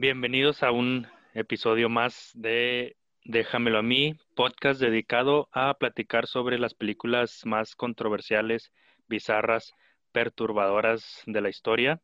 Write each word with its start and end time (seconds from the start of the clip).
Bienvenidos 0.00 0.62
a 0.62 0.70
un 0.70 1.06
episodio 1.34 1.90
más 1.90 2.30
de 2.32 2.96
Déjamelo 3.26 3.76
a 3.76 3.82
mí, 3.82 4.18
podcast 4.34 4.80
dedicado 4.80 5.50
a 5.52 5.74
platicar 5.74 6.26
sobre 6.26 6.58
las 6.58 6.72
películas 6.72 7.42
más 7.44 7.76
controversiales, 7.76 8.72
bizarras, 9.08 9.74
perturbadoras 10.10 11.20
de 11.26 11.42
la 11.42 11.50
historia. 11.50 12.00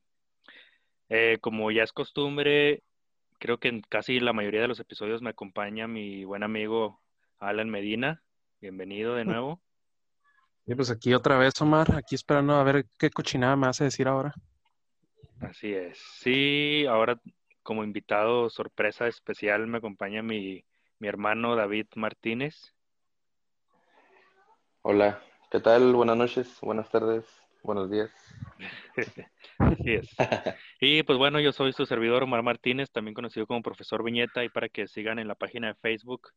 Eh, 1.09 1.39
como 1.41 1.71
ya 1.71 1.85
es 1.85 1.95
costumbre, 1.95 2.83
creo 3.39 3.57
que 3.57 3.69
en 3.69 3.81
casi 3.81 4.21
la 4.21 4.35
mayoría 4.35 4.61
de 4.61 4.69
los 4.69 4.79
episodios 4.79 5.23
me 5.23 5.31
acompaña 5.31 5.89
mi 5.89 6.27
buen 6.27 6.43
amigo 6.43 7.01
Alan 7.39 7.71
Medina. 7.71 8.23
Bienvenido 8.61 9.15
de 9.15 9.25
nuevo. 9.25 9.63
Y 10.67 10.75
pues 10.75 10.91
aquí 10.91 11.15
otra 11.15 11.39
vez, 11.39 11.59
Omar, 11.63 11.97
aquí 11.97 12.15
esperando 12.15 12.57
a 12.57 12.63
ver 12.63 12.85
qué 12.99 13.09
cochinada 13.09 13.57
me 13.57 13.69
hace 13.69 13.85
decir 13.85 14.07
ahora. 14.07 14.35
Así 15.41 15.73
es. 15.73 15.99
Sí, 16.19 16.85
ahora 16.87 17.19
como 17.67 17.83
invitado 17.83 18.49
sorpresa 18.49 19.09
especial 19.09 19.67
me 19.67 19.79
acompaña 19.79 20.23
mi, 20.23 20.65
mi 21.01 21.09
hermano 21.09 21.57
David 21.57 21.87
Martínez. 21.97 22.73
Hola, 24.83 25.21
¿qué 25.51 25.59
tal? 25.59 25.93
Buenas 25.93 26.17
noches, 26.17 26.59
buenas 26.63 26.89
tardes, 26.91 27.27
buenos 27.65 27.91
días. 27.91 28.11
Así 29.59 29.95
es. 29.95 30.15
Y 30.81 31.03
pues 31.03 31.19
bueno, 31.19 31.41
yo 31.41 31.51
soy 31.51 31.73
su 31.73 31.87
servidor 31.87 32.23
Omar 32.23 32.45
Martínez, 32.45 32.93
también 32.93 33.15
conocido 33.15 33.49
como 33.49 33.63
Profesor 33.63 34.05
Viñeta, 34.05 34.45
y 34.45 34.49
para 34.49 34.69
que 34.69 34.87
sigan 34.87 35.19
en 35.19 35.27
la 35.27 35.35
página 35.35 35.67
de 35.67 35.75
Facebook, 35.75 36.31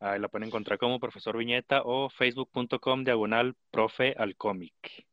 ahí 0.00 0.18
la 0.18 0.28
pueden 0.28 0.48
encontrar 0.48 0.78
como 0.78 0.98
Profesor 0.98 1.36
Viñeta 1.36 1.82
o 1.84 2.08
facebook.com 2.08 3.04
diagonal 3.04 3.54
profe 3.70 4.14
al 4.16 4.36
cómic. 4.36 5.06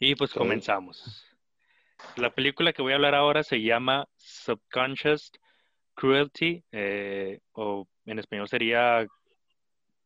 Y 0.00 0.16
pues 0.16 0.32
comenzamos. 0.32 1.24
La 2.16 2.30
película 2.34 2.72
que 2.72 2.82
voy 2.82 2.92
a 2.92 2.96
hablar 2.96 3.14
ahora 3.14 3.42
se 3.42 3.62
llama 3.62 4.06
Subconscious 4.16 5.32
Cruelty, 5.94 6.64
eh, 6.72 7.40
o 7.52 7.86
en 8.06 8.18
español 8.18 8.48
sería 8.48 9.06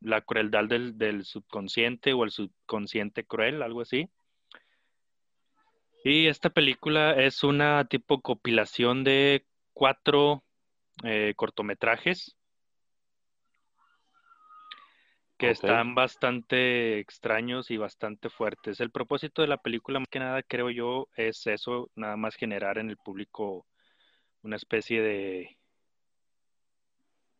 La 0.01 0.21
crueldad 0.23 0.65
del, 0.65 0.99
del 0.99 1.25
subconsciente 1.25 2.13
o 2.13 2.25
el 2.25 2.31
subconsciente 2.31 3.25
cruel, 3.25 3.63
algo 3.63 3.83
así. 3.83 4.09
Y 6.05 6.27
esta 6.27 6.51
película 6.51 7.13
es 7.13 7.45
una 7.45 7.85
tipo 7.85 8.21
compilación 8.21 9.05
de 9.05 9.47
cuatro 9.73 10.43
eh, 11.05 11.33
cortometrajes 11.37 12.37
que 15.43 15.51
están 15.51 15.97
bastante 15.97 17.01
extraños 17.01 17.73
y 17.73 17.77
bastante 17.77 18.31
fuertes. 18.31 18.79
El 18.79 18.93
propósito 18.93 19.43
de 19.43 19.49
la 19.49 19.57
película, 19.57 19.99
más 19.99 20.09
que 20.09 20.21
nada, 20.21 20.41
creo 20.45 20.71
yo, 20.71 21.09
es 21.17 21.47
eso, 21.49 21.91
nada 21.97 22.17
más 22.17 22.37
generar 22.37 22.79
en 22.79 22.91
el 22.91 22.97
público 22.97 23.67
una 24.43 24.55
especie 24.55 25.03
de, 25.03 25.59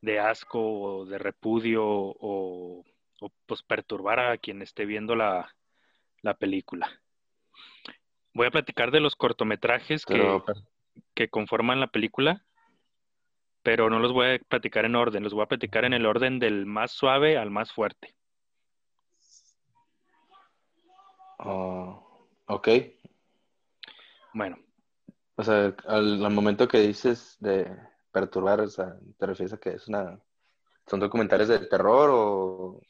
de 0.01 0.19
asco 0.19 0.61
o 0.61 1.07
de 1.07 1.19
repudio 1.19 1.85
o, 1.87 2.85
o, 3.21 3.33
pues 3.47 3.63
perturbar 3.63 4.19
a 4.19 4.37
quien 4.37 4.63
esté 4.63 4.85
viendo 4.85 5.15
la, 5.15 5.55
la 6.23 6.35
película. 6.35 7.01
Voy 8.35 8.49
a 8.49 8.51
platicar 8.51 8.91
de 8.91 8.99
los 8.99 9.15
cortometrajes 9.15 10.05
que, 10.05 10.15
Pero, 10.15 10.45
que 11.15 11.29
conforman 11.29 11.79
la 11.79 11.87
película, 11.87 12.45
pero 13.63 13.89
no 13.91 13.99
los 13.99 14.13
voy 14.13 14.35
a 14.35 14.39
platicar 14.39 14.85
en 14.85 14.97
orden, 14.97 15.23
los 15.23 15.35
voy 15.35 15.43
a 15.45 15.49
platicar 15.49 15.85
en 15.85 15.93
el 15.95 16.07
orden 16.07 16.39
del 16.39 16.67
más 16.67 16.91
suave 16.93 17.37
al 17.39 17.51
más 17.51 17.73
fuerte. 17.73 18.15
ah, 21.39 22.01
ok. 22.47 22.69
Bueno, 24.35 24.57
O 25.37 25.43
sea, 25.43 25.75
al, 25.87 26.25
al 26.25 26.33
momento 26.33 26.67
que 26.69 26.79
dices 26.81 27.37
de 27.41 27.71
perturbar, 28.11 28.61
o 28.61 28.69
sea, 28.69 28.97
¿te 29.19 29.27
refieres 29.27 29.53
a 29.53 29.59
que 29.59 29.71
es 29.71 29.89
una... 29.89 30.19
¿Son 30.87 30.99
documentales 31.01 31.49
de 31.49 31.61
terror 31.67 32.11
o, 32.13 32.81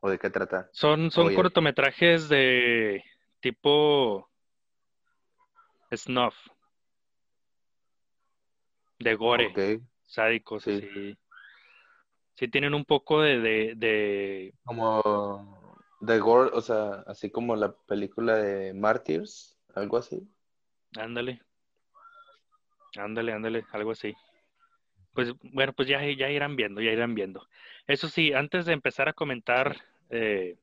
o 0.00 0.10
de 0.10 0.18
qué 0.18 0.28
trata? 0.30 0.68
son, 0.72 1.10
son 1.10 1.28
Oye. 1.28 1.36
cortometrajes 1.36 2.28
de 2.28 3.02
tipo 3.40 4.28
snuff, 5.94 6.34
de 9.00 9.14
gore, 9.14 9.46
Ok. 9.46 9.82
sádicos, 10.06 10.64
Sí. 10.64 10.70
así. 10.72 11.18
Sí 12.34 12.48
tienen 12.48 12.74
un 12.74 12.84
poco 12.84 13.20
de, 13.20 13.38
de, 13.40 13.74
de- 13.76 14.54
Como 14.64 15.78
de 16.00 16.18
gore, 16.20 16.50
o 16.54 16.60
sea, 16.60 17.02
así 17.06 17.30
como 17.30 17.56
la 17.56 17.72
película 17.72 18.36
de 18.36 18.72
Martyrs, 18.72 19.58
algo 19.74 19.96
así. 19.96 20.26
ándale, 20.96 21.40
ándale, 22.96 23.32
ándale, 23.32 23.64
algo 23.72 23.90
así. 23.92 24.14
Pues 25.12 25.32
bueno, 25.42 25.72
pues 25.72 25.88
ya, 25.88 26.00
ya 26.04 26.30
irán 26.30 26.56
viendo, 26.56 26.80
ya 26.80 26.92
irán 26.92 27.14
viendo. 27.14 27.46
Eso 27.86 28.08
sí, 28.08 28.32
antes 28.32 28.64
de 28.64 28.72
empezar 28.72 29.08
a 29.08 29.12
comentar 29.12 29.76
eh, 30.08 30.56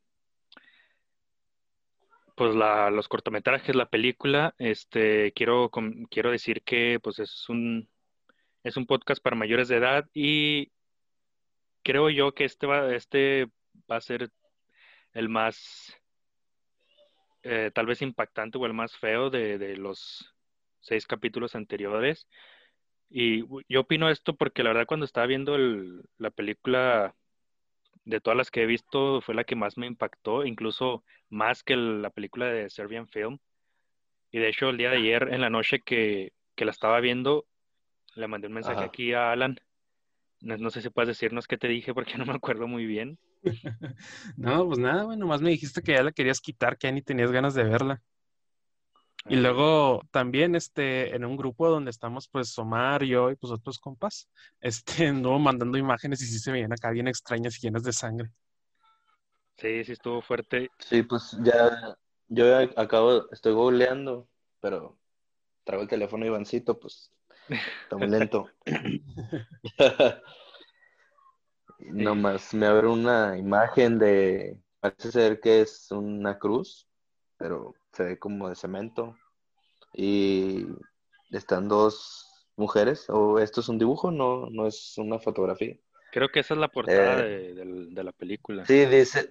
pues 2.36 2.56
la, 2.56 2.90
los 2.92 3.08
cortometrajes, 3.08 3.76
la 3.76 3.90
película, 3.90 4.56
este, 4.58 5.32
quiero, 5.34 5.70
quiero 6.10 6.32
decir 6.32 6.62
que 6.64 7.00
pues 7.02 7.20
es 7.20 7.50
un, 7.50 7.88
es 8.64 8.78
un 8.78 8.86
podcast 8.86 9.22
para 9.22 9.36
mayores 9.36 9.68
de 9.68 9.78
edad 9.78 10.06
y 10.14 10.72
creo 11.84 12.10
yo 12.10 12.34
que 12.34 12.46
este 12.46 12.68
va, 12.68 12.94
este 12.94 13.48
va 13.90 13.98
a 13.98 14.02
ser 14.02 14.30
el 15.14 15.30
más, 15.30 15.96
eh, 17.44 17.72
tal 17.74 17.86
vez 17.86 18.02
impactante 18.02 18.58
o 18.58 18.66
el 18.66 18.74
más 18.74 18.96
feo 18.98 19.30
de, 19.30 19.58
de 19.58 19.78
los 19.78 20.36
seis 20.82 21.08
capítulos 21.08 21.56
anteriores. 21.56 22.28
Y 23.10 23.44
yo 23.70 23.82
opino 23.82 24.10
esto 24.10 24.36
porque 24.36 24.64
la 24.64 24.72
verdad 24.72 24.86
cuando 24.88 25.06
estaba 25.06 25.28
viendo 25.28 25.56
el- 25.56 26.04
la 26.18 26.30
película, 26.30 27.16
de 28.06 28.22
todas 28.22 28.38
las 28.38 28.52
que 28.52 28.64
he 28.64 28.66
visto, 28.66 29.22
fue 29.22 29.36
la 29.36 29.44
que 29.44 29.56
más 29.56 29.78
me 29.78 29.86
impactó, 29.86 30.46
incluso 30.46 31.04
más 31.30 31.64
que 31.64 31.76
la 31.76 32.10
película 32.10 32.48
de 32.48 32.70
Serbian 32.70 33.08
Film. 33.08 33.40
Y 34.32 34.40
de 34.40 34.50
hecho 34.50 34.70
el 34.70 34.78
día 34.78 34.90
de 34.90 34.98
ayer 34.98 35.30
en 35.34 35.42
la 35.42 35.50
noche 35.50 35.82
que, 35.82 36.32
que 36.56 36.66
la 36.66 36.72
estaba 36.72 37.00
viendo, 37.02 37.46
le 38.18 38.28
mandé 38.28 38.48
un 38.48 38.54
mensaje 38.54 38.80
Ajá. 38.80 38.86
aquí 38.86 39.14
a 39.14 39.32
Alan. 39.32 39.58
No, 40.42 40.58
no 40.58 40.70
sé 40.70 40.82
si 40.82 40.90
puedes 40.90 41.08
decirnos 41.10 41.48
qué 41.48 41.58
te 41.58 41.68
dije 41.68 41.94
porque 41.94 42.18
no 42.18 42.26
me 42.26 42.34
acuerdo 42.34 42.68
muy 42.68 42.86
bien. 42.86 43.18
No, 44.38 44.66
pues 44.68 44.80
nada, 44.80 45.04
bueno, 45.06 45.22
nomás 45.22 45.42
me 45.42 45.50
dijiste 45.50 45.82
que 45.82 45.94
ya 45.94 46.04
la 46.04 46.12
querías 46.12 46.42
quitar, 46.42 46.78
que 46.78 46.88
ya 46.88 46.92
ni 46.92 47.02
tenías 47.02 47.32
ganas 47.32 47.54
de 47.54 47.64
verla. 47.64 48.02
Y 49.30 49.36
Ah, 49.36 49.42
luego 49.42 50.02
también, 50.12 50.56
este, 50.56 51.16
en 51.16 51.26
un 51.26 51.36
grupo 51.36 51.70
donde 51.70 51.92
estamos, 51.92 52.30
pues, 52.30 52.58
Omar, 52.58 53.04
yo 53.04 53.30
y 53.30 53.36
pues 53.36 53.52
otros 53.52 53.78
compas, 53.78 54.30
este, 54.62 55.08
anduvo 55.08 55.38
mandando 55.40 55.78
imágenes 55.78 56.22
y 56.22 56.26
sí 56.26 56.40
se 56.40 56.52
veían 56.52 56.72
acá 56.72 56.92
bien 56.92 57.08
extrañas 57.08 57.58
y 57.58 57.62
llenas 57.62 57.84
de 57.84 57.94
sangre. 57.94 58.30
Sí, 59.58 59.84
sí 59.84 59.92
estuvo 59.94 60.22
fuerte. 60.22 60.70
Sí, 60.80 61.04
pues 61.04 61.36
ya, 61.44 61.98
yo 62.28 62.58
acabo, 62.78 63.30
estoy 63.32 63.54
googleando, 63.54 64.30
pero 64.62 64.98
traigo 65.64 65.84
el 65.84 65.90
teléfono 65.90 66.26
Ivancito, 66.26 66.80
pues 66.80 67.12
está 67.50 67.98
muy 67.98 68.08
lento. 68.08 68.50
Nomás 71.80 72.54
me 72.54 72.66
abre 72.66 72.88
una 72.88 73.38
imagen 73.38 74.00
de, 74.00 74.60
parece 74.80 75.12
ser 75.12 75.40
que 75.40 75.62
es 75.62 75.92
una 75.92 76.38
cruz, 76.40 76.88
pero 77.38 77.76
se 77.94 78.04
ve 78.04 78.20
como 78.20 78.50
de 78.50 78.56
cemento. 78.56 79.16
Y 79.94 80.66
están 81.32 81.68
dos 81.68 82.28
mujeres, 82.56 83.10
o 83.10 83.40
esto 83.40 83.62
es 83.62 83.70
un 83.70 83.78
dibujo, 83.78 84.12
no, 84.12 84.50
no 84.50 84.68
es 84.68 84.98
una 84.98 85.20
fotografía. 85.20 85.78
Creo 86.12 86.30
que 86.30 86.40
esa 86.40 86.56
es 86.56 86.60
la 86.60 86.68
portada 86.70 87.26
Eh, 87.26 87.54
de, 87.54 88.04
la 88.04 88.12
película. 88.12 88.66
Sí, 88.66 88.86
dice, 88.86 89.30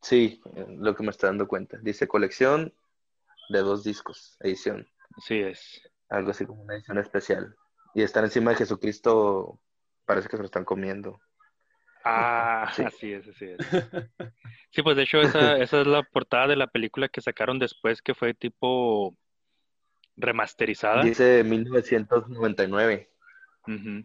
sí, 0.00 0.40
lo 0.68 0.94
que 0.94 1.02
me 1.02 1.10
está 1.10 1.26
dando 1.26 1.46
cuenta. 1.46 1.78
Dice 1.82 2.08
colección 2.08 2.72
de 3.50 3.58
dos 3.60 3.84
discos, 3.84 4.36
edición, 4.40 4.88
Sí 5.18 5.40
es. 5.40 5.82
Algo 6.12 6.30
así 6.30 6.46
como 6.46 6.62
una 6.62 6.74
edición 6.74 6.98
especial. 6.98 7.56
Y 7.94 8.02
están 8.02 8.24
encima 8.24 8.50
de 8.50 8.56
Jesucristo, 8.58 9.60
parece 10.04 10.28
que 10.28 10.36
se 10.36 10.42
lo 10.42 10.46
están 10.46 10.64
comiendo. 10.64 11.20
Ah, 12.04 12.70
Sí. 12.74 12.82
así 12.82 13.12
es, 13.12 13.28
así 13.28 13.44
es. 13.46 13.58
Sí, 14.70 14.82
pues 14.82 14.96
de 14.96 15.02
hecho 15.02 15.20
esa, 15.20 15.56
esa 15.58 15.80
es 15.80 15.86
la 15.86 16.02
portada 16.02 16.48
de 16.48 16.56
la 16.56 16.66
película 16.66 17.08
que 17.08 17.20
sacaron 17.20 17.58
después 17.58 18.02
que 18.02 18.14
fue 18.14 18.34
tipo 18.34 19.16
remasterizada. 20.16 21.02
Dice 21.02 21.44
1999. 21.44 23.10
Ujú. 23.68 24.04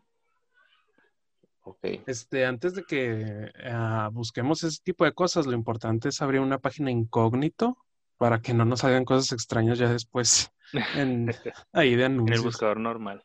Ok. 1.62 1.80
Este, 2.06 2.46
antes 2.46 2.76
de 2.76 2.84
que 2.84 3.52
ah, 3.66 4.10
busquemos 4.12 4.64
ese 4.64 4.82
tipo 4.84 5.04
de 5.06 5.14
cosas, 5.14 5.48
lo 5.48 5.54
importante 5.54 6.10
es 6.10 6.22
abrir 6.22 6.40
una 6.42 6.60
página 6.60 6.92
incógnito 6.92 7.78
para 8.18 8.40
que 8.42 8.54
no 8.54 8.64
nos 8.66 8.84
hagan 8.84 9.06
cosas 9.06 9.32
extrañas 9.34 9.78
ya 9.78 9.90
después 9.90 10.52
en, 10.74 11.30
ahí 11.74 11.96
de 11.96 12.06
En 12.06 12.12
el 12.12 12.18
anuncios. 12.18 12.44
buscador 12.44 12.80
normal. 12.80 13.24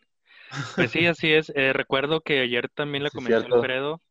Pues 0.75 0.91
sí, 0.91 1.07
así 1.07 1.33
es. 1.33 1.51
Eh, 1.55 1.73
recuerdo 1.73 2.21
que 2.21 2.41
ayer 2.41 2.69
también 2.69 3.05
le 3.05 3.11
Sí, 3.11 3.17
comenté 3.17 3.35
a 3.37 3.41
cierto. 3.41 3.57
Alfredo. 3.57 4.03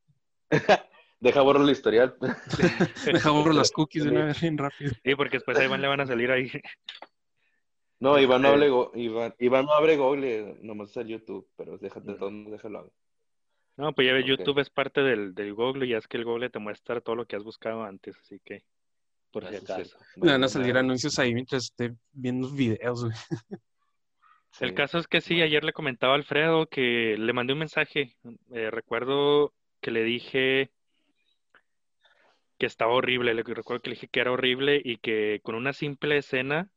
Deja 1.19 1.41
borro 1.41 1.63
el 1.63 1.69
historial. 1.69 2.15
Deja 3.05 3.29
borro 3.29 3.53
las 3.53 3.71
cookies 3.71 4.03
de 4.05 4.09
una 4.09 4.25
vez 4.25 4.41
bien 4.41 4.57
rápido. 4.57 4.91
Sí, 5.03 5.15
porque 5.15 5.37
después 5.37 5.57
ahí 5.59 5.67
van, 5.67 5.81
le 5.81 5.87
van 5.87 6.01
a 6.01 6.07
salir 6.07 6.31
ahí. 6.31 6.51
No, 7.99 8.17
Iván 8.19 8.41
no, 8.41 8.47
hable, 8.49 8.71
Iván, 8.95 9.35
Iván 9.37 9.65
no 9.65 9.73
abre 9.73 9.95
Google, 9.95 10.57
nomás 10.63 10.89
es 10.89 10.97
el 10.97 11.07
YouTube, 11.09 11.47
pero 11.55 11.77
déjate 11.77 12.15
todo, 12.15 12.31
déjalo. 12.31 12.91
No, 13.77 13.93
pues 13.93 14.07
ya 14.07 14.13
ves, 14.13 14.25
YouTube 14.25 14.57
es 14.59 14.71
parte 14.71 15.01
del, 15.01 15.35
del 15.35 15.53
Google 15.53 15.85
y 15.85 15.93
es 15.93 16.07
que 16.07 16.17
el 16.17 16.25
Google 16.25 16.49
te 16.49 16.57
muestra 16.57 16.99
todo 17.01 17.15
lo 17.15 17.25
que 17.27 17.35
has 17.35 17.43
buscado 17.43 17.83
antes, 17.83 18.17
así 18.17 18.41
que 18.43 18.63
por 19.31 19.47
si 19.47 19.55
acaso. 19.55 19.97
No 20.17 20.31
van 20.31 20.43
a 20.43 20.47
salir 20.47 20.77
anuncios 20.77 21.17
ahí 21.19 21.33
mientras 21.33 21.63
esté 21.63 21.95
viendo 22.11 22.49
videos, 22.51 23.05
güey. 23.05 23.15
El 24.59 24.73
caso 24.73 24.97
es 24.97 25.07
que 25.07 25.21
sí, 25.21 25.41
ayer 25.41 25.63
le 25.63 25.73
comentaba 25.73 26.13
a 26.13 26.17
Alfredo 26.17 26.67
que 26.67 27.15
le 27.17 27.33
mandé 27.33 27.53
un 27.53 27.59
mensaje. 27.59 28.15
Eh, 28.53 28.69
recuerdo 28.69 29.53
que 29.79 29.91
le 29.91 30.03
dije 30.03 30.71
que 32.59 32.65
estaba 32.65 32.93
horrible, 32.93 33.33
le 33.33 33.43
recuerdo 33.43 33.81
que 33.81 33.89
le 33.89 33.95
dije 33.95 34.09
que 34.09 34.19
era 34.19 34.31
horrible 34.31 34.79
y 34.83 34.97
que 34.97 35.39
con 35.41 35.55
una 35.55 35.73
simple 35.73 36.17
escena 36.17 36.69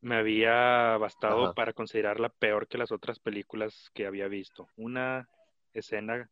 me 0.00 0.16
había 0.16 0.96
bastado 0.98 1.54
para 1.54 1.72
considerarla 1.72 2.28
peor 2.28 2.68
que 2.68 2.78
las 2.78 2.92
otras 2.92 3.18
películas 3.18 3.90
que 3.94 4.06
había 4.06 4.28
visto. 4.28 4.68
Una 4.76 5.28
escena 5.72 6.28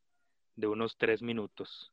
de 0.56 0.66
unos 0.66 0.96
tres 0.98 1.22
minutos. 1.22 1.92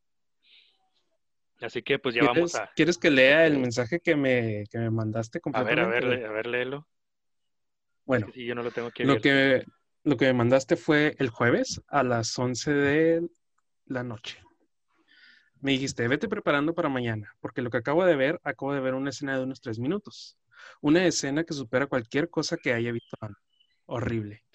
Así 1.62 1.82
que 1.82 2.00
pues 2.00 2.14
ya 2.16 2.24
vamos 2.24 2.56
a... 2.56 2.70
¿Quieres 2.76 2.98
que 2.98 3.10
lea 3.10 3.46
el 3.48 3.58
mensaje 3.58 4.00
que 4.00 4.16
me, 4.16 4.66
que 4.70 4.78
me 4.78 4.92
mandaste 4.92 5.40
completamente? 5.40 5.82
A 5.82 5.88
ver, 5.88 6.06
a 6.06 6.10
ver, 6.10 6.26
a 6.26 6.32
ver, 6.32 6.48
léelo. 6.48 6.88
Bueno, 8.06 8.32
yo 8.34 8.56
no 8.56 8.64
lo, 8.64 8.72
tengo 8.72 8.90
que, 8.92 9.04
lo 9.04 9.20
que 9.20 9.66
lo 10.08 10.16
que 10.16 10.28
me 10.28 10.34
mandaste 10.34 10.78
fue 10.78 11.16
el 11.20 11.30
jueves 11.30 11.82
a 11.90 12.02
las 12.02 12.40
11 12.40 12.72
de 12.72 13.30
la 13.88 14.04
noche. 14.04 14.42
Me 15.60 15.72
dijiste, 15.72 16.08
vete 16.08 16.30
preparando 16.30 16.74
para 16.74 16.88
mañana, 16.88 17.36
porque 17.42 17.62
lo 17.62 17.70
que 17.70 17.78
acabo 17.78 18.06
de 18.06 18.16
ver, 18.16 18.40
acabo 18.46 18.74
de 18.74 18.80
ver 18.80 18.94
una 18.94 19.10
escena 19.10 19.38
de 19.38 19.44
unos 19.44 19.60
tres 19.60 19.80
minutos. 19.80 20.38
Una 20.80 21.06
escena 21.06 21.44
que 21.44 21.54
supera 21.54 21.88
cualquier 21.88 22.30
cosa 22.30 22.56
que 22.56 22.72
haya 22.72 22.94
visto 22.94 23.18
antes. 23.20 23.44
Horrible. 23.86 24.46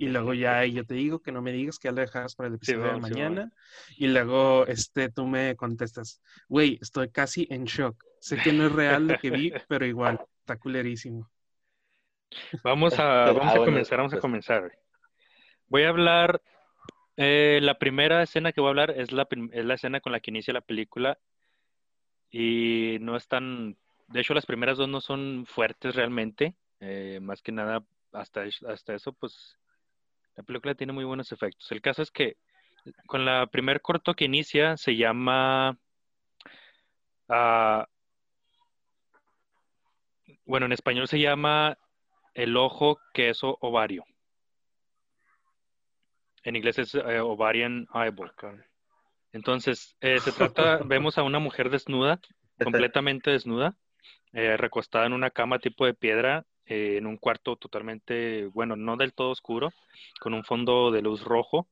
Y 0.00 0.08
luego 0.08 0.32
ya 0.32 0.64
yo 0.64 0.86
te 0.86 0.94
digo 0.94 1.20
que 1.20 1.30
no 1.30 1.42
me 1.42 1.52
digas 1.52 1.78
que 1.78 1.88
ya 1.88 1.92
lo 1.92 2.00
dejas 2.00 2.34
para 2.34 2.48
el 2.48 2.54
episodio 2.54 2.84
de 2.84 3.00
mañana. 3.00 3.52
y 3.98 4.06
luego 4.06 4.66
este, 4.66 5.10
tú 5.10 5.26
me 5.26 5.54
contestas, 5.56 6.22
güey, 6.48 6.78
estoy 6.80 7.10
casi 7.10 7.46
en 7.50 7.66
shock. 7.66 8.02
Sé 8.18 8.38
que 8.38 8.50
no 8.50 8.68
es 8.68 8.72
real 8.72 9.06
lo 9.06 9.18
que 9.18 9.30
vi, 9.30 9.52
pero 9.68 9.84
igual, 9.84 10.18
está 10.38 10.56
culerísimo. 10.56 11.30
Vamos 12.64 12.98
a, 12.98 13.30
vamos 13.30 13.54
a 13.54 13.58
comenzar, 13.58 13.98
vamos 13.98 14.14
a 14.14 14.20
comenzar. 14.20 14.72
Voy 15.66 15.82
a 15.82 15.90
hablar, 15.90 16.40
eh, 17.18 17.58
la 17.60 17.78
primera 17.78 18.22
escena 18.22 18.52
que 18.52 18.62
voy 18.62 18.68
a 18.68 18.70
hablar 18.70 18.92
es 18.92 19.12
la, 19.12 19.28
es 19.52 19.64
la 19.66 19.74
escena 19.74 20.00
con 20.00 20.12
la 20.12 20.20
que 20.20 20.30
inicia 20.30 20.54
la 20.54 20.62
película 20.62 21.18
y 22.30 22.96
no 23.02 23.18
es 23.18 23.28
tan, 23.28 23.76
de 24.06 24.20
hecho 24.20 24.32
las 24.32 24.46
primeras 24.46 24.78
dos 24.78 24.88
no 24.88 25.02
son 25.02 25.44
fuertes 25.44 25.94
realmente, 25.94 26.54
eh, 26.80 27.18
más 27.20 27.42
que 27.42 27.52
nada 27.52 27.84
hasta, 28.12 28.44
hasta 28.66 28.94
eso 28.94 29.12
pues 29.12 29.59
la 30.36 30.42
película 30.42 30.74
tiene 30.74 30.92
muy 30.92 31.04
buenos 31.04 31.32
efectos. 31.32 31.70
El 31.72 31.80
caso 31.80 32.02
es 32.02 32.10
que 32.10 32.36
con 33.06 33.24
la 33.24 33.46
primer 33.46 33.80
corto 33.80 34.14
que 34.14 34.24
inicia 34.24 34.76
se 34.76 34.96
llama... 34.96 35.78
Ah, 37.28 37.86
bueno, 40.44 40.66
en 40.66 40.72
español 40.72 41.06
se 41.06 41.20
llama 41.20 41.78
el 42.34 42.56
ojo, 42.56 42.98
queso, 43.12 43.56
ovario. 43.60 44.04
En 46.42 46.56
inglés 46.56 46.78
es 46.78 46.94
eh, 46.94 47.20
ovarian 47.20 47.86
eyeball. 47.94 48.32
Entonces, 49.32 49.96
eh, 50.00 50.18
se 50.18 50.32
trata, 50.32 50.78
vemos 50.78 51.18
a 51.18 51.22
una 51.22 51.38
mujer 51.38 51.70
desnuda, 51.70 52.18
completamente 52.62 53.30
desnuda, 53.30 53.76
eh, 54.32 54.56
recostada 54.56 55.06
en 55.06 55.12
una 55.12 55.30
cama 55.30 55.58
tipo 55.58 55.86
de 55.86 55.94
piedra, 55.94 56.44
en 56.66 57.06
un 57.06 57.16
cuarto 57.16 57.56
totalmente, 57.56 58.46
bueno, 58.46 58.76
no 58.76 58.96
del 58.96 59.12
todo 59.12 59.30
oscuro, 59.30 59.72
con 60.20 60.34
un 60.34 60.44
fondo 60.44 60.90
de 60.90 61.02
luz 61.02 61.24
rojo 61.24 61.68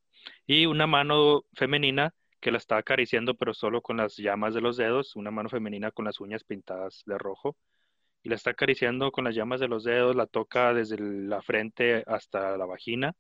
y 0.47 0.67
una 0.67 0.87
mano 0.87 1.45
femenina 1.55 2.15
que 2.41 2.51
la 2.51 2.59
está 2.59 2.77
acariciando, 2.77 3.35
pero 3.35 3.55
solo 3.55 3.83
con 3.83 3.99
las 3.99 4.17
llamas 4.17 4.55
de 4.55 4.61
los 4.61 4.77
dedos, 4.77 5.17
una 5.17 5.31
mano 5.31 5.49
femenina 5.49 5.91
con 5.91 6.05
las 6.05 6.21
uñas 6.21 6.45
pintadas 6.45 7.03
de 7.07 7.19
rojo 7.19 7.57
y 8.23 8.29
la 8.29 8.37
está 8.37 8.51
acariciando 8.51 9.13
con 9.13 9.25
las 9.25 9.35
llamas 9.35 9.61
de 9.61 9.69
los 9.69 9.85
dedos, 9.85 10.17
la 10.17 10.27
toca 10.27 10.75
desde 10.75 10.99
la 10.99 11.43
frente 11.43 12.05
hasta 12.07 12.57
la 12.57 12.67
vagina. 12.67 13.15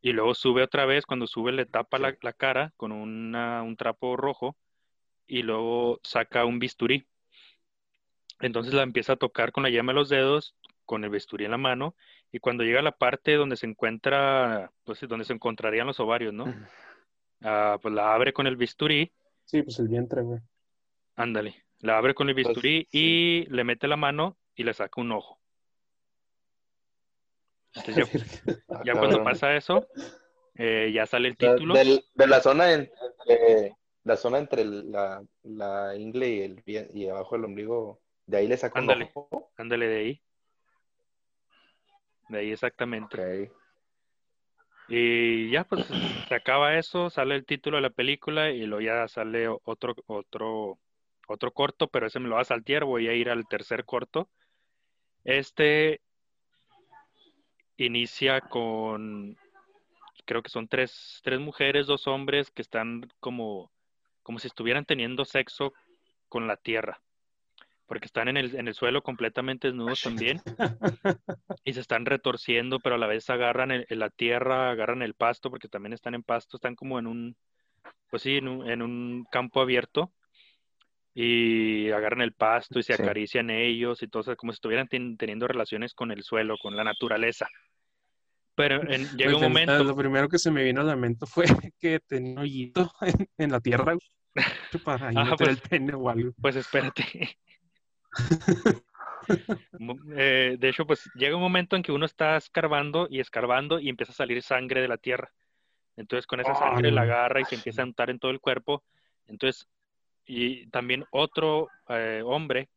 Y 0.00 0.12
luego 0.12 0.34
sube 0.34 0.62
otra 0.62 0.86
vez, 0.86 1.04
cuando 1.06 1.26
sube 1.26 1.52
le 1.52 1.66
tapa 1.66 1.98
la, 1.98 2.14
cara 2.14 2.72
con 2.76 2.92
un 2.92 3.76
trapo 3.76 4.16
rojo 4.16 4.56
y 5.26 5.42
luego 5.42 6.00
saca 6.02 6.44
un 6.44 6.58
bisturí. 6.58 7.06
Entonces 8.40 8.74
la 8.74 8.82
empieza 8.82 9.14
a 9.14 9.16
tocar 9.16 9.52
con 9.52 9.62
la 9.62 9.70
llama 9.70 9.92
de 9.92 9.96
los 9.96 10.08
dedos, 10.08 10.54
con 10.84 11.04
el 11.04 11.10
bisturí 11.10 11.44
en 11.44 11.50
la 11.52 11.58
mano, 11.58 11.94
y 12.32 12.38
cuando 12.38 12.64
llega 12.64 12.80
a 12.80 12.82
la 12.82 12.92
parte 12.92 13.34
donde 13.34 13.56
se 13.56 13.66
encuentra, 13.66 14.72
pues 14.84 15.00
donde 15.08 15.24
se 15.24 15.32
encontrarían 15.32 15.86
los 15.86 16.00
ovarios, 16.00 16.34
¿no? 16.34 16.44
Ah, 17.42 17.78
pues 17.80 17.94
la 17.94 18.14
abre 18.14 18.32
con 18.32 18.46
el 18.46 18.56
bisturí. 18.56 19.12
Sí, 19.44 19.62
pues 19.62 19.78
el 19.78 19.88
vientre, 19.88 20.22
güey. 20.22 20.40
Ándale. 21.16 21.64
La 21.80 21.98
abre 21.98 22.14
con 22.14 22.28
el 22.28 22.34
pues, 22.34 22.48
bisturí 22.48 22.88
y 22.90 23.46
le 23.48 23.64
mete 23.64 23.86
la 23.88 23.96
mano 23.96 24.36
y 24.54 24.64
le 24.64 24.74
saca 24.74 25.00
un 25.00 25.12
ojo. 25.12 25.38
ya, 28.84 28.94
cuando 28.94 29.22
pasa 29.22 29.54
eso, 29.54 29.86
eh, 30.54 30.90
ya 30.94 31.04
sale 31.06 31.28
el 31.28 31.36
título. 31.36 31.74
De, 31.74 32.26
la 32.26 32.40
zona 32.40 32.72
entre 32.72 33.76
la 34.04 34.16
zona 34.16 34.38
entre 34.38 34.64
la, 34.64 35.22
la 35.42 35.96
ingle 35.96 36.28
y 36.28 36.40
el 36.40 36.62
y 36.94 37.08
abajo 37.08 37.36
el 37.36 37.44
ombligo, 37.44 38.00
de 38.26 38.36
ahí 38.36 38.48
le 38.48 38.58
un 38.74 39.02
ojo. 39.02 39.52
Ándale 39.56 39.86
de 39.86 39.98
ahí. 39.98 40.22
De 42.28 42.38
ahí 42.38 42.52
exactamente. 42.52 43.50
Y 44.88 45.50
ya 45.50 45.64
pues 45.64 45.86
se 46.28 46.34
acaba 46.34 46.76
eso, 46.76 47.10
sale 47.10 47.34
el 47.34 47.44
título 47.44 47.76
de 47.76 47.82
la 47.82 47.90
película 47.90 48.50
y 48.50 48.66
luego 48.66 48.82
ya 48.82 49.08
sale 49.08 49.48
otro, 49.48 49.94
otro 50.06 50.78
otro 51.26 51.52
corto, 51.52 51.88
pero 51.88 52.06
ese 52.06 52.20
me 52.20 52.28
lo 52.28 52.36
va 52.36 52.42
a 52.42 52.44
saltear, 52.44 52.84
voy 52.84 53.08
a 53.08 53.12
ir 53.12 53.28
al 53.30 53.46
tercer 53.46 53.84
corto. 53.84 54.28
Este 55.24 56.00
inicia 57.76 58.40
con, 58.40 59.36
creo 60.24 60.42
que 60.42 60.50
son 60.50 60.68
tres, 60.68 61.20
tres 61.22 61.40
mujeres, 61.40 61.86
dos 61.86 62.06
hombres 62.06 62.50
que 62.50 62.62
están 62.62 63.08
como, 63.20 63.70
como 64.22 64.38
si 64.38 64.46
estuvieran 64.46 64.84
teniendo 64.84 65.24
sexo 65.24 65.74
con 66.28 66.46
la 66.46 66.56
tierra, 66.56 67.00
porque 67.86 68.06
están 68.06 68.28
en 68.28 68.36
el, 68.36 68.54
en 68.56 68.68
el 68.68 68.74
suelo 68.74 69.02
completamente 69.02 69.68
desnudos 69.68 70.02
también 70.02 70.40
y 71.64 71.72
se 71.72 71.80
están 71.80 72.04
retorciendo, 72.04 72.80
pero 72.80 72.96
a 72.96 72.98
la 72.98 73.06
vez 73.06 73.28
agarran 73.30 73.70
en 73.70 73.98
la 73.98 74.10
tierra, 74.10 74.70
agarran 74.70 75.02
el 75.02 75.14
pasto, 75.14 75.50
porque 75.50 75.68
también 75.68 75.92
están 75.92 76.14
en 76.14 76.22
pasto, 76.22 76.56
están 76.56 76.74
como 76.74 76.98
en 76.98 77.06
un, 77.06 77.36
pues 78.10 78.22
sí, 78.22 78.36
en 78.36 78.48
un, 78.48 78.68
en 78.68 78.82
un 78.82 79.26
campo 79.30 79.60
abierto 79.60 80.12
y 81.18 81.90
agarran 81.92 82.20
el 82.20 82.34
pasto 82.34 82.78
y 82.78 82.82
se 82.82 82.92
acarician 82.92 83.48
ellos 83.48 84.02
y 84.02 84.08
todo, 84.08 84.36
como 84.36 84.52
si 84.52 84.56
estuvieran 84.56 84.86
teniendo 84.88 85.48
relaciones 85.48 85.94
con 85.94 86.10
el 86.10 86.22
suelo, 86.22 86.56
con 86.60 86.76
la 86.76 86.84
naturaleza. 86.84 87.48
Pero 88.54 88.82
llega 89.16 89.36
un 89.36 89.42
momento. 89.42 89.82
Lo 89.82 89.96
primero 89.96 90.28
que 90.28 90.38
se 90.38 90.50
me 90.50 90.62
vino 90.62 90.82
a 90.82 90.84
la 90.84 90.94
mente 90.94 91.24
fue 91.24 91.46
que 91.80 92.00
tenía 92.00 92.32
un 92.32 92.38
hoyito 92.38 92.92
en, 93.38 93.50
la 93.50 93.60
tierra 93.60 93.96
para 94.84 95.10
pues, 95.36 95.50
el 95.50 95.56
pene 95.56 95.94
o 95.94 96.10
algo. 96.10 96.32
Pues 96.40 96.56
espérate. 96.56 97.38
Eh, 100.16 100.56
de 100.58 100.68
hecho, 100.68 100.86
pues 100.86 101.10
llega 101.16 101.34
un 101.34 101.42
momento 101.42 101.74
en 101.74 101.82
que 101.82 101.90
uno 101.90 102.06
está 102.06 102.36
escarbando 102.36 103.08
y 103.10 103.18
escarbando 103.18 103.80
y 103.80 103.88
empieza 103.88 104.12
a 104.12 104.14
salir 104.14 104.40
sangre 104.42 104.80
de 104.80 104.88
la 104.88 104.98
tierra. 104.98 105.32
Entonces, 105.96 106.26
con 106.26 106.40
esa 106.40 106.54
sangre 106.54 106.92
la 106.92 107.02
agarra 107.02 107.40
y 107.40 107.44
se 107.44 107.56
empieza 107.56 107.82
a 107.82 107.86
untar 107.86 108.10
en 108.10 108.18
todo 108.18 108.30
el 108.30 108.40
cuerpo. 108.40 108.84
Entonces, 109.26 109.66
y 110.26 110.66
también 110.68 111.04
otro 111.10 111.68
eh, 111.88 112.22
hombre 112.24 112.68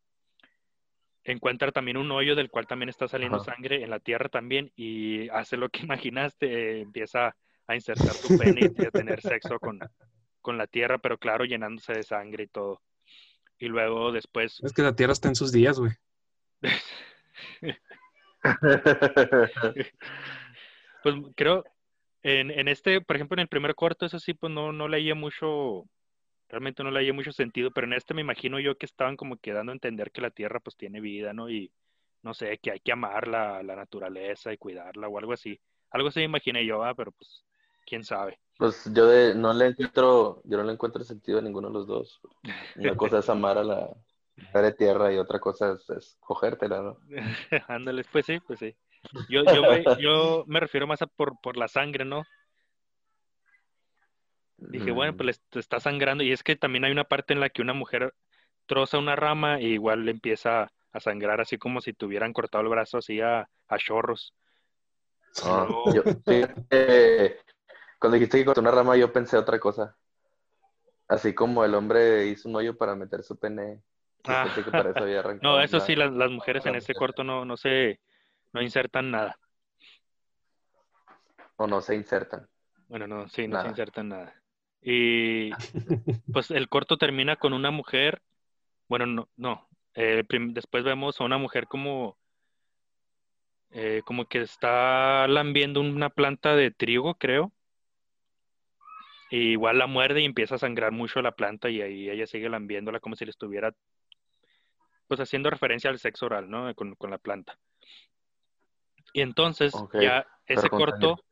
encuentra 1.24 1.72
también 1.72 1.98
un 1.98 2.12
hoyo 2.12 2.36
del 2.36 2.50
cual 2.50 2.67
también 2.67 2.89
está 2.89 3.08
saliendo 3.08 3.39
sangre 3.39 3.84
en 3.84 3.89
la 3.89 4.00
tierra 4.00 4.29
también 4.29 4.72
y 4.75 5.29
hace 5.29 5.58
lo 5.58 5.69
que 5.69 5.81
imaginaste, 5.84 6.81
empieza 6.81 7.36
a 7.67 7.75
insertar 7.75 8.13
su 8.13 8.38
pene 8.38 8.72
y 8.75 8.86
a 8.86 8.91
tener 8.91 9.22
sexo 9.22 9.60
con, 9.60 9.79
con 10.41 10.58
la 10.58 10.65
tierra, 10.65 10.98
pero 10.98 11.17
claro, 11.17 11.46
llenándose 11.46 11.93
de 11.93 12.03
sangre 12.03 12.46
y 12.46 12.48
todo. 12.48 12.81
Y 13.59 13.67
luego 13.67 14.11
después... 14.11 14.59
Es 14.63 14.73
que 14.73 14.81
la 14.81 14.95
tierra 14.95 15.13
está 15.13 15.27
en 15.27 15.35
sus 15.35 15.51
días, 15.51 15.79
güey. 15.79 15.91
pues 21.03 21.15
creo, 21.35 21.63
en, 22.23 22.51
en, 22.51 22.67
este, 22.67 23.01
por 23.01 23.15
ejemplo, 23.15 23.35
en 23.35 23.41
el 23.41 23.47
primer 23.47 23.75
corto, 23.75 24.05
eso 24.05 24.19
sí, 24.19 24.33
pues 24.33 24.51
no, 24.51 24.71
no 24.71 24.87
leía 24.87 25.15
mucho 25.15 25.85
realmente 26.49 26.83
no 26.83 26.91
le 26.91 26.99
haya 26.99 27.13
mucho 27.13 27.31
sentido, 27.31 27.71
pero 27.71 27.87
en 27.87 27.93
este 27.93 28.13
me 28.13 28.21
imagino 28.21 28.59
yo 28.59 28.77
que 28.77 28.87
estaban 28.87 29.15
como 29.15 29.37
quedando 29.37 29.71
a 29.71 29.75
entender 29.75 30.11
que 30.11 30.21
la 30.21 30.31
Tierra 30.31 30.59
pues 30.59 30.75
tiene 30.75 30.99
vida, 30.99 31.31
¿no? 31.31 31.49
Y 31.49 31.71
no 32.23 32.33
sé, 32.33 32.57
que 32.57 32.71
hay 32.71 32.79
que 32.79 32.91
amar 32.91 33.27
la, 33.27 33.61
naturaleza 33.63 34.51
y 34.51 34.57
cuidarla 34.57 35.07
o 35.07 35.17
algo 35.19 35.33
así. 35.33 35.59
Algo 35.91 36.09
así 36.09 36.19
me 36.19 36.25
imaginé 36.25 36.65
yo, 36.65 36.83
ah, 36.83 36.95
pero 36.95 37.11
pues 37.11 37.45
quién 37.89 38.03
sabe. 38.03 38.39
Pues 38.58 38.84
yo 38.93 39.08
de, 39.08 39.34
no 39.36 39.53
le 39.53 39.67
encuentro, 39.67 40.41
yo 40.43 40.58
no 40.58 40.63
le 40.63 40.74
encuentro 40.74 41.03
sentido 41.03 41.39
a 41.39 41.41
ninguno 41.41 41.69
de 41.69 41.74
los 41.74 41.88
dos. 41.88 42.19
Una 42.75 42.96
cosa 42.96 43.19
es 43.19 43.29
amar 43.29 43.58
a 43.58 43.63
la, 43.63 43.89
de 44.53 44.74
tierra 44.74 45.13
y 45.13 45.17
otra 45.17 45.39
cosa 45.39 45.74
es, 45.74 45.89
es 45.89 46.17
cogértela, 46.19 46.81
¿no? 46.81 46.98
Ándale, 47.67 48.03
pues 48.12 48.25
sí, 48.25 48.39
pues 48.46 48.60
sí. 48.60 48.75
Yo, 49.29 49.43
yo, 49.46 49.63
me, 49.63 49.86
yo 50.01 50.43
me 50.48 50.60
refiero 50.60 50.88
más 50.88 51.01
a 51.01 51.08
por, 51.08 51.39
por 51.41 51.58
la 51.58 51.67
sangre, 51.67 52.05
¿no? 52.05 52.24
Dije, 54.58 54.91
bueno, 54.91 55.13
Mm, 55.13 55.17
pues 55.17 55.25
le 55.25 55.31
est- 55.31 55.55
está 55.58 55.79
sangrando. 55.79 56.24
Y 56.24 56.31
es 56.31 56.43
que 56.43 56.55
también 56.55 56.86
hay 56.86 56.91
una 56.91 57.03
parte 57.05 57.34
en 57.34 57.39
la 57.39 57.50
que 57.50 57.62
una 57.62 57.74
mujer 57.74 58.13
troza 58.67 58.98
una 59.00 59.15
rama 59.15 59.60
y 59.62 59.67
igual 59.67 60.05
le 60.05 60.12
empieza 60.12 60.72
a 60.91 61.00
sangrar, 61.00 61.41
así 61.41 61.58
como 61.58 61.81
si 61.81 61.93
tuvieran 61.93 62.34
cortado 62.34 62.63
el 62.63 62.69
brazo 62.69 62.98
así 62.98 63.22
a, 63.22 63.50
a 63.67 63.77
chorros. 63.77 64.34
ah, 65.43 65.65
yo- 65.93 66.03
cuando 68.00 68.15
dijiste 68.15 68.39
que 68.39 68.46
cortó 68.46 68.62
una 68.62 68.72
rama, 68.72 68.96
yo 68.98 69.12
pensé 69.12 69.38
otra 69.38 69.60
cosa. 69.60 69.96
Así 71.08 71.34
como 71.34 71.65
el 71.65 71.74
hombre 71.75 72.27
hizo 72.27 72.48
un 72.50 72.56
hoyo 72.56 72.77
para 72.77 72.96
meter 72.96 73.24
su 73.24 73.38
pene. 73.38 73.82
Ah. 74.25 74.44
pensé 74.46 74.63
que 74.63 74.72
para 74.72 74.91
eso 74.91 75.03
había 75.03 75.20
arrancado. 75.22 75.58
No, 75.58 75.62
eso 75.63 75.77
la- 75.77 75.86
sí, 75.86 75.96
las, 75.96 76.12
las 76.13 76.29
mujeres 76.32 76.65
en 76.65 76.74
la 76.74 76.79
mujer. 76.79 76.96
corto 76.96 77.24
no, 77.24 77.46
no 77.46 77.58
se, 77.58 78.00
no 78.53 78.62
insertan 78.62 79.12
nada. 79.12 79.38
O 81.58 81.68
no 81.68 81.82
se 81.82 81.96
insertan. 81.96 82.48
Bueno, 82.88 83.08
no, 83.08 83.27
sí, 83.29 83.48
no 83.48 83.62
se 83.62 83.68
insertan 83.68 84.10
nada. 84.10 84.34
Y 84.82 85.50
pues 86.32 86.51
el 86.51 86.70
corto 86.70 86.98
termina 86.98 87.36
con 87.36 87.53
una 87.53 87.72
mujer, 87.72 88.22
bueno, 88.88 89.06
no, 89.06 89.29
no, 89.36 89.68
eh, 89.94 90.24
prim- 90.27 90.53
después 90.53 90.84
vemos 90.84 91.20
a 91.20 91.24
una 91.25 91.38
mujer 91.38 91.68
como, 91.68 92.18
eh, 93.72 94.01
como 94.06 94.25
que 94.25 94.41
está 94.41 95.27
lambiendo 95.27 95.82
una 95.82 96.10
planta 96.10 96.56
de 96.56 96.72
trigo, 96.72 97.15
creo. 97.15 97.51
Y 99.29 99.51
igual 99.51 99.77
la 99.77 99.88
muerde 99.88 100.21
y 100.21 100.25
empieza 100.25 100.55
a 100.55 100.59
sangrar 100.59 100.91
mucho 100.91 101.21
la 101.21 101.31
planta 101.31 101.69
y 101.69 101.81
ahí 101.81 102.09
ella 102.09 102.25
sigue 102.25 102.50
lambiéndola 102.50 103.00
como 103.00 103.15
si 103.15 103.25
le 103.25 103.31
estuviera, 103.31 103.74
pues 105.07 105.19
haciendo 105.19 105.50
referencia 105.50 105.89
al 105.89 106.00
sexo 106.00 106.25
oral, 106.25 106.50
¿no? 106.50 106.74
Con, 106.75 106.95
con 106.95 107.12
la 107.12 107.17
planta. 107.17 107.57
Y 109.13 109.21
entonces 109.21 109.74
ya 110.00 110.25
ese 110.45 110.69
corto, 110.69 111.24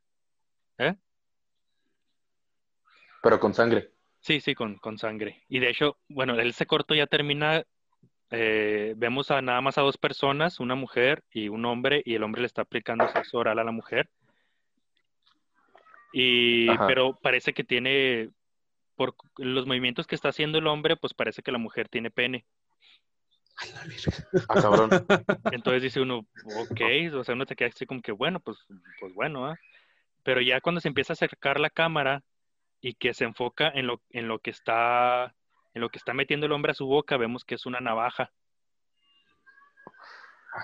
Pero 3.21 3.39
con 3.39 3.53
sangre. 3.53 3.91
Sí, 4.19 4.39
sí, 4.39 4.55
con, 4.55 4.77
con 4.77 4.97
sangre. 4.97 5.43
Y 5.49 5.59
de 5.59 5.69
hecho, 5.69 5.97
bueno, 6.07 6.39
ese 6.39 6.65
corto 6.65 6.93
ya 6.93 7.07
termina, 7.07 7.63
eh, 8.31 8.93
vemos 8.97 9.31
a 9.31 9.41
nada 9.41 9.61
más 9.61 9.77
a 9.77 9.81
dos 9.81 9.97
personas, 9.97 10.59
una 10.59 10.75
mujer 10.75 11.23
y 11.31 11.49
un 11.49 11.65
hombre, 11.65 12.01
y 12.05 12.15
el 12.15 12.23
hombre 12.23 12.41
le 12.41 12.47
está 12.47 12.61
aplicando 12.63 13.07
sexo 13.09 13.37
oral 13.37 13.59
a 13.59 13.63
la 13.63 13.71
mujer. 13.71 14.09
Y, 16.19 16.75
pero 16.87 17.13
parece 17.13 17.53
que 17.53 17.63
tiene, 17.63 18.31
por 18.95 19.13
los 19.37 19.67
movimientos 19.67 20.07
que 20.07 20.15
está 20.15 20.29
haciendo 20.29 20.57
el 20.57 20.65
hombre, 20.65 20.97
pues 20.97 21.13
parece 21.13 21.43
que 21.43 21.51
la 21.51 21.59
mujer 21.59 21.89
tiene 21.89 22.09
pene. 22.09 22.43
Ay, 23.55 23.69
la 23.75 23.83
virgen. 23.83 24.13
Ah, 24.49 24.59
cabrón. 24.59 24.89
Entonces 25.51 25.83
dice 25.83 26.01
uno, 26.01 26.25
ok, 26.57 26.81
o 27.13 27.23
sea, 27.23 27.35
uno 27.35 27.45
te 27.45 27.55
queda 27.55 27.69
así 27.69 27.85
como 27.85 28.01
que, 28.01 28.11
bueno, 28.13 28.39
pues, 28.39 28.57
pues 28.99 29.13
bueno, 29.13 29.45
¿ah? 29.45 29.59
Pero 30.23 30.41
ya 30.41 30.59
cuando 30.59 30.81
se 30.81 30.87
empieza 30.87 31.13
a 31.13 31.15
acercar 31.15 31.59
la 31.59 31.69
cámara 31.69 32.23
y 32.81 32.95
que 32.95 33.13
se 33.13 33.25
enfoca 33.25 33.69
en 33.69 33.85
lo, 33.85 34.01
en 34.09 34.27
lo 34.27 34.39
que 34.39 34.49
está, 34.49 35.35
en 35.75 35.81
lo 35.81 35.89
que 35.89 35.99
está 35.99 36.15
metiendo 36.15 36.47
el 36.47 36.51
hombre 36.51 36.71
a 36.71 36.75
su 36.75 36.87
boca, 36.87 37.17
vemos 37.17 37.45
que 37.45 37.53
es 37.53 37.67
una 37.67 37.79
navaja. 37.79 38.31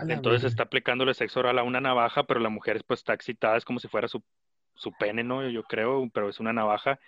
Entonces 0.07 0.45
está 0.45 0.63
aplicándole 0.63 1.13
sexo 1.13 1.41
oral 1.41 1.59
a 1.59 1.63
una 1.63 1.79
navaja, 1.79 2.23
pero 2.23 2.39
la 2.39 2.49
mujer 2.49 2.83
pues 2.87 3.01
está 3.01 3.13
excitada, 3.13 3.55
es 3.55 3.65
como 3.65 3.77
si 3.77 3.87
fuera 3.87 4.07
su, 4.07 4.23
su 4.75 4.91
pene, 4.93 5.23
¿no? 5.23 5.47
Yo 5.49 5.63
creo, 5.63 6.09
pero 6.13 6.29
es 6.29 6.39
una 6.39 6.53
navaja. 6.53 6.99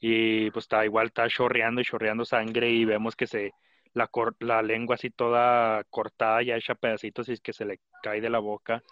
Y 0.00 0.50
pues 0.52 0.64
está 0.64 0.84
igual, 0.84 1.08
está 1.08 1.28
chorreando 1.28 1.80
y 1.80 1.84
chorreando 1.84 2.24
sangre 2.24 2.70
y 2.70 2.84
vemos 2.84 3.16
que 3.16 3.26
se, 3.26 3.52
la, 3.94 4.06
cor- 4.06 4.36
la 4.40 4.62
lengua 4.62 4.94
así 4.94 5.10
toda 5.10 5.82
cortada, 5.90 6.42
ya 6.42 6.56
hecha 6.56 6.74
pedacitos 6.74 7.28
y 7.28 7.32
es 7.32 7.40
que 7.40 7.52
se 7.52 7.64
le 7.64 7.80
cae 8.02 8.20
de 8.20 8.30
la 8.30 8.38
boca. 8.38 8.82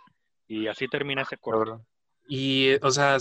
Y 0.49 0.66
así 0.66 0.88
termina 0.88 1.23
ese 1.23 1.37
corto. 1.38 1.85
Y, 2.28 2.75
o 2.83 2.90
sea, 2.90 3.18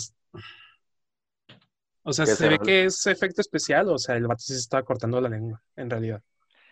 o 2.04 2.14
sea, 2.14 2.26
¿Qué 2.26 2.32
se 2.32 2.50
ve 2.50 2.60
que 2.60 2.86
es 2.86 3.06
efecto 3.08 3.42
especial, 3.42 3.90
o 3.90 3.98
sea, 3.98 4.16
el 4.16 4.28
vato 4.28 4.42
sí 4.42 4.54
se 4.54 4.60
estaba 4.60 4.84
cortando 4.84 5.20
la 5.20 5.30
lengua, 5.30 5.62
en 5.76 5.90
realidad. 5.90 6.22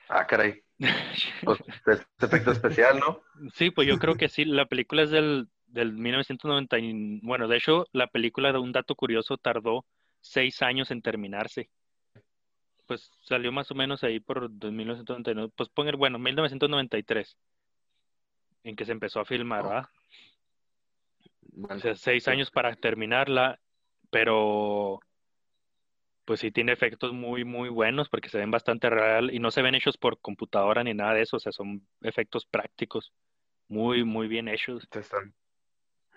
Ah, 0.10 0.26
caray. 0.28 0.62
Pues 1.44 1.60
es 1.88 2.08
efecto 2.22 2.52
especial, 2.52 3.00
¿no? 3.00 3.22
Sí, 3.54 3.72
pues 3.72 3.88
yo 3.88 3.98
creo 3.98 4.16
que 4.16 4.30
sí, 4.30 4.46
la 4.46 4.66
película 4.66 5.04
es 5.04 5.10
del, 5.12 5.48
del 5.74 5.92
1990, 5.94 6.78
y- 6.78 7.20
bueno, 7.24 7.48
de 7.48 7.58
hecho, 7.58 7.88
la 7.92 8.08
película 8.08 8.52
de 8.52 8.60
un 8.60 8.72
dato 8.72 8.94
curioso 8.96 9.38
tardó 9.38 9.86
seis 10.22 10.62
años 10.62 10.92
en 10.92 11.02
terminarse. 11.02 11.70
Pues 12.86 13.10
salió 13.22 13.52
más 13.52 13.72
o 13.72 13.76
menos 13.76 14.04
ahí 14.04 14.20
por 14.20 14.50
1999, 14.52 15.52
pues 15.56 15.70
poner, 15.70 15.96
bueno, 15.98 16.20
1993, 16.20 17.36
en 18.64 18.76
que 18.76 18.86
se 18.86 18.92
empezó 18.92 19.20
a 19.20 19.26
filmar, 19.26 19.66
Oh. 19.66 19.70
¿verdad? 19.70 19.90
Bueno, 21.56 21.76
O 21.76 21.80
sea, 21.80 21.96
seis 21.96 22.28
años 22.28 22.52
para 22.52 22.76
terminarla, 22.76 23.60
pero 24.12 25.00
pues 26.26 26.40
sí 26.40 26.52
tiene 26.52 26.72
efectos 26.72 27.14
muy, 27.14 27.44
muy 27.44 27.70
buenos 27.70 28.10
porque 28.10 28.30
se 28.30 28.38
ven 28.38 28.52
bastante 28.52 28.90
real 28.90 29.34
y 29.34 29.40
no 29.40 29.52
se 29.52 29.62
ven 29.62 29.76
hechos 29.76 29.98
por 29.98 30.20
computadora 30.20 30.84
ni 30.84 30.94
nada 30.94 31.14
de 31.16 31.24
eso, 31.24 31.38
o 31.38 31.40
sea, 31.40 31.52
son 31.52 31.86
efectos 32.02 32.46
prácticos, 32.46 33.12
muy, 33.68 34.04
muy 34.06 34.28
bien 34.28 34.48
hechos. 34.48 34.88
están 34.92 35.34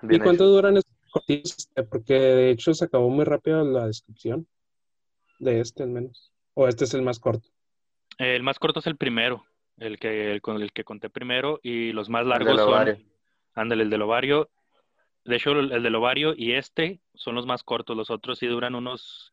¿Y 0.02 0.18
cuánto 0.18 0.46
duran 0.46 0.76
estos 0.76 0.94
cortitos? 1.10 1.56
Este, 1.58 1.82
Porque 1.82 2.14
de 2.14 2.50
hecho 2.50 2.74
se 2.74 2.84
acabó 2.84 3.08
muy 3.10 3.24
rápido 3.24 3.64
la 3.64 3.86
descripción 3.86 4.46
de 5.38 5.60
este, 5.60 5.82
al 5.82 5.90
menos. 5.90 6.32
O 6.54 6.68
este 6.68 6.84
es 6.84 6.94
el 6.94 7.02
más 7.02 7.18
corto. 7.18 7.48
El 8.18 8.42
más 8.42 8.58
corto 8.58 8.80
es 8.80 8.86
el 8.86 8.96
primero, 8.96 9.44
el 9.76 9.98
que, 9.98 10.32
el 10.32 10.40
con 10.40 10.60
el 10.60 10.72
que 10.72 10.84
conté 10.84 11.10
primero, 11.10 11.60
y 11.62 11.92
los 11.92 12.08
más 12.08 12.22
El 12.22 12.28
largos 12.30 12.56
son, 12.56 13.04
ándale, 13.54 13.82
el 13.82 13.90
del 13.90 14.02
ovario. 14.02 14.50
De 15.24 15.36
hecho, 15.36 15.52
el 15.52 15.72
el 15.72 15.82
del 15.82 15.94
ovario 15.94 16.34
y 16.36 16.52
este 16.52 17.00
son 17.14 17.34
los 17.34 17.46
más 17.46 17.62
cortos, 17.62 17.96
los 17.96 18.10
otros 18.10 18.38
sí 18.38 18.46
duran 18.46 18.74
unos 18.74 19.32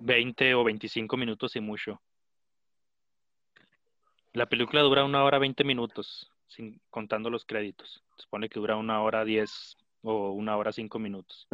20 0.00 0.54
o 0.54 0.64
25 0.64 1.16
minutos 1.16 1.56
y 1.56 1.60
mucho. 1.60 2.00
La 4.32 4.46
película 4.46 4.82
dura 4.82 5.04
una 5.04 5.24
hora 5.24 5.38
20 5.38 5.64
minutos, 5.64 6.30
sin, 6.50 6.80
contando 6.90 7.30
los 7.30 7.44
créditos. 7.44 8.02
Se 8.16 8.22
supone 8.24 8.48
que 8.48 8.60
dura 8.60 8.76
una 8.76 9.02
hora 9.02 9.24
10 9.24 9.76
o 10.02 10.30
una 10.30 10.56
hora 10.56 10.72
5 10.72 10.98
minutos. 10.98 11.46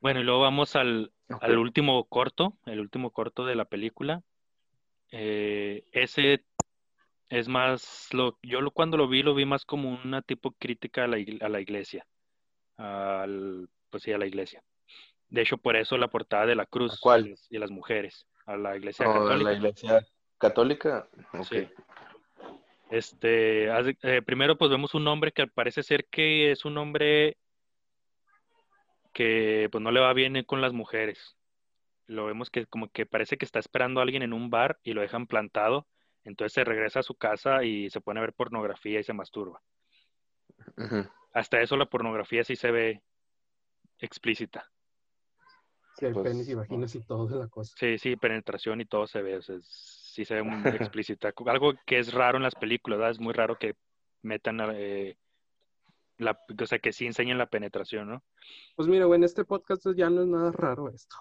Bueno, 0.00 0.20
y 0.20 0.24
luego 0.24 0.40
vamos 0.40 0.74
al, 0.76 1.12
al 1.40 1.58
último 1.58 2.04
corto, 2.04 2.58
el 2.66 2.80
último 2.80 3.10
corto 3.10 3.46
de 3.46 3.54
la 3.54 3.64
película. 3.64 4.22
Eh, 5.12 5.84
ese 5.92 6.44
es 7.28 7.48
más, 7.48 8.08
lo, 8.12 8.38
yo 8.42 8.60
lo- 8.60 8.70
cuando 8.72 8.96
lo 8.96 9.08
vi, 9.08 9.22
lo 9.22 9.34
vi 9.34 9.44
más 9.44 9.64
como 9.64 9.90
una 9.90 10.22
tipo 10.22 10.52
crítica 10.52 11.04
a 11.04 11.06
la, 11.06 11.18
a 11.40 11.48
la 11.48 11.60
iglesia, 11.60 12.06
al, 12.76 13.68
pues 13.90 14.02
sí, 14.02 14.12
a 14.12 14.18
la 14.18 14.26
iglesia. 14.26 14.62
De 15.28 15.42
hecho, 15.42 15.56
por 15.56 15.76
eso 15.76 15.96
la 15.96 16.08
portada 16.08 16.46
de 16.46 16.56
la 16.56 16.66
cruz 16.66 16.94
¿A 16.94 16.98
cuál? 17.00 17.34
y 17.48 17.58
las- 17.58 17.70
mujeres, 17.70 18.26
a 18.46 18.56
la 18.56 18.76
iglesia 18.76 19.06
de 19.06 19.12
católica. 19.14 19.44
la 19.50 19.56
iglesia 19.56 20.06
católica. 20.38 21.08
Ok. 21.34 21.44
Sí. 21.46 21.68
Este, 22.92 23.68
eh, 24.02 24.20
primero 24.20 24.58
pues 24.58 24.70
vemos 24.70 24.94
un 24.94 25.08
hombre 25.08 25.32
que 25.32 25.46
parece 25.46 25.82
ser 25.82 26.04
que 26.10 26.50
es 26.50 26.66
un 26.66 26.76
hombre 26.76 27.38
que 29.14 29.68
pues 29.72 29.82
no 29.82 29.90
le 29.90 30.00
va 30.00 30.12
bien 30.12 30.44
con 30.44 30.60
las 30.60 30.74
mujeres. 30.74 31.38
Lo 32.06 32.26
vemos 32.26 32.50
que 32.50 32.66
como 32.66 32.90
que 32.90 33.06
parece 33.06 33.38
que 33.38 33.46
está 33.46 33.60
esperando 33.60 34.00
a 34.00 34.02
alguien 34.02 34.22
en 34.22 34.34
un 34.34 34.50
bar 34.50 34.78
y 34.82 34.92
lo 34.92 35.00
dejan 35.00 35.26
plantado. 35.26 35.86
Entonces 36.24 36.52
se 36.52 36.64
regresa 36.64 37.00
a 37.00 37.02
su 37.02 37.14
casa 37.14 37.64
y 37.64 37.88
se 37.88 38.02
pone 38.02 38.20
a 38.20 38.24
ver 38.24 38.34
pornografía 38.34 39.00
y 39.00 39.04
se 39.04 39.14
masturba. 39.14 39.62
Hasta 41.32 41.62
eso 41.62 41.78
la 41.78 41.86
pornografía 41.86 42.44
sí 42.44 42.56
se 42.56 42.70
ve 42.70 43.02
explícita. 44.00 44.70
Sí, 45.96 46.04
hay 46.04 46.12
Pues, 46.12 46.24
penes 46.24 46.46
y 46.46 46.54
vaginas 46.54 46.94
y 46.94 47.00
todo 47.00 47.26
de 47.26 47.36
la 47.38 47.48
cosa. 47.48 47.74
Sí, 47.78 47.96
sí, 47.96 48.16
penetración 48.16 48.82
y 48.82 48.84
todo 48.84 49.06
se 49.06 49.22
ve, 49.22 49.36
o 49.38 49.42
sea, 49.42 49.56
es- 49.56 50.00
sí 50.12 50.26
se 50.26 50.34
ve 50.34 50.42
muy 50.42 50.62
explícita. 50.94 51.32
Algo 51.46 51.72
que 51.86 51.98
es 51.98 52.12
raro 52.12 52.36
en 52.36 52.42
las 52.42 52.54
películas, 52.54 52.98
¿verdad? 52.98 53.12
Es 53.12 53.20
muy 53.20 53.32
raro 53.32 53.58
que 53.58 53.74
metan, 54.20 54.60
eh, 54.74 55.16
la, 56.18 56.38
o 56.60 56.66
sea, 56.66 56.78
que 56.78 56.92
sí 56.92 57.06
enseñen 57.06 57.38
la 57.38 57.46
penetración, 57.46 58.08
¿no? 58.08 58.22
Pues 58.76 58.88
mira, 58.88 59.06
güey, 59.06 59.18
en 59.18 59.24
este 59.24 59.44
podcast 59.44 59.86
ya 59.96 60.10
no 60.10 60.22
es 60.22 60.28
nada 60.28 60.52
raro 60.52 60.90
esto. 60.90 61.16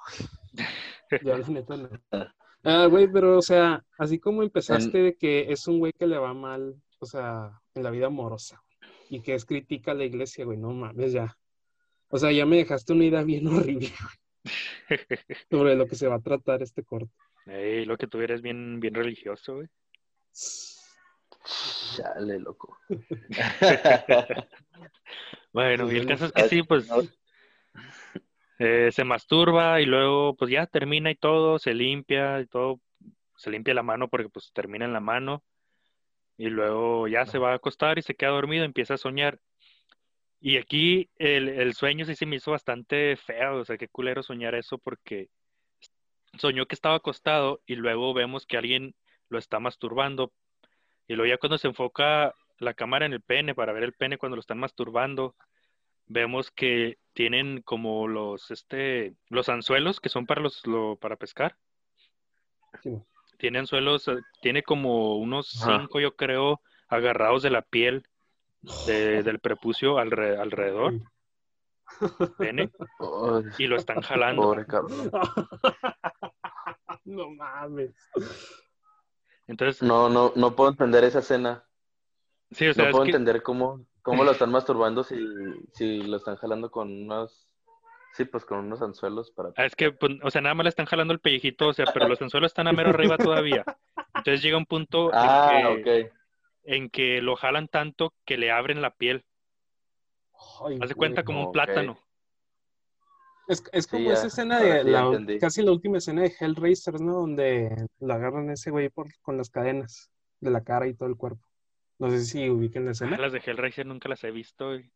Ya 1.23 1.37
la 1.37 1.47
neta 1.47 1.77
no. 1.77 1.89
Ah, 2.63 2.85
güey, 2.85 3.11
pero, 3.11 3.37
o 3.37 3.41
sea, 3.41 3.83
así 3.97 4.19
como 4.19 4.43
empezaste 4.43 4.97
de 4.97 5.15
que 5.15 5.51
es 5.51 5.67
un 5.67 5.79
güey 5.79 5.93
que 5.93 6.05
le 6.05 6.17
va 6.17 6.33
mal, 6.33 6.75
o 6.99 7.05
sea, 7.05 7.59
en 7.73 7.83
la 7.83 7.89
vida 7.89 8.07
amorosa, 8.07 8.61
y 9.09 9.21
que 9.21 9.33
es 9.33 9.45
crítica 9.45 9.91
a 9.91 9.95
la 9.95 10.03
iglesia, 10.03 10.45
güey, 10.45 10.59
no 10.59 10.71
mames, 10.71 11.13
ya. 11.13 11.35
O 12.09 12.19
sea, 12.19 12.31
ya 12.31 12.45
me 12.45 12.57
dejaste 12.57 12.93
una 12.93 13.05
idea 13.05 13.23
bien 13.23 13.47
horrible, 13.47 13.89
güey, 13.89 14.99
sobre 15.49 15.75
lo 15.75 15.87
que 15.87 15.95
se 15.95 16.07
va 16.07 16.15
a 16.15 16.21
tratar 16.21 16.61
este 16.61 16.83
corto. 16.83 17.15
Ey, 17.45 17.85
lo 17.85 17.97
que 17.97 18.07
tú 18.07 18.19
eres 18.21 18.41
bien, 18.41 18.79
bien 18.79 18.93
religioso, 18.93 19.55
güey. 19.55 19.67
Chale, 21.95 22.39
loco. 22.39 22.77
Bueno, 25.53 25.91
y 25.91 25.97
el 25.97 26.05
caso 26.05 26.25
es 26.25 26.31
que 26.31 26.43
sí, 26.47 26.63
pues 26.63 26.87
eh, 28.59 28.89
se 28.91 29.03
masturba 29.03 29.81
y 29.81 29.85
luego 29.85 30.35
pues 30.35 30.49
ya 30.49 30.65
termina 30.65 31.11
y 31.11 31.15
todo, 31.15 31.59
se 31.59 31.73
limpia 31.73 32.39
y 32.39 32.45
todo, 32.45 32.79
se 33.35 33.49
limpia 33.49 33.73
la 33.73 33.83
mano 33.83 34.07
porque 34.07 34.29
pues 34.29 34.51
termina 34.53 34.85
en 34.85 34.93
la 34.93 35.01
mano 35.01 35.43
y 36.37 36.49
luego 36.49 37.07
ya 37.07 37.25
se 37.25 37.37
va 37.37 37.51
a 37.51 37.55
acostar 37.55 37.97
y 37.97 38.01
se 38.01 38.15
queda 38.15 38.29
dormido, 38.29 38.63
empieza 38.63 38.93
a 38.93 38.97
soñar. 38.97 39.39
Y 40.39 40.57
aquí 40.57 41.09
el, 41.17 41.49
el 41.49 41.73
sueño 41.73 42.05
sí 42.05 42.15
se 42.15 42.25
me 42.25 42.37
hizo 42.37 42.51
bastante 42.51 43.15
feo, 43.17 43.57
o 43.57 43.65
sea, 43.65 43.77
qué 43.77 43.87
culero 43.87 44.23
soñar 44.23 44.55
eso 44.55 44.77
porque 44.77 45.29
soñó 46.37 46.65
que 46.65 46.75
estaba 46.75 46.95
acostado 46.95 47.61
y 47.65 47.75
luego 47.75 48.13
vemos 48.13 48.45
que 48.45 48.57
alguien 48.57 48.95
lo 49.29 49.37
está 49.37 49.59
masturbando. 49.59 50.31
Y 51.07 51.15
luego 51.15 51.29
ya 51.29 51.37
cuando 51.37 51.57
se 51.57 51.67
enfoca 51.67 52.33
la 52.59 52.73
cámara 52.73 53.05
en 53.05 53.13
el 53.13 53.21
pene 53.21 53.55
para 53.55 53.73
ver 53.73 53.83
el 53.83 53.93
pene 53.93 54.17
cuando 54.17 54.35
lo 54.35 54.41
están 54.41 54.59
masturbando, 54.59 55.35
vemos 56.07 56.51
que 56.51 56.97
tienen 57.13 57.61
como 57.61 58.07
los 58.07 58.51
este 58.51 59.13
los 59.29 59.49
anzuelos 59.49 59.99
que 59.99 60.09
son 60.09 60.25
para 60.25 60.41
los 60.41 60.65
lo, 60.65 60.95
para 60.95 61.15
pescar. 61.17 61.57
Sí. 62.83 62.97
Tiene 63.37 63.59
anzuelos, 63.59 64.07
eh, 64.07 64.17
tiene 64.41 64.63
como 64.63 65.17
unos 65.17 65.61
Ajá. 65.63 65.79
cinco, 65.79 65.99
yo 65.99 66.15
creo, 66.15 66.61
agarrados 66.87 67.41
de 67.43 67.49
la 67.49 67.61
piel 67.63 68.05
de- 68.61 69.23
del 69.23 69.39
prepucio 69.39 69.97
alre- 69.97 70.37
alrededor, 70.39 70.93
pene, 72.37 72.71
Ay, 72.99 73.43
y 73.57 73.67
lo 73.67 73.75
están 73.77 74.01
jalando. 74.01 74.41
pobre 74.43 74.65
cabrón. 74.65 75.11
no 77.05 77.29
mames. 77.31 77.95
Entonces, 79.47 79.81
No, 79.81 80.09
no, 80.09 80.31
no 80.35 80.55
puedo 80.55 80.69
entender 80.71 81.03
esa 81.03 81.19
escena. 81.19 81.63
sí, 82.51 82.67
o 82.67 82.73
sea, 82.73 82.83
No 82.85 82.89
es 82.89 82.91
puedo 82.93 83.05
que- 83.05 83.11
entender 83.11 83.43
cómo, 83.43 83.85
cómo 84.01 84.23
lo 84.23 84.31
están 84.31 84.51
masturbando 84.51 85.03
si, 85.03 85.17
si 85.73 86.01
lo 86.03 86.17
están 86.17 86.35
jalando 86.37 86.71
con 86.71 86.89
unos, 87.03 87.47
sí, 88.13 88.25
pues 88.25 88.45
con 88.45 88.59
unos 88.59 88.81
anzuelos 88.81 89.31
para... 89.31 89.49
Ah, 89.57 89.65
Es 89.65 89.75
que, 89.75 89.91
pues, 89.91 90.13
o 90.23 90.29
sea, 90.31 90.41
nada 90.41 90.55
más 90.55 90.63
le 90.65 90.69
están 90.69 90.85
jalando 90.85 91.13
el 91.13 91.19
pellejito, 91.19 91.67
o 91.69 91.73
sea, 91.73 91.85
pero 91.93 92.07
los 92.07 92.21
anzuelos 92.21 92.51
están 92.51 92.67
a 92.67 92.73
mero 92.73 92.89
arriba 92.91 93.17
todavía. 93.17 93.63
Entonces 94.15 94.41
llega 94.41 94.57
un 94.57 94.65
punto 94.65 95.09
Ah, 95.13 95.51
en, 95.53 95.83
que, 95.83 96.01
ok. 96.03 96.11
en 96.63 96.89
que 96.89 97.21
lo 97.21 97.35
jalan 97.35 97.67
tanto 97.67 98.13
que 98.25 98.37
le 98.37 98.51
abren 98.51 98.81
la 98.81 98.91
piel. 98.95 99.25
Ay, 100.65 100.79
Haz 100.81 100.89
de 100.89 100.95
cuenta 100.95 101.23
como 101.23 101.47
un 101.47 101.51
plátano. 101.51 101.97
Es, 103.47 103.63
es 103.73 103.87
como 103.87 104.11
esa 104.11 104.27
escena 104.27 104.59
de 104.59 104.83
la, 104.83 105.01
entendí. 105.07 105.39
casi 105.39 105.61
la 105.61 105.71
última 105.71 105.97
escena 105.97 106.21
de 106.21 106.33
Hellraiser, 106.39 107.01
¿no? 107.01 107.13
Donde 107.15 107.87
lo 107.99 108.13
agarran 108.13 108.49
a 108.49 108.53
ese 108.53 108.71
güey 108.71 108.89
por, 108.89 109.07
con 109.21 109.35
las 109.37 109.49
cadenas 109.49 110.09
de 110.39 110.51
la 110.51 110.63
cara 110.63 110.87
y 110.87 110.93
todo 110.93 111.09
el 111.09 111.17
cuerpo. 111.17 111.45
No 111.99 112.09
sé 112.09 112.23
si 112.23 112.49
ubiquen 112.49 112.85
la 112.85 112.91
Ah, 112.91 112.93
escena. 112.93 113.17
las 113.17 113.33
de 113.33 113.39
Hellraiser 113.45 113.85
nunca 113.85 114.07
las 114.07 114.23
he 114.23 114.31
visto. 114.31 114.75
y- 114.75 114.89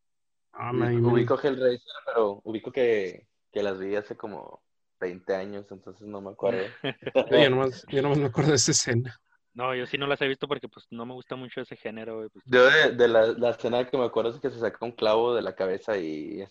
Ah, 0.53 0.71
me- 0.71 0.89
me- 0.91 1.11
Ubico 1.11 1.37
Hellraiser, 1.37 1.91
pero 2.05 2.39
ubico 2.45 2.71
que, 2.71 3.27
que 3.51 3.61
las 3.61 3.77
vi 3.77 3.95
hace 3.95 4.15
como 4.15 4.63
20 5.01 5.35
años, 5.35 5.65
entonces 5.71 6.07
no 6.07 6.21
me 6.21 6.29
acuerdo. 6.31 6.59
yo, 7.31 7.49
nomás, 7.49 7.85
yo 7.91 8.01
nomás 8.01 8.17
me 8.19 8.25
acuerdo 8.27 8.51
de 8.51 8.55
esa 8.57 8.71
escena. 8.71 9.19
No, 9.55 9.73
yo 9.73 9.85
sí 9.85 9.97
no 9.97 10.05
las 10.05 10.21
he 10.21 10.27
visto 10.27 10.47
porque 10.47 10.67
pues 10.67 10.85
no 10.91 11.05
me 11.05 11.13
gusta 11.13 11.35
mucho 11.35 11.61
ese 11.61 11.77
género. 11.77 12.17
güey, 12.17 12.29
pues. 12.29 12.43
Yo 12.47 12.65
de, 12.69 12.91
de 12.91 13.07
la, 13.07 13.27
la 13.27 13.49
escena 13.51 13.89
que 13.89 13.97
me 13.97 14.03
acuerdo 14.05 14.31
es 14.31 14.39
que 14.39 14.49
se 14.49 14.59
saca 14.59 14.85
un 14.85 14.91
clavo 14.91 15.33
de 15.33 15.41
la 15.41 15.55
cabeza 15.55 15.97
y 15.97 16.45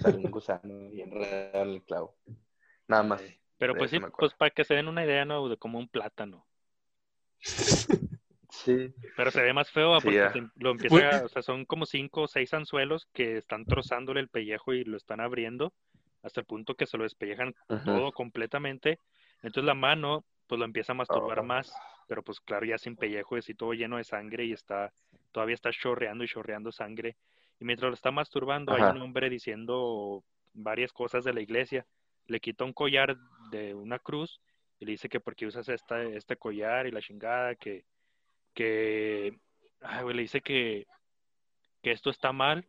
sale 0.00 0.16
un 0.16 0.30
gusano 0.30 0.62
y 0.92 1.00
enreda 1.00 1.62
el 1.62 1.82
clavo. 1.82 2.14
Nada 2.88 3.02
más. 3.02 3.22
Pero 3.58 3.74
pues 3.74 3.90
sí, 3.90 3.98
pues 4.18 4.32
para 4.34 4.50
que 4.50 4.64
se 4.64 4.74
den 4.74 4.88
una 4.88 5.04
idea, 5.04 5.24
¿no? 5.24 5.48
De 5.48 5.56
como 5.56 5.78
un 5.78 5.88
plátano. 5.88 6.46
Sí. 8.50 8.94
Pero 9.16 9.30
se 9.30 9.42
ve 9.42 9.52
más 9.52 9.70
feo 9.70 10.00
Sí, 10.00 10.06
porque 10.06 10.30
se- 10.32 10.48
lo 10.56 10.70
empieza, 10.70 11.18
a- 11.20 11.24
o 11.24 11.28
sea, 11.28 11.42
son 11.42 11.64
como 11.64 11.86
cinco 11.86 12.22
o 12.22 12.28
seis 12.28 12.54
anzuelos 12.54 13.06
que 13.12 13.36
están 13.36 13.64
trozándole 13.66 14.20
el 14.20 14.28
pellejo 14.28 14.72
y 14.72 14.84
lo 14.84 14.96
están 14.96 15.20
abriendo 15.20 15.72
hasta 16.22 16.40
el 16.40 16.46
punto 16.46 16.74
que 16.74 16.86
se 16.86 16.96
lo 16.96 17.04
despellejan 17.04 17.54
todo 17.84 18.12
completamente. 18.12 18.98
Entonces 19.42 19.64
la 19.64 19.74
mano, 19.74 20.24
pues 20.46 20.58
lo 20.58 20.64
empieza 20.64 20.92
a 20.92 20.96
masturbar 20.96 21.40
Oh. 21.40 21.44
más, 21.44 21.72
pero 22.06 22.22
pues 22.22 22.40
claro, 22.40 22.66
ya 22.66 22.78
sin 22.78 22.96
pellejo, 22.96 23.36
es 23.36 23.48
y 23.48 23.54
todo 23.54 23.72
lleno 23.72 23.96
de 23.96 24.04
sangre 24.04 24.44
y 24.44 24.52
está, 24.52 24.92
todavía 25.32 25.54
está 25.54 25.70
chorreando 25.70 26.24
y 26.24 26.28
chorreando 26.28 26.70
sangre. 26.72 27.16
Y 27.60 27.64
mientras 27.64 27.88
lo 27.88 27.94
está 27.94 28.10
masturbando, 28.10 28.72
hay 28.74 28.82
un 28.82 29.00
hombre 29.02 29.30
diciendo 29.30 30.22
varias 30.52 30.92
cosas 30.92 31.24
de 31.24 31.32
la 31.32 31.40
iglesia. 31.40 31.86
Le 32.26 32.40
quita 32.40 32.64
un 32.64 32.72
collar 32.72 33.16
de 33.50 33.74
una 33.74 33.98
cruz 33.98 34.40
y 34.80 34.84
le 34.84 34.92
dice 34.92 35.08
que 35.08 35.20
por 35.20 35.34
qué 35.36 35.46
usas 35.46 35.68
esta, 35.68 36.02
este 36.02 36.36
collar 36.36 36.86
y 36.86 36.90
la 36.90 37.00
chingada, 37.00 37.54
que, 37.54 37.84
que, 38.54 39.38
ay, 39.80 40.04
le 40.12 40.22
dice 40.22 40.40
que, 40.40 40.86
que 41.82 41.92
esto 41.92 42.10
está 42.10 42.32
mal. 42.32 42.66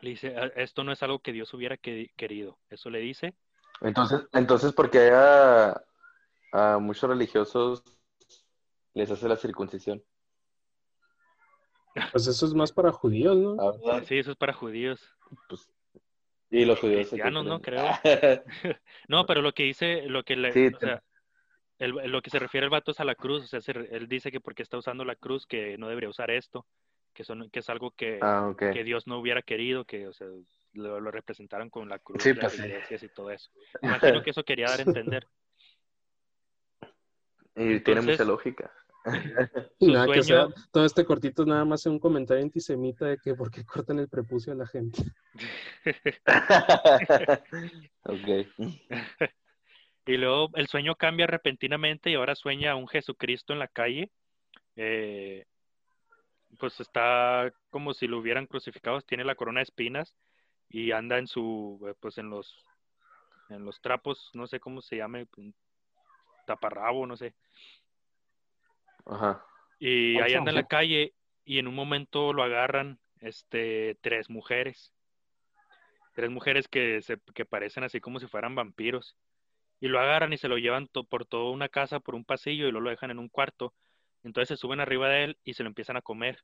Le 0.00 0.10
dice, 0.10 0.34
"Ah, 0.36 0.50
esto 0.56 0.82
no 0.84 0.92
es 0.92 1.02
algo 1.02 1.20
que 1.20 1.32
Dios 1.32 1.52
hubiera 1.54 1.76
que- 1.76 2.10
querido. 2.16 2.58
Eso 2.70 2.90
le 2.90 2.98
dice. 3.00 3.34
Entonces, 3.82 4.26
entonces 4.32 4.72
¿por 4.72 4.90
qué 4.90 5.10
a, 6.52 6.78
muchos 6.78 7.08
religiosos 7.08 7.82
les 8.94 9.10
hace 9.10 9.28
la 9.28 9.36
circuncisión? 9.36 10.02
Pues 12.10 12.26
eso 12.26 12.46
es 12.46 12.54
más 12.54 12.72
para 12.72 12.92
judíos, 12.92 13.36
¿no? 13.36 13.56
Ah, 13.58 13.72
¿verdad? 13.72 14.04
Sí, 14.06 14.18
eso 14.18 14.30
es 14.30 14.36
para 14.36 14.52
judíos. 14.52 15.00
Pues, 15.48 15.70
y 16.50 16.64
los 16.64 16.78
judíos. 16.78 17.00
¿qué 17.00 17.06
Cristianos, 17.06 17.44
¿no? 17.44 17.60
creen? 17.60 17.82
No, 19.08 19.26
pero 19.26 19.42
lo 19.42 19.52
que 19.52 19.64
dice, 19.64 20.02
lo 20.02 20.22
que 20.22 20.36
le, 20.36 20.52
Sí, 20.52 20.66
o 20.74 20.78
sea, 20.78 21.02
el- 21.78 21.90
lo 22.10 22.22
que 22.22 22.30
se 22.30 22.38
refiere 22.38 22.64
el 22.64 22.70
vato 22.70 22.92
es 22.92 23.00
a 23.00 23.04
la 23.04 23.14
cruz, 23.14 23.44
o 23.44 23.46
sea, 23.46 23.60
se- 23.60 23.72
él 23.72 24.08
dice 24.08 24.30
que 24.30 24.40
porque 24.40 24.62
está 24.62 24.78
usando 24.78 25.04
la 25.04 25.16
cruz, 25.16 25.46
que 25.46 25.76
no 25.78 25.88
debería 25.88 26.08
usar 26.10 26.30
esto, 26.30 26.66
que, 27.14 27.24
son, 27.24 27.50
que 27.50 27.60
es 27.60 27.68
algo 27.68 27.90
que, 27.90 28.18
ah, 28.22 28.54
que 28.58 28.84
Dios 28.84 29.06
no 29.06 29.18
hubiera 29.18 29.42
querido, 29.42 29.84
que, 29.84 30.06
o 30.06 30.12
sea, 30.12 30.28
lo, 30.74 31.00
lo 31.00 31.10
representaron 31.10 31.70
con 31.70 31.88
la 31.88 31.98
cruz, 31.98 32.22
Sí, 32.22 32.30
y 32.30 32.34
las 32.34 32.44
pues 32.44 32.56
sí. 32.56 32.62
iglesias 32.62 33.02
y 33.02 33.08
todo 33.08 33.30
eso. 33.30 33.50
Imagino 33.82 34.22
que 34.22 34.30
eso 34.30 34.44
quería 34.44 34.68
dar 34.68 34.80
a 34.80 34.82
entender. 34.82 35.26
Y 37.56 37.80
tiene 37.80 38.00
mucha 38.00 38.24
lógica. 38.24 38.70
Y 39.80 39.86
Su 39.86 39.92
nada 39.92 40.12
que 40.12 40.22
sea, 40.22 40.46
todo 40.70 40.84
este 40.84 41.04
cortito 41.04 41.42
es 41.42 41.48
nada 41.48 41.64
más 41.64 41.84
un 41.86 41.98
comentario 41.98 42.44
antisemita 42.44 43.06
de 43.06 43.18
que 43.18 43.34
por 43.34 43.50
qué 43.50 43.64
cortan 43.64 43.98
el 43.98 44.08
prepucio 44.08 44.52
a 44.52 44.56
la 44.56 44.66
gente. 44.66 45.02
ok. 48.04 48.46
y 50.06 50.16
luego 50.16 50.50
el 50.54 50.68
sueño 50.68 50.94
cambia 50.94 51.26
repentinamente 51.26 52.10
y 52.10 52.14
ahora 52.14 52.36
sueña 52.36 52.72
a 52.72 52.76
un 52.76 52.86
Jesucristo 52.86 53.52
en 53.52 53.58
la 53.58 53.66
calle. 53.66 54.12
Eh, 54.76 55.46
pues 56.58 56.78
está 56.80 57.52
como 57.70 57.94
si 57.94 58.06
lo 58.06 58.18
hubieran 58.18 58.46
crucificado, 58.46 59.00
tiene 59.00 59.24
la 59.24 59.34
corona 59.34 59.60
de 59.60 59.64
espinas 59.64 60.14
y 60.68 60.92
anda 60.92 61.18
en 61.18 61.26
su, 61.26 61.94
pues 62.00 62.18
en 62.18 62.30
los, 62.30 62.64
en 63.48 63.64
los 63.64 63.80
trapos, 63.80 64.30
no 64.34 64.46
sé 64.46 64.60
cómo 64.60 64.80
se 64.80 64.96
llame, 64.96 65.26
taparrabo, 66.46 67.06
no 67.06 67.16
sé. 67.16 67.34
Ajá. 69.06 69.44
Y 69.78 70.20
ahí 70.20 70.34
anda 70.34 70.50
en 70.50 70.56
la 70.56 70.62
sí. 70.62 70.68
calle 70.68 71.14
y 71.44 71.58
en 71.58 71.66
un 71.66 71.74
momento 71.74 72.32
lo 72.32 72.42
agarran 72.42 72.98
este, 73.20 73.96
tres 74.00 74.30
mujeres. 74.30 74.92
Tres 76.14 76.30
mujeres 76.30 76.68
que, 76.68 77.02
se, 77.02 77.18
que 77.34 77.44
parecen 77.44 77.84
así 77.84 78.00
como 78.00 78.20
si 78.20 78.26
fueran 78.26 78.54
vampiros. 78.54 79.16
Y 79.80 79.88
lo 79.88 79.98
agarran 79.98 80.32
y 80.32 80.38
se 80.38 80.46
lo 80.48 80.58
llevan 80.58 80.86
to- 80.88 81.04
por 81.04 81.24
toda 81.24 81.50
una 81.50 81.68
casa, 81.68 81.98
por 81.98 82.14
un 82.14 82.24
pasillo 82.24 82.68
y 82.68 82.70
luego 82.70 82.84
lo 82.84 82.90
dejan 82.90 83.10
en 83.10 83.18
un 83.18 83.28
cuarto. 83.28 83.74
Entonces 84.22 84.48
se 84.48 84.56
suben 84.60 84.78
arriba 84.78 85.08
de 85.08 85.24
él 85.24 85.38
y 85.42 85.54
se 85.54 85.64
lo 85.64 85.68
empiezan 85.68 85.96
a 85.96 86.02
comer. 86.02 86.38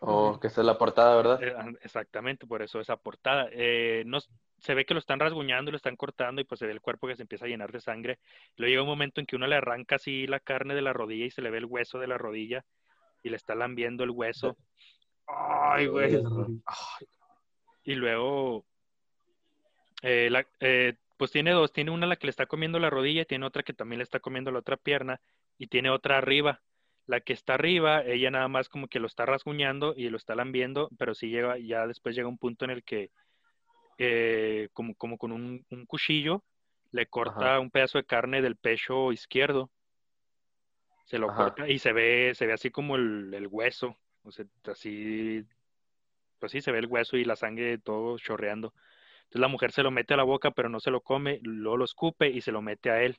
Oh, 0.00 0.38
que 0.38 0.48
es 0.48 0.56
la 0.58 0.76
portada, 0.76 1.16
¿verdad? 1.16 1.42
Eh, 1.42 1.78
exactamente, 1.82 2.46
por 2.46 2.62
eso 2.62 2.80
esa 2.80 2.96
portada. 2.96 3.48
Eh, 3.52 4.02
no, 4.06 4.18
se 4.58 4.74
ve 4.74 4.84
que 4.84 4.94
lo 4.94 5.00
están 5.00 5.20
rasguñando 5.20 5.70
y 5.70 5.72
lo 5.72 5.76
están 5.76 5.96
cortando 5.96 6.40
y 6.40 6.44
pues 6.44 6.58
se 6.58 6.66
ve 6.66 6.72
el 6.72 6.80
cuerpo 6.80 7.06
que 7.06 7.16
se 7.16 7.22
empieza 7.22 7.46
a 7.46 7.48
llenar 7.48 7.72
de 7.72 7.80
sangre. 7.80 8.18
Luego 8.56 8.70
llega 8.70 8.82
un 8.82 8.88
momento 8.88 9.20
en 9.20 9.26
que 9.26 9.36
uno 9.36 9.46
le 9.46 9.56
arranca 9.56 9.96
así 9.96 10.26
la 10.26 10.40
carne 10.40 10.74
de 10.74 10.82
la 10.82 10.92
rodilla 10.92 11.24
y 11.26 11.30
se 11.30 11.42
le 11.42 11.50
ve 11.50 11.58
el 11.58 11.64
hueso 11.64 11.98
de 11.98 12.06
la 12.06 12.18
rodilla 12.18 12.64
y 13.22 13.30
le 13.30 13.36
está 13.36 13.54
lambiendo 13.54 14.04
el 14.04 14.10
hueso. 14.10 14.56
Ay, 15.26 15.86
güey. 15.86 16.22
Y 17.84 17.94
luego, 17.94 18.66
eh, 20.02 20.28
la- 20.30 20.46
eh, 20.60 20.94
pues 21.16 21.30
tiene 21.30 21.52
dos, 21.52 21.72
tiene 21.72 21.90
una 21.90 22.06
la 22.06 22.16
que 22.16 22.26
le 22.26 22.30
está 22.30 22.46
comiendo 22.46 22.78
la 22.78 22.90
rodilla, 22.90 23.24
tiene 23.24 23.46
otra 23.46 23.62
que 23.62 23.72
también 23.72 23.98
le 23.98 24.04
está 24.04 24.20
comiendo 24.20 24.50
la 24.50 24.58
otra 24.58 24.76
pierna 24.76 25.20
y 25.58 25.68
tiene 25.68 25.90
otra 25.90 26.18
arriba. 26.18 26.60
La 27.06 27.20
que 27.20 27.32
está 27.34 27.54
arriba, 27.54 28.02
ella 28.02 28.30
nada 28.30 28.48
más 28.48 28.68
como 28.68 28.88
que 28.88 28.98
lo 28.98 29.06
está 29.06 29.26
rasguñando 29.26 29.94
y 29.96 30.08
lo 30.08 30.16
está 30.16 30.34
lambiendo, 30.34 30.88
pero 30.98 31.14
sí 31.14 31.28
llega, 31.28 31.58
ya 31.58 31.86
después 31.86 32.16
llega 32.16 32.28
un 32.28 32.38
punto 32.38 32.64
en 32.64 32.70
el 32.70 32.82
que 32.82 33.10
eh, 33.98 34.68
como, 34.72 34.94
como 34.94 35.18
con 35.18 35.32
un, 35.32 35.64
un 35.70 35.86
cuchillo 35.86 36.42
le 36.92 37.06
corta 37.06 37.30
Ajá. 37.30 37.60
un 37.60 37.70
pedazo 37.70 37.98
de 37.98 38.04
carne 38.04 38.40
del 38.40 38.56
pecho 38.56 39.12
izquierdo. 39.12 39.70
Se 41.04 41.18
lo 41.18 41.28
Ajá. 41.28 41.44
corta 41.44 41.68
y 41.68 41.78
se 41.78 41.92
ve, 41.92 42.32
se 42.34 42.46
ve 42.46 42.54
así 42.54 42.70
como 42.70 42.96
el, 42.96 43.32
el 43.34 43.46
hueso, 43.48 43.96
o 44.22 44.30
sea, 44.30 44.46
así, 44.64 45.44
pues 46.38 46.52
sí, 46.52 46.60
se 46.60 46.72
ve 46.72 46.78
el 46.78 46.86
hueso 46.86 47.16
y 47.16 47.24
la 47.24 47.36
sangre 47.36 47.78
todo 47.78 48.16
chorreando. 48.18 48.72
Entonces 49.24 49.40
la 49.40 49.48
mujer 49.48 49.72
se 49.72 49.82
lo 49.82 49.90
mete 49.90 50.14
a 50.14 50.16
la 50.16 50.22
boca, 50.22 50.52
pero 50.52 50.68
no 50.68 50.80
se 50.80 50.90
lo 50.90 51.02
come, 51.02 51.40
luego 51.42 51.76
lo 51.76 51.84
escupe 51.84 52.30
y 52.30 52.40
se 52.40 52.52
lo 52.52 52.62
mete 52.62 52.90
a 52.90 53.02
él, 53.02 53.18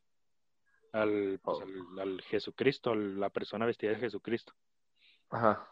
al, 0.96 1.40
pues, 1.44 1.60
al, 1.62 2.00
al 2.00 2.22
Jesucristo, 2.22 2.92
a 2.92 2.96
la 2.96 3.30
persona 3.30 3.66
vestida 3.66 3.92
de 3.92 3.98
Jesucristo. 3.98 4.54
Ajá. 5.30 5.68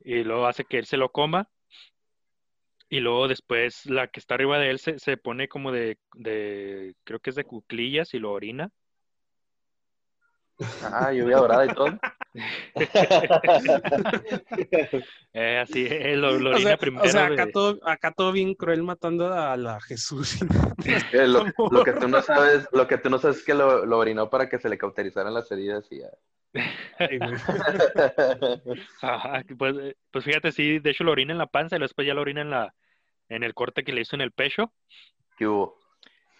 Y 0.00 0.22
luego 0.22 0.46
hace 0.46 0.64
que 0.64 0.78
él 0.78 0.86
se 0.86 0.96
lo 0.96 1.10
coma. 1.10 1.48
Y 2.88 3.00
luego 3.00 3.26
después 3.26 3.86
la 3.86 4.08
que 4.08 4.20
está 4.20 4.34
arriba 4.34 4.58
de 4.58 4.70
él 4.70 4.78
se, 4.78 4.98
se 4.98 5.16
pone 5.16 5.48
como 5.48 5.72
de, 5.72 5.98
de, 6.14 6.94
creo 7.04 7.18
que 7.18 7.30
es 7.30 7.36
de 7.36 7.44
cuclillas 7.44 8.14
y 8.14 8.18
lo 8.18 8.32
orina. 8.32 8.70
Ah, 10.82 11.12
lluvia 11.12 11.36
dorada 11.36 11.66
y 11.66 11.68
todo. 11.70 11.98
Eh, 15.32 15.58
así, 15.58 15.86
eh, 15.86 16.16
lo, 16.16 16.38
lo 16.38 16.50
O 16.50 16.54
orina 16.54 16.70
sea, 16.70 16.76
primero. 16.78 17.04
o 17.04 17.08
sea, 17.08 17.26
acá, 17.26 17.44
de- 17.44 17.52
todo, 17.52 17.78
acá 17.86 18.10
todo 18.10 18.32
bien 18.32 18.54
cruel 18.54 18.82
matando 18.82 19.32
a 19.32 19.56
la 19.56 19.80
Jesús. 19.80 20.38
Eh, 21.12 21.26
lo, 21.26 21.44
lo 21.70 21.84
que 21.84 21.92
tú 21.92 22.08
no 22.08 22.22
sabes, 22.22 22.68
lo 22.72 22.86
que 22.86 22.98
tú 22.98 23.10
no 23.10 23.18
sabes 23.18 23.38
es 23.38 23.44
que 23.44 23.54
lo, 23.54 23.84
lo 23.84 23.98
orinó 23.98 24.30
para 24.30 24.48
que 24.48 24.58
se 24.58 24.68
le 24.68 24.78
cauterizaran 24.78 25.34
las 25.34 25.50
heridas 25.50 25.86
y 25.90 26.00
ya. 26.00 26.10
Ajá, 29.02 29.42
pues, 29.58 29.76
eh, 29.78 29.96
pues 30.10 30.24
fíjate, 30.24 30.52
sí, 30.52 30.78
de 30.78 30.90
hecho 30.90 31.04
lo 31.04 31.12
orina 31.12 31.32
en 31.32 31.38
la 31.38 31.46
panza 31.46 31.76
y 31.76 31.80
después 31.80 32.06
ya 32.06 32.14
lo 32.14 32.22
orina 32.22 32.42
en 32.42 32.50
la, 32.50 32.74
en 33.28 33.42
el 33.42 33.54
corte 33.54 33.84
que 33.84 33.92
le 33.92 34.02
hizo 34.02 34.16
en 34.16 34.22
el 34.22 34.32
pecho. 34.32 34.72
¿Qué 35.36 35.46
hubo? 35.46 35.78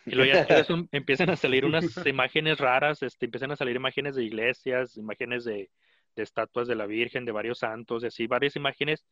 Y 0.07 0.15
luego 0.15 0.33
ya 0.33 0.39
después 0.45 0.71
un- 0.71 0.89
empiezan 0.93 1.31
a 1.31 1.37
salir 1.37 1.65
unas 1.65 2.07
imágenes 2.07 2.59
raras, 2.59 3.03
este, 3.03 3.27
empiezan 3.27 3.51
a 3.51 3.57
salir 3.57 3.77
imágenes 3.77 4.15
de 4.15 4.25
iglesias, 4.25 4.97
imágenes 4.97 5.45
de, 5.45 5.71
de 6.15 6.23
estatuas 6.23 6.69
de 6.69 6.77
la 6.77 6.87
Virgen, 6.87 7.25
de 7.25 7.33
varios 7.33 7.59
santos, 7.59 8.03
y 8.05 8.07
así, 8.07 8.27
varias 8.27 8.57
imágenes. 8.57 9.05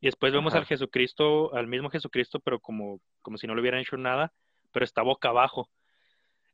Y 0.00 0.06
después 0.06 0.32
vemos 0.32 0.52
Ajá. 0.54 0.60
al 0.60 0.66
Jesucristo, 0.66 1.54
al 1.54 1.66
mismo 1.66 1.88
Jesucristo, 1.90 2.40
pero 2.40 2.58
como, 2.58 3.00
como 3.22 3.38
si 3.38 3.46
no 3.46 3.54
le 3.54 3.60
hubieran 3.60 3.80
hecho 3.80 3.96
nada, 3.96 4.32
pero 4.72 4.84
está 4.84 5.02
boca 5.02 5.28
abajo. 5.28 5.68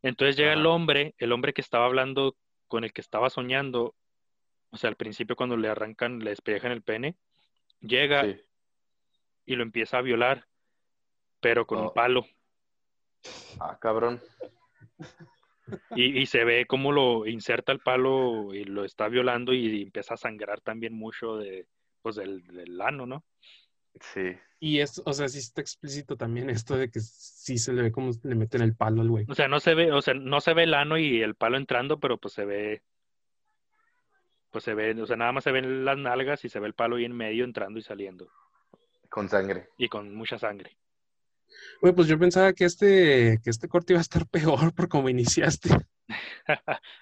Entonces 0.03 0.37
llega 0.37 0.53
el 0.53 0.67
hombre, 0.67 1.15
el 1.19 1.33
hombre 1.33 1.53
que 1.53 1.61
estaba 1.63 1.87
hablando, 1.87 2.37
con 2.69 2.85
el 2.85 2.93
que 2.93 3.01
estaba 3.01 3.31
soñando, 3.31 3.95
o 4.71 4.77
sea, 4.77 4.89
al 4.91 4.97
principio 4.97 5.37
cuando 5.37 5.57
le 5.57 5.69
arrancan, 5.69 6.19
le 6.19 6.31
despellejan 6.31 6.73
el 6.73 6.83
pene, 6.83 7.17
llega 7.81 8.25
Sí. 8.25 8.37
y 9.47 9.55
lo 9.57 9.63
empieza 9.63 9.99
a 9.99 10.03
violar, 10.03 10.47
pero 11.41 11.67
con 11.67 11.79
un 11.79 11.87
Oh. 11.87 11.95
palo. 11.95 12.27
Ah, 13.61 13.79
cabrón. 13.81 14.21
Y, 15.97 16.21
y 16.21 16.27
se 16.27 16.45
ve 16.45 16.67
cómo 16.67 16.93
lo 16.93 17.27
inserta 17.27 17.73
el 17.73 17.81
palo 17.81 18.55
y 18.55 18.65
lo 18.65 18.85
está 18.85 19.09
violando 19.09 19.53
y 19.53 19.83
empieza 19.83 20.15
a 20.15 20.19
sangrar 20.19 20.61
también 20.61 20.95
mucho 20.95 21.37
de, 21.37 21.67
pues 22.03 22.17
del, 22.17 22.47
del 22.47 22.81
ano, 22.81 23.05
¿no? 23.07 23.25
Sí. 24.01 24.37
Y 24.61 24.81
es, 24.81 25.03
o 25.05 25.12
sea, 25.12 25.27
sí 25.29 25.39
está 25.39 25.61
explícito 25.61 26.17
también 26.17 26.51
esto 26.51 26.77
de 26.77 26.91
que 26.91 27.01
sí 27.01 27.59
se 27.59 27.73
le 27.73 27.83
ve 27.83 27.93
como 27.93 28.12
le 28.23 28.35
meten 28.35 28.62
el 28.62 28.77
palo 28.77 29.03
al 29.03 29.09
güey. 29.09 29.27
O 29.29 29.35
sea, 29.35 29.49
no 29.49 29.59
se 29.61 29.75
ve, 29.75 29.91
o 29.93 30.01
sea, 30.03 30.15
no 30.15 30.41
se 30.41 30.55
ve 30.55 30.62
el 30.65 30.75
ano 30.75 30.99
y 30.99 31.21
el 31.21 31.35
palo 31.35 31.57
entrando, 31.57 31.99
pero 31.99 32.17
pues 32.19 32.35
se 32.35 32.45
ve, 32.45 32.83
pues 34.51 34.65
se 34.65 34.75
ve, 34.75 34.93
o 35.01 35.07
sea, 35.07 35.17
nada 35.17 35.33
más 35.33 35.45
se 35.45 35.53
ven 35.53 35.85
las 35.85 35.99
nalgas 35.99 36.45
y 36.45 36.49
se 36.49 36.61
ve 36.61 36.69
el 36.69 36.75
palo 36.75 36.97
ahí 36.97 37.05
en 37.05 37.17
medio 37.17 37.45
entrando 37.45 37.79
y 37.79 37.83
saliendo 37.83 38.31
Con 39.11 39.29
sangre. 39.29 39.69
y 39.79 39.89
con 39.89 40.15
mucha 40.15 40.39
sangre. 40.39 40.77
Güey, 41.81 41.95
pues 41.95 42.09
yo 42.09 42.19
pensaba 42.19 42.53
que 42.53 42.65
este, 42.65 43.39
que 43.43 43.51
este 43.51 43.69
corte 43.69 43.93
iba 43.93 44.01
a 44.01 44.03
estar 44.03 44.27
peor 44.31 44.75
por 44.75 44.89
como 44.89 45.09
iniciaste. 45.09 45.71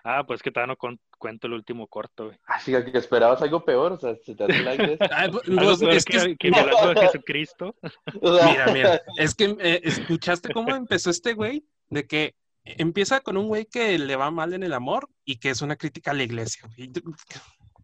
ah, 0.04 0.24
pues 0.26 0.42
que 0.42 0.50
todavía 0.50 0.72
no 0.72 0.76
con- 0.76 1.00
cuento 1.18 1.46
el 1.46 1.52
último 1.54 1.86
corto, 1.86 2.26
güey. 2.26 2.38
Ah, 2.46 2.58
fíjate 2.58 2.90
que 2.90 2.98
esperabas 2.98 3.42
algo 3.42 3.64
peor, 3.64 3.92
o 3.92 3.98
sea, 3.98 4.14
se 4.16 4.34
te 4.34 4.44
hace 4.44 4.62
like 4.62 4.86
de 4.86 4.92
eso. 4.94 5.04
Ay, 5.10 5.30
pues, 5.30 5.82
es 5.82 6.04
que, 6.04 6.18
que, 6.18 6.36
que 6.36 6.50
violando 6.50 7.00
a 7.00 7.06
Jesucristo. 7.06 7.76
Mira, 8.22 8.66
mira, 8.72 9.02
es 9.18 9.34
que 9.34 9.56
eh, 9.60 9.80
escuchaste 9.84 10.52
cómo 10.52 10.74
empezó 10.74 11.10
este 11.10 11.34
güey, 11.34 11.66
de 11.88 12.06
que 12.06 12.34
empieza 12.64 13.20
con 13.20 13.36
un 13.36 13.46
güey 13.48 13.66
que 13.66 13.98
le 13.98 14.16
va 14.16 14.30
mal 14.30 14.54
en 14.54 14.62
el 14.62 14.72
amor 14.72 15.08
y 15.24 15.38
que 15.38 15.50
es 15.50 15.60
una 15.60 15.76
crítica 15.76 16.12
a 16.12 16.14
la 16.14 16.22
iglesia, 16.22 16.66
güey. 16.74 16.90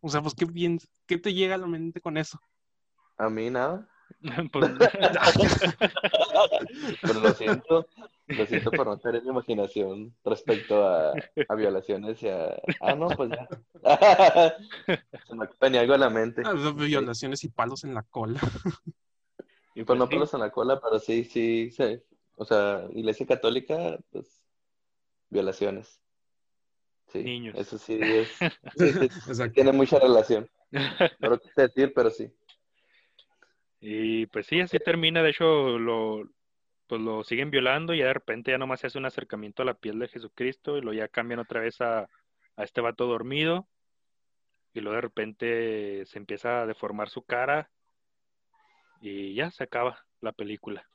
O 0.00 0.08
sea, 0.08 0.22
pues 0.22 0.34
qué 0.34 0.46
bien, 0.46 0.78
¿qué 1.06 1.18
te 1.18 1.34
llega 1.34 1.56
a 1.56 1.58
la 1.58 1.66
mente 1.66 2.00
con 2.00 2.16
eso? 2.16 2.40
A 3.18 3.28
mí 3.28 3.50
nada. 3.50 3.89
Pues, 4.52 4.70
Pero 7.02 7.20
lo 7.20 7.30
siento. 7.34 7.86
Lo 8.28 8.46
siento 8.46 8.70
por 8.70 8.86
no 8.86 8.98
tener 8.98 9.24
imaginación 9.24 10.14
respecto 10.24 10.86
a, 10.86 11.12
a 11.48 11.54
violaciones 11.56 12.22
y 12.22 12.28
a... 12.28 12.54
Ah, 12.80 12.94
no, 12.94 13.08
pues 13.08 13.30
ya. 13.30 13.48
Se 15.26 15.34
me 15.34 15.48
venía 15.60 15.80
algo 15.80 15.94
a 15.94 15.98
la 15.98 16.10
mente. 16.10 16.42
Ah, 16.44 16.52
Violaciones 16.74 17.42
y 17.44 17.48
palos 17.48 17.82
en 17.84 17.94
la 17.94 18.02
cola. 18.04 18.38
y 19.74 19.82
Pues 19.84 19.98
no 19.98 20.06
sí. 20.06 20.10
pelos 20.10 20.32
en 20.34 20.40
la 20.40 20.50
cola, 20.50 20.80
pero 20.80 20.98
sí, 21.00 21.24
sí, 21.24 21.70
sí. 21.72 22.00
O 22.36 22.44
sea, 22.44 22.86
iglesia 22.94 23.26
católica, 23.26 23.98
pues, 24.10 24.44
violaciones. 25.28 26.00
Sí, 27.08 27.24
Niños. 27.24 27.56
eso 27.58 27.76
sí 27.76 27.98
es, 28.00 28.28
sí, 28.76 29.50
tiene 29.52 29.72
mucha 29.72 29.98
relación. 29.98 30.48
No 30.70 31.30
lo 31.30 31.40
quise 31.40 31.62
decir, 31.62 31.92
pero 31.92 32.08
sí. 32.10 32.32
Y 33.80 34.26
pues 34.26 34.46
sí, 34.46 34.60
así 34.60 34.78
termina. 34.78 35.22
De 35.22 35.30
hecho, 35.30 35.78
lo, 35.78 36.28
pues 36.86 37.00
lo 37.00 37.24
siguen 37.24 37.50
violando 37.50 37.94
y 37.94 37.98
ya 37.98 38.06
de 38.06 38.14
repente 38.14 38.50
ya 38.50 38.58
nomás 38.58 38.80
se 38.80 38.88
hace 38.88 38.98
un 38.98 39.06
acercamiento 39.06 39.62
a 39.62 39.66
la 39.66 39.74
piel 39.74 39.98
de 39.98 40.08
Jesucristo 40.08 40.76
y 40.76 40.82
lo 40.82 40.92
ya 40.92 41.08
cambian 41.08 41.40
otra 41.40 41.60
vez 41.60 41.80
a, 41.80 42.00
a 42.00 42.62
este 42.62 42.80
vato 42.80 43.06
dormido. 43.06 43.66
Y 44.74 44.80
luego 44.80 44.96
de 44.96 45.00
repente 45.00 46.04
se 46.06 46.18
empieza 46.18 46.62
a 46.62 46.66
deformar 46.66 47.08
su 47.08 47.22
cara 47.22 47.70
y 49.00 49.34
ya 49.34 49.50
se 49.50 49.64
acaba 49.64 49.98
la 50.20 50.32
película. 50.32 50.86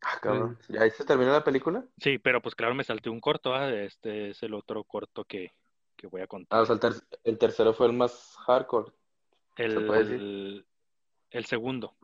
Ah, 0.00 0.18
cabrón. 0.20 0.58
¿Y 0.68 0.78
ahí 0.78 0.90
se 0.90 1.04
terminó 1.04 1.32
la 1.32 1.44
película? 1.44 1.84
Sí, 1.98 2.18
pero 2.18 2.40
pues 2.40 2.54
claro, 2.54 2.74
me 2.74 2.84
salté 2.84 3.10
un 3.10 3.20
corto. 3.20 3.54
¿ah? 3.54 3.70
Este 3.70 4.30
es 4.30 4.42
el 4.42 4.54
otro 4.54 4.82
corto 4.84 5.24
que, 5.24 5.52
que 5.96 6.06
voy 6.06 6.22
a 6.22 6.26
contar. 6.26 6.58
Ah, 6.58 6.62
o 6.62 6.66
sea, 6.66 6.74
el, 6.74 6.80
ter- 6.80 7.02
el 7.24 7.38
tercero 7.38 7.74
fue 7.74 7.86
el 7.86 7.92
más 7.92 8.36
hardcore. 8.46 8.92
El, 9.56 9.86
puede 9.86 10.00
decir? 10.04 10.16
el, 10.20 10.66
el 11.30 11.44
segundo. 11.46 11.94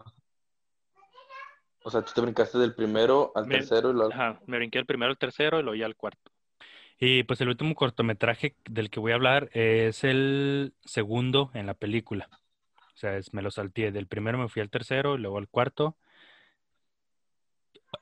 O 1.85 1.91
sea, 1.91 2.03
tú 2.03 2.13
te 2.15 2.21
brincaste 2.21 2.59
del 2.59 2.75
primero 2.75 3.33
al 3.35 3.47
Me- 3.47 3.59
tercero 3.59 3.91
y 3.91 3.95
luego... 3.95 4.13
Ajá, 4.13 4.41
me 4.47 4.59
brinqué 4.59 4.79
el 4.79 4.87
primero, 4.87 5.11
el 5.11 5.19
tercero 5.19 5.59
y 5.61 5.63
luego 5.63 5.77
ya 5.77 5.87
el 5.87 5.97
cuarto. 5.97 6.31
Y 6.99 7.23
pues 7.23 7.41
el 7.41 7.49
último 7.49 7.75
cortometraje 7.75 8.57
del 8.69 8.91
que 8.91 9.01
voy 9.01 9.13
a 9.13 9.15
hablar 9.15 9.49
es 9.53 10.03
el 10.05 10.75
segundo 10.85 11.51
en 11.55 11.67
la 11.67 11.75
película. 11.75 12.29
O 12.95 12.97
sea, 12.97 13.17
es- 13.17 13.33
me 13.33 13.43
lo 13.43 13.51
salté. 13.51 13.93
Del 13.93 14.09
primero 14.09 14.37
me 14.39 14.49
fui 14.49 14.61
al 14.61 14.71
tercero 14.71 15.15
y 15.15 15.19
luego 15.19 15.39
al 15.39 15.49
cuarto. 15.49 15.97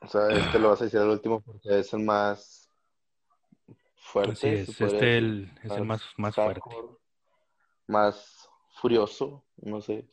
O 0.01 0.09
sea, 0.09 0.31
este 0.31 0.59
lo 0.59 0.71
vas 0.71 0.81
a 0.81 0.85
decir 0.85 1.01
al 1.01 1.11
último 1.11 1.41
porque 1.43 1.79
es 1.81 1.93
el 1.93 2.01
más 2.01 2.71
fuerte. 3.97 4.33
Así 4.33 4.49
es, 4.49 4.81
este 4.81 5.19
el, 5.19 5.51
es 5.63 5.73
el 5.73 5.85
más, 5.85 6.03
más 6.17 6.35
fuerte. 6.35 6.71
Más 7.87 8.46
furioso, 8.77 9.45
no 9.57 9.81
sé. 9.81 10.07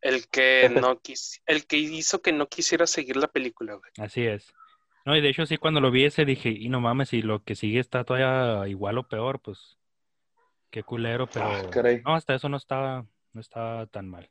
El 0.00 0.28
que 0.28 0.68
no 0.90 0.98
quis, 1.00 1.40
el 1.46 1.66
que 1.66 1.76
hizo 1.76 2.20
que 2.22 2.32
no 2.32 2.46
quisiera 2.48 2.86
seguir 2.86 3.16
la 3.16 3.28
película, 3.28 3.74
güey. 3.74 3.90
Así 3.98 4.26
es. 4.26 4.52
No, 5.04 5.16
y 5.16 5.20
de 5.20 5.28
hecho 5.30 5.46
sí, 5.46 5.56
cuando 5.56 5.80
lo 5.80 5.90
vi 5.90 6.04
ese 6.04 6.24
dije, 6.24 6.50
y 6.50 6.68
no 6.68 6.80
mames, 6.80 7.08
si 7.10 7.22
lo 7.22 7.42
que 7.42 7.54
sigue 7.54 7.80
está 7.80 8.04
todavía 8.04 8.68
igual 8.68 8.98
o 8.98 9.08
peor, 9.08 9.40
pues 9.40 9.78
qué 10.70 10.82
culero, 10.82 11.26
pero 11.26 11.46
Ah, 11.46 11.70
caray. 11.70 12.02
no, 12.04 12.14
hasta 12.14 12.34
eso 12.34 12.48
no 12.48 12.56
estaba, 12.58 13.06
no 13.32 13.40
estaba 13.40 13.86
tan 13.86 14.08
mal. 14.08 14.28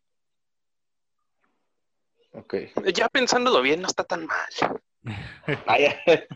Ok. 2.33 2.55
Ya 2.93 3.09
pensándolo 3.09 3.61
bien, 3.61 3.81
no 3.81 3.87
está 3.87 4.03
tan 4.03 4.27
mal. 4.27 4.47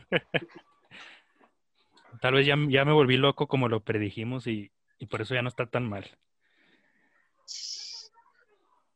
Tal 2.22 2.34
vez 2.34 2.46
ya, 2.46 2.56
ya 2.68 2.86
me 2.86 2.92
volví 2.92 3.18
loco 3.18 3.48
como 3.48 3.68
lo 3.68 3.82
predijimos 3.84 4.48
y, 4.48 4.72
y 5.00 5.08
por 5.08 5.22
eso 5.22 5.34
ya 5.36 5.42
no 5.42 5.50
está 5.50 5.66
tan 5.68 5.88
mal. 5.88 6.06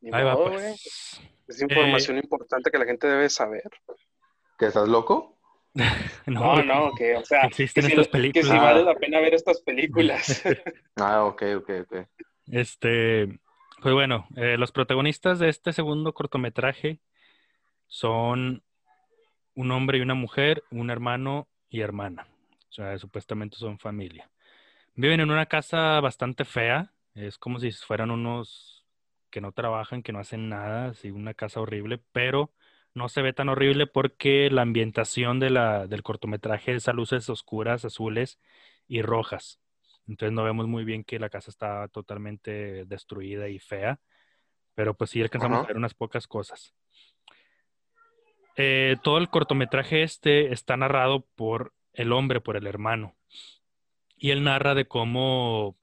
Ni 0.02 0.12
Ahí 0.14 0.24
va, 0.24 0.34
modo, 0.34 0.50
pues. 0.50 0.62
güey. 0.62 0.76
Es 1.48 1.62
información 1.62 2.18
importante 2.18 2.72
que 2.72 2.78
la 2.78 2.86
gente 2.86 3.08
debe 3.08 3.30
saber. 3.30 3.70
¿Que 4.58 4.68
estás 4.68 4.88
loco? 4.88 5.38
No, 6.26 6.64
no, 6.64 6.92
que, 6.98 7.16
o 7.18 7.24
sea, 7.24 7.42
que 7.42 7.48
Existen 7.48 7.84
si, 7.84 7.92
estas 7.92 8.08
que 8.08 8.12
películas. 8.14 8.48
si 8.48 8.58
vale 8.58 8.84
la 8.84 8.96
pena 8.96 9.20
ver 9.20 9.34
estas 9.36 9.62
películas. 9.62 10.42
Ah, 10.96 11.26
ok, 11.26 11.44
ok, 11.58 11.70
ok. 11.82 12.08
Este, 12.48 13.28
pues 13.82 13.94
bueno, 13.94 14.28
eh, 14.38 14.58
los 14.58 14.72
protagonistas 14.72 15.38
de 15.40 15.50
este 15.50 15.74
segundo 15.74 16.14
cortometraje 16.14 17.00
son 17.88 18.64
un 19.54 19.72
hombre 19.72 19.98
y 19.98 20.02
una 20.02 20.16
mujer, 20.16 20.64
un 20.72 20.90
hermano 20.90 21.48
y 21.70 21.82
hermana. 21.82 22.28
O 22.70 22.74
sea, 22.74 22.98
supuestamente 22.98 23.58
son 23.58 23.78
familia. 23.78 24.30
Viven 24.96 25.20
en 25.20 25.30
una 25.30 25.46
casa 25.46 26.00
bastante 26.00 26.46
fea. 26.46 26.92
Es 27.16 27.38
como 27.38 27.60
si 27.60 27.72
fueran 27.72 28.12
unos 28.12 28.86
que 29.30 29.42
no 29.42 29.52
trabajan, 29.52 30.04
que 30.04 30.12
no 30.12 30.20
hacen 30.20 30.50
nada, 30.50 30.90
así 30.90 31.12
una 31.12 31.34
casa 31.34 31.62
horrible, 31.62 32.02
pero 32.12 32.54
no 32.94 33.10
se 33.10 33.22
ve 33.22 33.34
tan 33.34 33.50
horrible 33.50 33.88
porque 33.88 34.50
la 34.50 34.62
ambientación 34.62 35.40
de 35.40 35.50
la, 35.50 35.88
del 35.88 36.04
cortometraje 36.04 36.76
es 36.76 36.88
a 36.88 36.94
luces 36.94 37.30
oscuras, 37.30 37.84
azules 37.86 38.40
y 38.88 39.02
rojas. 39.02 39.60
Entonces 40.08 40.34
no 40.34 40.44
vemos 40.44 40.68
muy 40.68 40.84
bien 40.84 41.04
que 41.04 41.20
la 41.20 41.30
casa 41.30 41.50
está 41.50 41.88
totalmente 41.88 42.86
destruida 42.86 43.50
y 43.50 43.60
fea, 43.60 44.00
pero 44.74 44.94
pues 44.94 45.10
sí 45.10 45.22
alcanzamos 45.22 45.64
a 45.64 45.68
ver 45.68 45.78
unas 45.78 45.94
pocas 45.94 46.28
cosas. 46.28 46.74
Eh, 48.58 48.98
todo 49.04 49.18
el 49.18 49.30
cortometraje 49.30 50.04
este 50.04 50.54
está 50.54 50.78
narrado 50.78 51.26
por 51.36 51.74
el 51.94 52.12
hombre, 52.14 52.40
por 52.40 52.56
el 52.56 52.68
hermano. 52.68 53.16
Y 54.18 54.32
él 54.32 54.44
narra 54.44 54.76
de 54.76 54.88
cómo 54.88 55.78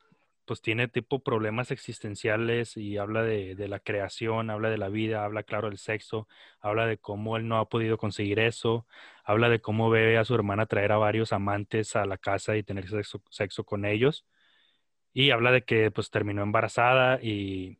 pues 0.44 0.60
tiene 0.60 0.88
tipo 0.88 1.22
problemas 1.22 1.70
existenciales 1.70 2.76
y 2.76 2.98
habla 2.98 3.22
de, 3.22 3.54
la 3.68 3.80
creación, 3.80 4.50
habla 4.50 4.70
de 4.70 4.78
la 4.78 4.88
vida, 4.88 5.24
habla 5.24 5.42
claro 5.44 5.68
del 5.68 5.78
sexo, 5.78 6.28
habla 6.60 6.86
de 6.86 6.98
cómo 6.98 7.36
él 7.36 7.48
no 7.48 7.58
ha 7.58 7.68
podido 7.68 7.98
conseguir 7.98 8.38
eso, 8.40 8.86
habla 9.24 9.48
de 9.48 9.60
cómo 9.60 9.90
ve 9.90 10.18
a 10.18 10.24
su 10.24 10.34
hermana 10.34 10.66
traer 10.66 10.92
a 10.92 10.96
varios 10.98 11.32
amantes 11.32 11.96
a 11.96 12.06
la 12.06 12.18
casa 12.18 12.56
y 12.56 12.62
tener 12.64 12.88
sexo, 12.88 13.22
sexo 13.30 13.64
con 13.64 13.84
ellos. 13.84 14.26
Y 15.14 15.30
habla 15.30 15.52
de 15.52 15.64
que 15.64 15.90
pues 15.90 16.10
terminó 16.10 16.42
embarazada 16.42 17.20
y, 17.22 17.78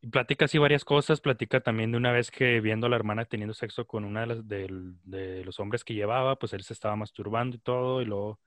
y 0.00 0.08
platica 0.08 0.44
así 0.46 0.58
varias 0.58 0.84
cosas, 0.84 1.20
platica 1.20 1.60
también 1.60 1.92
de 1.92 1.98
una 1.98 2.12
vez 2.12 2.30
que 2.30 2.60
viendo 2.60 2.86
a 2.86 2.90
la 2.90 2.96
hermana 2.96 3.24
teniendo 3.24 3.54
sexo 3.54 3.86
con 3.86 4.04
una 4.04 4.26
de, 4.26 4.68
de 5.04 5.44
los 5.44 5.58
hombres 5.60 5.84
que 5.84 5.94
llevaba, 5.94 6.36
pues 6.36 6.52
él 6.52 6.62
se 6.62 6.74
estaba 6.74 6.96
masturbando 6.96 7.56
y 7.56 7.58
todo 7.60 8.02
y 8.02 8.04
luego 8.04 8.40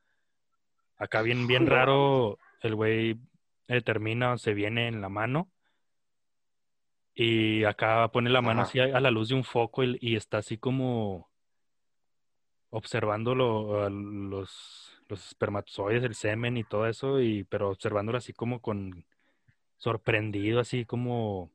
Acá 1.00 1.22
bien, 1.22 1.48
bien 1.48 1.66
raro, 1.66 2.38
el 2.62 2.76
güey 2.76 3.18
eh, 3.68 3.82
termina, 3.82 4.38
se 4.38 4.54
viene 4.54 4.88
en 4.88 5.02
la 5.02 5.10
mano 5.10 5.50
y 7.16 7.64
acá 7.66 8.08
pone 8.10 8.30
la 8.30 8.42
mano 8.42 8.62
así 8.62 8.80
a, 8.80 9.00
la 9.00 9.12
luz 9.12 9.30
de 9.30 9.36
un 9.36 9.44
foco 9.44 9.84
y, 9.84 10.16
está 10.16 10.38
así 10.38 10.58
como 10.58 11.30
observando 12.70 13.36
los, 13.36 15.02
los 15.10 15.28
espermatozoides, 15.28 16.04
el 16.04 16.16
semen 16.16 16.56
y 16.56 16.64
todo 16.64 16.88
eso, 16.88 17.22
y, 17.22 17.44
pero 17.44 17.72
observándolo 17.72 18.18
así 18.18 18.32
como 18.32 18.62
con 18.62 19.06
sorprendido, 19.78 20.62
así 20.62 20.86
como 20.86 21.52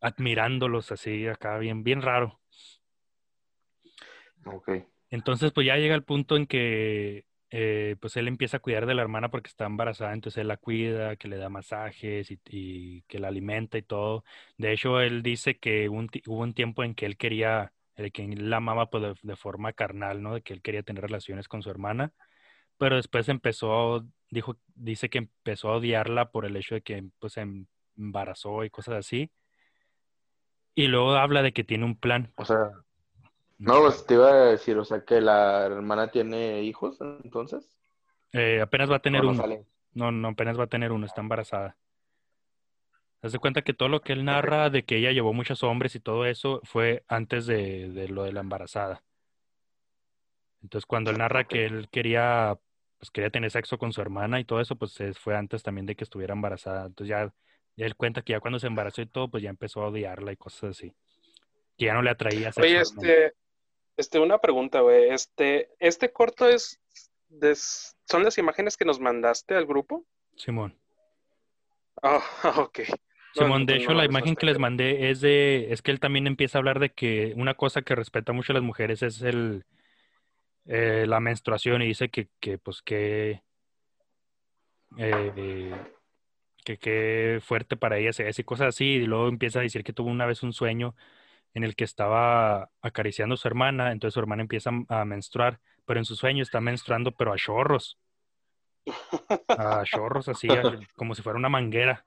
admirándolos 0.00 0.92
así 0.92 1.26
acá, 1.26 1.58
bien, 1.58 1.82
bien 1.82 2.02
raro. 2.02 2.38
Ok. 4.44 4.70
Entonces, 5.10 5.52
pues 5.52 5.66
ya 5.66 5.76
llega 5.76 5.94
el 5.94 6.04
punto 6.04 6.36
en 6.36 6.46
que 6.46 7.25
eh, 7.50 7.96
pues 8.00 8.16
él 8.16 8.26
empieza 8.28 8.56
a 8.56 8.60
cuidar 8.60 8.86
de 8.86 8.94
la 8.94 9.02
hermana 9.02 9.30
porque 9.30 9.48
está 9.48 9.66
embarazada, 9.66 10.12
entonces 10.12 10.40
él 10.40 10.48
la 10.48 10.56
cuida, 10.56 11.16
que 11.16 11.28
le 11.28 11.36
da 11.36 11.48
masajes 11.48 12.30
y, 12.30 13.02
que 13.02 13.18
la 13.18 13.28
alimenta 13.28 13.78
y 13.78 13.82
todo. 13.82 14.24
De 14.58 14.72
hecho, 14.72 15.00
él 15.00 15.22
dice 15.22 15.58
que 15.58 15.88
hubo 15.88 16.40
un 16.42 16.54
tiempo 16.54 16.82
en 16.82 16.94
que 16.94 17.06
él 17.06 17.16
quería, 17.16 17.72
el 17.94 18.12
que 18.12 18.24
él 18.24 18.50
la 18.50 18.56
amaba 18.58 18.90
pues, 18.90 19.16
de, 19.22 19.36
forma 19.36 19.72
carnal, 19.72 20.22
¿no? 20.22 20.34
De 20.34 20.42
que 20.42 20.54
él 20.54 20.62
quería 20.62 20.82
tener 20.82 21.02
relaciones 21.02 21.48
con 21.48 21.62
su 21.62 21.70
hermana, 21.70 22.12
pero 22.78 22.96
después 22.96 23.28
empezó, 23.28 24.04
dijo, 24.30 24.56
dice 24.74 25.08
que 25.08 25.18
empezó 25.18 25.70
a 25.70 25.76
odiarla 25.76 26.30
por 26.30 26.46
el 26.46 26.56
hecho 26.56 26.74
de 26.74 26.82
que 26.82 27.04
pues 27.18 27.34
se 27.34 27.46
embarazó 27.96 28.64
y 28.64 28.70
cosas 28.70 28.96
así. 28.96 29.30
Y 30.74 30.88
luego 30.88 31.14
habla 31.14 31.42
de 31.42 31.52
que 31.52 31.64
tiene 31.64 31.86
un 31.86 31.98
plan. 31.98 32.32
O 32.36 32.44
sea, 32.44 32.70
no, 33.58 33.80
pues 33.80 34.04
te 34.04 34.14
iba 34.14 34.30
a 34.30 34.44
decir, 34.46 34.76
o 34.78 34.84
sea, 34.84 35.04
que 35.04 35.20
la 35.20 35.66
hermana 35.66 36.10
tiene 36.10 36.62
hijos, 36.62 36.98
entonces. 37.24 37.66
Eh, 38.32 38.60
apenas 38.60 38.90
va 38.90 38.96
a 38.96 39.02
tener 39.02 39.24
uno. 39.24 39.42
No, 39.94 40.12
no, 40.12 40.28
apenas 40.28 40.58
va 40.58 40.64
a 40.64 40.68
tener 40.68 40.92
uno, 40.92 41.06
está 41.06 41.22
embarazada. 41.22 41.76
Haz 43.22 43.32
de 43.32 43.38
cuenta 43.38 43.62
que 43.62 43.72
todo 43.72 43.88
lo 43.88 44.02
que 44.02 44.12
él 44.12 44.26
narra 44.26 44.68
de 44.68 44.84
que 44.84 44.98
ella 44.98 45.10
llevó 45.10 45.32
muchos 45.32 45.62
hombres 45.62 45.94
y 45.94 46.00
todo 46.00 46.26
eso 46.26 46.60
fue 46.64 47.02
antes 47.08 47.46
de, 47.46 48.06
lo 48.10 48.24
de 48.24 48.32
la 48.32 48.40
embarazada. 48.40 49.02
Entonces, 50.62 50.86
cuando 50.86 51.10
él 51.10 51.18
narra 51.18 51.44
que 51.44 51.64
él 51.64 51.88
quería, 51.90 52.58
pues 52.98 53.10
quería 53.10 53.30
tener 53.30 53.50
sexo 53.50 53.78
con 53.78 53.92
su 53.92 54.02
hermana 54.02 54.38
y 54.38 54.44
todo 54.44 54.60
eso, 54.60 54.76
pues 54.76 54.98
fue 55.18 55.34
antes 55.34 55.62
también 55.62 55.86
de 55.86 55.96
que 55.96 56.04
estuviera 56.04 56.34
embarazada. 56.34 56.86
Entonces 56.86 57.08
ya, 57.08 57.32
ya 57.74 57.86
él 57.86 57.96
cuenta 57.96 58.20
que 58.20 58.32
ya 58.32 58.40
cuando 58.40 58.58
se 58.58 58.66
embarazó 58.66 59.00
y 59.00 59.06
todo, 59.06 59.30
pues 59.30 59.42
ya 59.42 59.50
empezó 59.50 59.82
a 59.82 59.88
odiarla 59.88 60.32
y 60.32 60.36
cosas 60.36 60.76
así. 60.76 60.92
Que 61.78 61.86
ya 61.86 61.94
no 61.94 62.02
le 62.02 62.10
atraía 62.10 62.52
sexo. 62.52 62.60
Oye, 62.60 62.80
este, 62.80 63.32
este, 63.96 64.18
una 64.18 64.38
pregunta, 64.38 64.80
güey. 64.80 65.10
Este, 65.10 65.70
este 65.78 66.12
corto 66.12 66.48
es, 66.48 66.80
son 68.04 68.24
las 68.24 68.38
imágenes 68.38 68.76
que 68.76 68.84
nos 68.84 69.00
mandaste 69.00 69.54
al 69.54 69.66
grupo. 69.66 70.04
Simón. 70.36 70.78
Ah, 72.02 72.22
ok. 72.58 72.80
Simón, 73.34 73.66
de 73.66 73.76
hecho, 73.76 73.92
la 73.92 74.04
imagen 74.04 74.34
que 74.34 74.46
les 74.46 74.58
mandé 74.58 75.10
es 75.10 75.20
de, 75.20 75.70
es 75.70 75.82
que 75.82 75.90
él 75.90 76.00
también 76.00 76.26
empieza 76.26 76.56
a 76.56 76.60
hablar 76.60 76.78
de 76.78 76.90
que 76.90 77.34
una 77.36 77.54
cosa 77.54 77.82
que 77.82 77.94
respeta 77.94 78.32
mucho 78.32 78.52
a 78.52 78.54
las 78.54 78.62
mujeres 78.62 79.02
es 79.02 79.20
el, 79.20 79.64
eh, 80.64 81.04
la 81.06 81.20
menstruación 81.20 81.82
y 81.82 81.86
dice 81.86 82.08
que, 82.08 82.28
que 82.40 82.56
pues 82.56 82.80
que, 82.80 83.42
eh, 84.96 85.74
que 86.64 86.78
qué 86.78 87.40
fuerte 87.42 87.76
para 87.76 87.98
ella 87.98 88.10
es 88.10 88.38
y 88.38 88.44
cosas 88.44 88.68
así, 88.68 88.84
y 88.84 89.06
luego 89.06 89.28
empieza 89.28 89.58
a 89.58 89.62
decir 89.62 89.84
que 89.84 89.92
tuvo 89.92 90.08
una 90.08 90.24
vez 90.24 90.42
un 90.42 90.54
sueño 90.54 90.94
en 91.56 91.64
el 91.64 91.74
que 91.74 91.84
estaba 91.84 92.68
acariciando 92.82 93.34
a 93.34 93.38
su 93.38 93.48
hermana, 93.48 93.90
entonces 93.90 94.12
su 94.12 94.20
hermana 94.20 94.42
empieza 94.42 94.70
a 94.90 95.04
menstruar, 95.06 95.58
pero 95.86 95.98
en 95.98 96.04
su 96.04 96.14
sueño 96.14 96.42
está 96.42 96.60
menstruando, 96.60 97.12
pero 97.12 97.32
a 97.32 97.36
chorros. 97.36 97.98
A 99.48 99.82
chorros 99.86 100.28
así, 100.28 100.48
como 100.96 101.14
si 101.14 101.22
fuera 101.22 101.38
una 101.38 101.48
manguera. 101.48 102.04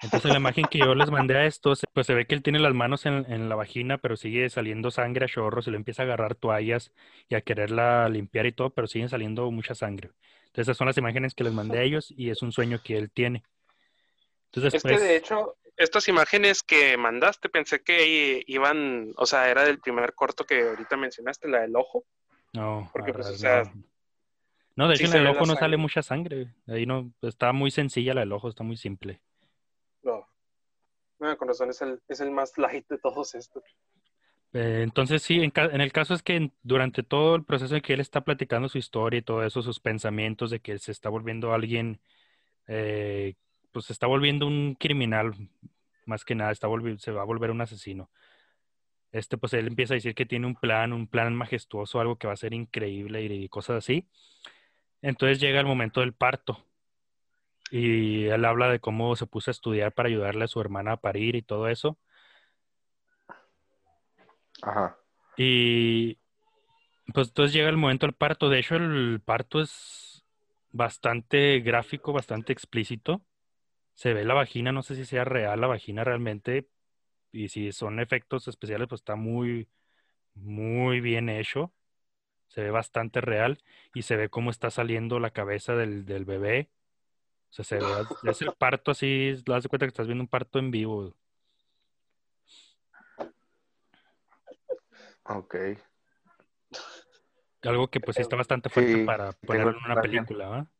Entonces 0.00 0.30
la 0.30 0.36
imagen 0.36 0.66
que 0.66 0.78
yo 0.78 0.94
les 0.94 1.10
mandé 1.10 1.36
a 1.36 1.46
estos, 1.46 1.82
pues 1.92 2.06
se 2.06 2.14
ve 2.14 2.26
que 2.26 2.36
él 2.36 2.44
tiene 2.44 2.60
las 2.60 2.74
manos 2.74 3.06
en, 3.06 3.48
la 3.48 3.56
vagina, 3.56 3.98
pero 3.98 4.16
sigue 4.16 4.48
saliendo 4.50 4.92
sangre 4.92 5.24
a 5.24 5.28
chorros 5.28 5.66
y 5.66 5.72
le 5.72 5.78
empieza 5.78 6.02
a 6.02 6.04
agarrar 6.04 6.36
toallas 6.36 6.92
y 7.28 7.34
a 7.34 7.40
quererla 7.40 8.08
limpiar 8.08 8.46
y 8.46 8.52
todo, 8.52 8.70
pero 8.70 8.86
sigue 8.86 9.08
saliendo 9.08 9.50
mucha 9.50 9.74
sangre. 9.74 10.10
Entonces 10.44 10.68
esas 10.68 10.76
son 10.76 10.86
las 10.86 10.96
imágenes 10.96 11.34
que 11.34 11.42
les 11.42 11.52
mandé 11.52 11.80
a 11.80 11.82
ellos 11.82 12.14
y 12.16 12.30
es 12.30 12.40
un 12.40 12.52
sueño 12.52 12.80
que 12.84 12.96
él 12.96 13.10
tiene. 13.10 13.42
Entonces, 14.52 14.74
es 14.74 14.82
que 14.84 14.96
de 14.96 15.16
hecho, 15.16 15.56
estas 15.76 16.08
imágenes 16.08 16.62
que 16.62 16.96
mandaste, 16.96 17.48
pensé 17.48 17.82
que 17.82 18.42
iban, 18.46 19.12
o 19.16 19.26
sea, 19.26 19.50
era 19.50 19.64
del 19.64 19.78
primer 19.78 20.14
corto 20.14 20.44
que 20.44 20.62
ahorita 20.62 20.96
mencionaste, 20.96 21.48
la 21.48 21.60
del 21.60 21.76
ojo. 21.76 22.04
No, 22.52 22.88
porque 22.92 23.12
pues, 23.12 23.26
o 23.26 23.36
sea, 23.36 23.62
no. 24.74 24.88
de 24.88 24.94
hecho 24.94 25.06
en 25.06 25.14
el 25.14 25.26
ojo 25.26 25.44
no 25.44 25.56
sale 25.56 25.76
mucha 25.76 26.02
sangre. 26.02 26.54
Ahí 26.66 26.86
no, 26.86 27.12
está 27.22 27.52
muy 27.52 27.70
sencilla 27.70 28.14
la 28.14 28.20
del 28.20 28.32
ojo, 28.32 28.48
está 28.48 28.64
muy 28.64 28.76
simple. 28.76 29.20
No. 30.02 30.26
No, 31.18 31.36
con 31.36 31.48
razón 31.48 31.70
es 31.70 31.82
el, 31.82 32.00
es 32.08 32.20
el 32.20 32.30
más 32.30 32.56
light 32.56 32.86
de 32.88 32.98
todos 32.98 33.34
estos. 33.34 33.62
Eh, 34.52 34.80
entonces 34.82 35.22
sí, 35.22 35.42
en, 35.42 35.52
en, 35.54 35.80
el 35.82 35.92
caso 35.92 36.14
es 36.14 36.22
que 36.22 36.50
durante 36.62 37.02
todo 37.02 37.34
el 37.34 37.44
proceso 37.44 37.76
en 37.76 37.82
que 37.82 37.92
él 37.92 38.00
está 38.00 38.22
platicando 38.22 38.68
su 38.70 38.78
historia 38.78 39.18
y 39.18 39.22
todo 39.22 39.44
eso, 39.44 39.60
sus 39.60 39.80
pensamientos 39.80 40.50
de 40.50 40.60
que 40.60 40.78
se 40.78 40.92
está 40.92 41.10
volviendo 41.10 41.52
alguien 41.52 42.00
eh, 42.66 43.34
pues 43.76 43.84
se 43.84 43.92
está 43.92 44.06
volviendo 44.06 44.46
un 44.46 44.74
criminal, 44.74 45.34
más 46.06 46.24
que 46.24 46.34
nada, 46.34 46.50
está 46.50 46.66
se 46.96 47.12
va 47.12 47.20
a 47.20 47.26
volver 47.26 47.50
un 47.50 47.60
asesino. 47.60 48.08
Este, 49.12 49.36
pues 49.36 49.52
él 49.52 49.66
empieza 49.66 49.92
a 49.92 49.96
decir 49.96 50.14
que 50.14 50.24
tiene 50.24 50.46
un 50.46 50.54
plan, 50.54 50.94
un 50.94 51.06
plan 51.06 51.34
majestuoso, 51.34 52.00
algo 52.00 52.16
que 52.16 52.26
va 52.26 52.32
a 52.32 52.38
ser 52.38 52.54
increíble 52.54 53.22
y, 53.22 53.50
cosas 53.50 53.76
así. 53.76 54.08
Entonces 55.02 55.40
llega 55.40 55.60
el 55.60 55.66
momento 55.66 56.00
del 56.00 56.14
parto. 56.14 56.64
Y 57.70 58.24
él 58.24 58.46
habla 58.46 58.70
de 58.70 58.80
cómo 58.80 59.14
se 59.14 59.26
puso 59.26 59.50
a 59.50 59.52
estudiar 59.52 59.92
para 59.92 60.08
ayudarle 60.08 60.44
a 60.44 60.48
su 60.48 60.58
hermana 60.58 60.92
a 60.92 60.96
parir 60.96 61.36
y 61.36 61.42
todo 61.42 61.68
eso. 61.68 61.98
Ajá. 64.62 64.96
Y 65.36 66.14
pues 67.12 67.28
entonces 67.28 67.52
llega 67.52 67.68
el 67.68 67.76
momento 67.76 68.06
del 68.06 68.14
parto. 68.14 68.48
De 68.48 68.58
hecho, 68.58 68.76
el 68.76 69.20
parto 69.22 69.60
es 69.60 70.24
bastante 70.72 71.60
gráfico, 71.60 72.14
bastante 72.14 72.54
explícito 72.54 73.20
se 73.96 74.12
ve 74.12 74.24
la 74.24 74.34
vagina, 74.34 74.72
no 74.72 74.82
sé 74.82 74.94
si 74.94 75.06
sea 75.06 75.24
real 75.24 75.60
la 75.60 75.66
vagina 75.66 76.04
realmente, 76.04 76.68
y 77.32 77.48
si 77.48 77.72
son 77.72 77.98
efectos 77.98 78.46
especiales, 78.46 78.88
pues 78.88 79.00
está 79.00 79.16
muy, 79.16 79.68
muy 80.34 81.00
bien 81.00 81.28
hecho. 81.30 81.72
Se 82.48 82.62
ve 82.62 82.70
bastante 82.70 83.20
real 83.20 83.58
y 83.94 84.02
se 84.02 84.16
ve 84.16 84.28
cómo 84.28 84.50
está 84.50 84.70
saliendo 84.70 85.18
la 85.18 85.30
cabeza 85.30 85.74
del, 85.74 86.04
bebé. 86.04 86.70
O 87.50 87.52
sea, 87.54 87.64
se 87.64 87.78
ve, 87.78 87.84
es 88.30 88.42
el 88.42 88.52
parto 88.58 88.90
así, 88.90 89.34
das 89.46 89.62
de 89.62 89.68
cuenta 89.68 89.86
que 89.86 89.88
estás 89.88 90.06
viendo 90.06 90.22
un 90.22 90.28
parto 90.28 90.58
en 90.58 90.70
vivo. 90.70 91.14
Ok. 95.24 95.56
Algo 97.62 97.88
que 97.88 98.00
pues 98.00 98.18
está 98.18 98.36
bastante 98.36 98.68
fuerte 98.68 99.04
para 99.04 99.32
ponerlo 99.32 99.70
en 99.70 99.84
una 99.84 100.00
película, 100.00 100.48
¿va? 100.48 100.70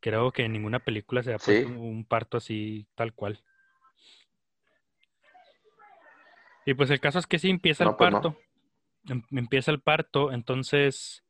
Creo 0.00 0.30
que 0.32 0.44
en 0.44 0.52
ninguna 0.52 0.78
película 0.78 1.22
se 1.22 1.34
ha 1.34 1.38
puesto 1.38 1.68
un 1.68 2.04
parto 2.04 2.36
así 2.36 2.86
tal 2.94 3.12
cual. 3.12 3.42
Y 6.66 6.74
pues 6.74 6.90
el 6.90 7.00
caso 7.00 7.18
es 7.20 7.26
que 7.26 7.38
sí 7.38 7.48
empieza 7.48 7.84
el 7.84 7.94
pues 7.94 8.10
parto. 8.10 8.36
Em, 9.08 9.22
empieza 9.30 9.70
el 9.70 9.80
parto, 9.80 10.32
entonces, 10.32 11.24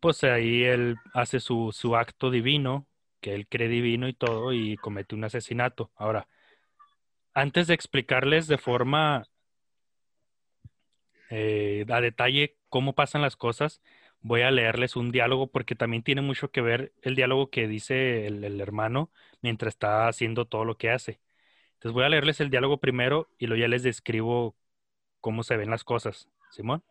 pues 0.00 0.24
ahí 0.24 0.64
él 0.64 0.96
hace 1.14 1.38
su, 1.38 1.72
acto 1.96 2.30
divino, 2.30 2.86
que 3.20 3.34
él 3.34 3.46
cree 3.46 3.68
divino 3.68 4.08
y 4.08 4.12
todo, 4.12 4.52
y 4.52 4.76
comete 4.76 5.14
un 5.14 5.24
asesinato. 5.24 5.92
Ahora, 5.94 6.26
antes 7.32 7.68
de 7.68 7.74
explicarles 7.74 8.48
de 8.48 8.58
forma 8.58 9.28
eh, 11.30 11.86
a 11.88 12.00
detalle 12.00 12.56
cómo 12.68 12.94
pasan 12.94 13.22
las 13.22 13.36
cosas, 13.36 13.80
voy 14.26 14.42
a 14.42 14.50
leerles 14.50 14.96
un 14.96 15.12
diálogo 15.12 15.46
porque 15.46 15.76
también 15.76 16.02
tiene 16.02 16.20
mucho 16.20 16.50
que 16.50 16.60
ver 16.60 16.92
el 17.02 17.14
diálogo 17.14 17.48
que 17.48 17.68
dice 17.68 18.26
el, 18.26 18.60
hermano 18.60 19.10
mientras 19.40 19.74
está 19.74 20.08
haciendo 20.08 20.46
todo 20.46 20.64
lo 20.64 20.76
que 20.76 20.90
hace. 20.90 21.20
Entonces 21.74 21.92
voy 21.92 22.04
a 22.04 22.08
leerles 22.08 22.40
el 22.40 22.50
diálogo 22.50 22.78
primero 22.78 23.28
y 23.38 23.46
luego 23.46 23.60
ya 23.60 23.68
les 23.68 23.84
describo 23.84 24.56
cómo 25.20 25.44
se 25.44 25.56
ven 25.56 25.70
las 25.70 25.84
cosas. 25.84 26.28
Simón. 26.50 26.82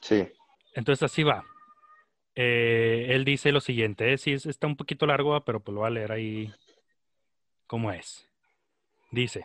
Sí. 0.00 0.28
Entonces 0.74 1.02
así 1.02 1.22
va. 1.24 1.44
eh, 2.36 3.06
él 3.10 3.24
dice 3.24 3.50
lo 3.50 3.60
siguiente, 3.60 4.12
eh, 4.12 4.18
sí, 4.18 4.32
es- 4.32 4.46
está 4.46 4.66
un 4.66 4.76
poquito 4.76 5.06
largo, 5.06 5.40
pero 5.44 5.60
pues 5.60 5.74
lo 5.74 5.80
voy 5.80 5.88
a 5.88 5.90
leer 5.90 6.12
ahí 6.12 6.52
cómo 7.66 7.90
es. 7.92 8.28
Dice, 9.10 9.44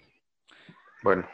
Bueno, 1.03 1.27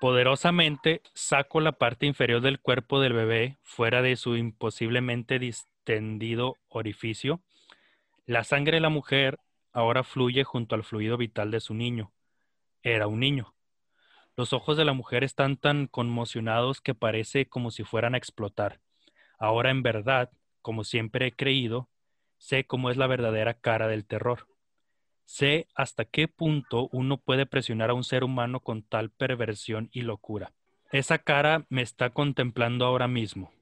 poderosamente 0.00 1.02
saco 1.14 1.60
la 1.60 1.72
parte 1.72 2.06
inferior 2.06 2.40
del 2.40 2.60
cuerpo 2.60 3.00
del 3.00 3.14
bebé 3.14 3.58
fuera 3.62 4.02
de 4.02 4.16
su 4.16 4.36
imposiblemente 4.36 5.38
distendido 5.38 6.56
orificio. 6.68 7.40
La 8.26 8.44
sangre 8.44 8.76
de 8.76 8.80
la 8.80 8.88
mujer 8.88 9.38
ahora 9.72 10.02
fluye 10.04 10.44
junto 10.44 10.74
al 10.74 10.84
fluido 10.84 11.16
vital 11.16 11.50
de 11.50 11.60
su 11.60 11.74
niño. 11.74 12.12
Era 12.82 13.06
un 13.06 13.20
niño. 13.20 13.54
Los 14.36 14.52
ojos 14.52 14.76
de 14.76 14.84
la 14.84 14.92
mujer 14.92 15.24
están 15.24 15.56
tan 15.56 15.86
conmocionados 15.86 16.80
que 16.80 16.94
parece 16.94 17.46
como 17.46 17.70
si 17.70 17.84
fueran 17.84 18.14
a 18.14 18.18
explotar. 18.18 18.80
Ahora 19.38 19.70
en 19.70 19.82
verdad, 19.82 20.30
como 20.60 20.84
siempre 20.84 21.28
he 21.28 21.32
creído, 21.32 21.88
sé 22.36 22.66
cómo 22.66 22.90
es 22.90 22.96
la 22.96 23.06
verdadera 23.06 23.54
cara 23.54 23.88
del 23.88 24.04
terror. 24.04 24.46
Sé 25.26 25.66
hasta 25.74 26.04
qué 26.04 26.28
punto 26.28 26.88
uno 26.92 27.18
puede 27.18 27.46
presionar 27.46 27.90
a 27.90 27.94
un 27.94 28.04
ser 28.04 28.24
humano 28.24 28.60
con 28.60 28.82
tal 28.82 29.10
perversión 29.10 29.90
y 29.92 30.02
locura. 30.02 30.52
Esa 30.92 31.18
cara 31.18 31.66
me 31.68 31.82
está 31.82 32.10
contemplando 32.10 32.86
ahora 32.86 33.08
mismo. 33.08 33.52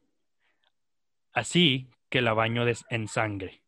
Así 1.33 1.88
que 2.11 2.20
la 2.20 2.35
baño 2.35 2.64
en 2.90 3.09
sangre. 3.09 3.62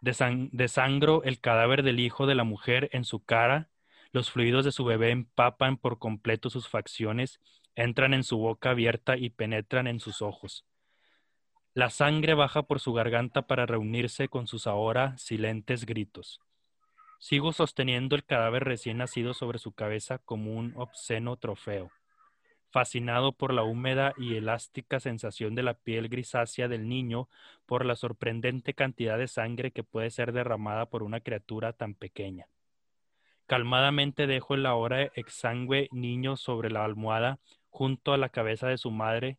Desan- 0.00 0.48
desangro 0.52 1.22
el 1.24 1.40
cadáver 1.40 1.82
del 1.82 1.98
hijo 2.00 2.26
de 2.26 2.34
la 2.34 2.44
mujer 2.44 2.88
en 2.92 3.04
su 3.04 3.24
cara, 3.24 3.68
los 4.12 4.30
fluidos 4.30 4.64
de 4.64 4.72
su 4.72 4.84
bebé 4.84 5.10
empapan 5.10 5.76
por 5.76 5.98
completo 5.98 6.50
sus 6.50 6.68
facciones, 6.68 7.40
entran 7.74 8.14
en 8.14 8.22
su 8.22 8.38
boca 8.38 8.70
abierta 8.70 9.16
y 9.16 9.30
penetran 9.30 9.88
en 9.88 9.98
sus 9.98 10.22
ojos. 10.22 10.64
La 11.74 11.90
sangre 11.90 12.34
baja 12.34 12.62
por 12.62 12.78
su 12.78 12.92
garganta 12.92 13.42
para 13.48 13.66
reunirse 13.66 14.28
con 14.28 14.46
sus 14.46 14.68
ahora 14.68 15.18
silentes 15.18 15.84
gritos. 15.84 16.40
Sigo 17.24 17.54
sosteniendo 17.54 18.16
el 18.16 18.24
cadáver 18.26 18.64
recién 18.64 18.98
nacido 18.98 19.32
sobre 19.32 19.58
su 19.58 19.72
cabeza 19.72 20.18
como 20.18 20.58
un 20.58 20.74
obsceno 20.76 21.38
trofeo. 21.38 21.90
Fascinado 22.68 23.32
por 23.32 23.54
la 23.54 23.62
húmeda 23.62 24.12
y 24.18 24.36
elástica 24.36 25.00
sensación 25.00 25.54
de 25.54 25.62
la 25.62 25.72
piel 25.72 26.10
grisácea 26.10 26.68
del 26.68 26.86
niño, 26.86 27.30
por 27.64 27.86
la 27.86 27.96
sorprendente 27.96 28.74
cantidad 28.74 29.16
de 29.16 29.26
sangre 29.26 29.70
que 29.70 29.82
puede 29.82 30.10
ser 30.10 30.32
derramada 30.32 30.84
por 30.84 31.02
una 31.02 31.20
criatura 31.20 31.72
tan 31.72 31.94
pequeña. 31.94 32.46
Calmadamente 33.46 34.26
dejo 34.26 34.52
el 34.52 34.66
ahora 34.66 35.04
exangüe 35.14 35.88
niño 35.92 36.36
sobre 36.36 36.68
la 36.68 36.84
almohada 36.84 37.38
junto 37.70 38.12
a 38.12 38.18
la 38.18 38.28
cabeza 38.28 38.68
de 38.68 38.76
su 38.76 38.90
madre, 38.90 39.38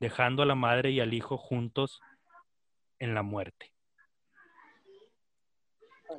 dejando 0.00 0.42
a 0.42 0.46
la 0.46 0.54
madre 0.54 0.90
y 0.90 1.00
al 1.00 1.14
hijo 1.14 1.38
juntos 1.38 2.02
en 2.98 3.14
la 3.14 3.22
muerte. 3.22 3.72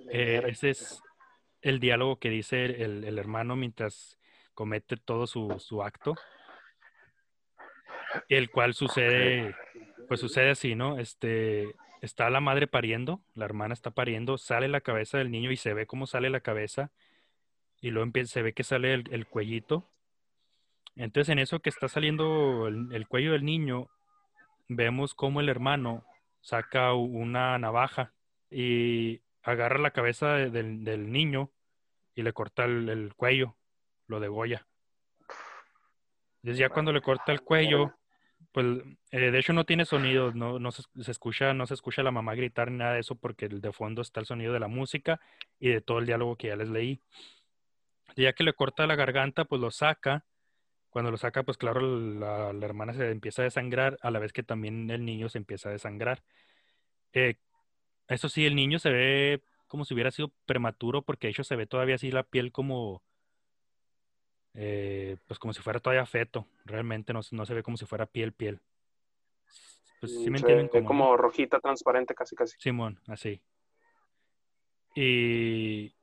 Eh, 0.10 0.41
ese 0.47 0.71
es 0.71 1.02
el 1.63 1.80
diálogo 1.80 2.19
que 2.19 2.30
dice 2.30 2.65
el, 2.65 3.04
el 3.06 3.17
hermano 3.17 3.56
mientras 3.56 4.19
comete 4.54 4.97
todo 4.97 5.26
su, 5.26 5.56
su 5.60 5.82
acto, 5.82 6.15
el 8.30 8.52
cual 8.52 8.73
sucede, 8.73 9.56
pues 10.08 10.19
sucede 10.19 10.52
así, 10.52 10.76
¿no? 10.76 10.99
Este, 10.99 11.73
está 12.02 12.30
la 12.30 12.41
madre 12.41 12.67
pariendo, 12.67 13.21
la 13.34 13.45
hermana 13.45 13.73
está 13.73 13.91
pariendo, 13.91 14.38
sale 14.38 14.67
la 14.67 14.82
cabeza 14.82 15.17
del 15.17 15.32
niño 15.32 15.52
y 15.52 15.58
se 15.58 15.73
ve 15.73 15.88
cómo 15.88 16.06
sale 16.06 16.30
la 16.30 16.41
cabeza 16.41 16.91
y 17.82 17.91
luego 17.91 18.04
empieza, 18.04 18.34
se 18.34 18.41
ve 18.41 18.54
que 18.54 18.63
sale 18.63 18.93
el, 18.93 19.06
el 19.12 19.26
cuellito. 19.26 19.89
Entonces 20.95 21.32
en 21.32 21.39
eso 21.39 21.62
que 21.62 21.69
está 21.69 21.88
saliendo 21.88 22.67
el, 22.67 22.93
el 22.93 23.08
cuello 23.08 23.32
del 23.32 23.45
niño, 23.45 23.89
vemos 24.67 25.15
cómo 25.15 25.39
el 25.39 25.49
hermano 25.49 26.04
saca 26.41 26.93
una 26.93 27.58
navaja 27.58 28.13
y 28.52 29.21
agarra 29.43 29.77
la 29.79 29.91
cabeza 29.91 30.34
de- 30.34 30.49
del, 30.49 30.84
del 30.84 31.12
niño 31.12 31.51
y 32.15 32.23
le 32.23 32.34
corta 32.34 32.65
el, 32.65 32.89
el 32.89 33.13
cuello, 33.15 33.58
lo 34.08 34.19
degolla. 34.19 34.67
Entonces 36.41 36.60
ya 36.60 36.69
cuando 36.69 36.91
le 36.91 37.01
corta 37.01 37.32
el 37.32 37.41
cuello, 37.41 37.93
pues 38.51 38.65
eh, 39.12 39.32
de 39.32 39.39
hecho 39.39 39.53
no 39.53 39.65
tiene 39.65 39.86
sonido, 39.86 40.32
no, 40.34 40.60
no 40.60 40.71
se, 40.71 40.84
se 41.01 41.12
escucha, 41.12 41.53
no 41.53 41.65
se 41.65 41.73
escucha 41.73 42.01
a 42.01 42.03
la 42.06 42.12
mamá 42.12 42.36
gritar 42.36 42.69
ni 42.69 42.77
nada 42.77 42.93
de 42.93 42.99
eso 42.99 43.15
porque 43.15 43.47
de 43.47 43.71
fondo 43.71 44.01
está 44.01 44.19
el 44.19 44.25
sonido 44.25 44.53
de 44.53 44.60
la 44.60 44.67
música 44.67 45.19
y 45.60 45.69
de 45.69 45.82
todo 45.82 45.99
el 45.99 46.06
diálogo 46.06 46.36
que 46.36 46.47
ya 46.47 46.56
les 46.56 46.69
leí. 46.69 47.01
Ya 48.15 48.34
que 48.34 48.43
le 48.43 48.53
corta 48.53 48.86
la 48.86 48.95
garganta, 48.95 49.45
pues 49.45 49.60
lo 49.62 49.71
saca. 49.71 50.25
Cuando 50.89 51.10
lo 51.10 51.17
saca, 51.17 51.41
pues 51.43 51.58
claro, 51.58 51.82
la, 51.82 52.53
la 52.53 52.65
hermana 52.65 52.93
se 52.93 53.10
empieza 53.10 53.41
a 53.41 53.45
desangrar, 53.45 53.97
a 54.01 54.12
la 54.12 54.19
vez 54.19 54.32
que 54.34 54.43
también 54.43 54.91
el 54.91 55.03
niño 55.06 55.29
se 55.29 55.39
empieza 55.39 55.69
a 55.69 55.71
desangrar. 55.71 56.23
Eh, 57.13 57.38
eso 58.07 58.29
sí, 58.29 58.45
el 58.45 58.55
niño 58.55 58.79
se 58.79 58.89
ve 58.91 59.41
como 59.67 59.85
si 59.85 59.93
hubiera 59.93 60.11
sido 60.11 60.31
prematuro, 60.45 61.01
porque 61.01 61.27
de 61.27 61.31
hecho 61.31 61.43
se 61.43 61.55
ve 61.55 61.65
todavía 61.65 61.95
así 61.95 62.11
la 62.11 62.23
piel 62.23 62.51
como, 62.51 63.01
eh, 64.53 65.17
pues 65.27 65.39
como 65.39 65.53
si 65.53 65.61
fuera 65.61 65.79
todavía 65.79 66.05
feto. 66.05 66.47
Realmente 66.65 67.13
no, 67.13 67.23
se- 67.23 67.35
no 67.35 67.45
se 67.45 67.53
ve 67.53 67.63
como 67.63 67.77
si 67.77 67.85
fuera 67.85 68.05
piel, 68.05 68.33
piel. 68.33 68.59
Pues 69.99 70.11
sí 70.23 70.29
me 70.29 70.37
Se 70.37 70.45
entienden 70.51 70.83
¿no? 70.83 70.87
como 70.87 71.15
rojita 71.17 71.59
transparente 71.59 72.13
casi 72.13 72.35
casi. 72.35 72.55
Simón, 72.59 72.99
así. 73.07 73.41
Y, 74.95 75.95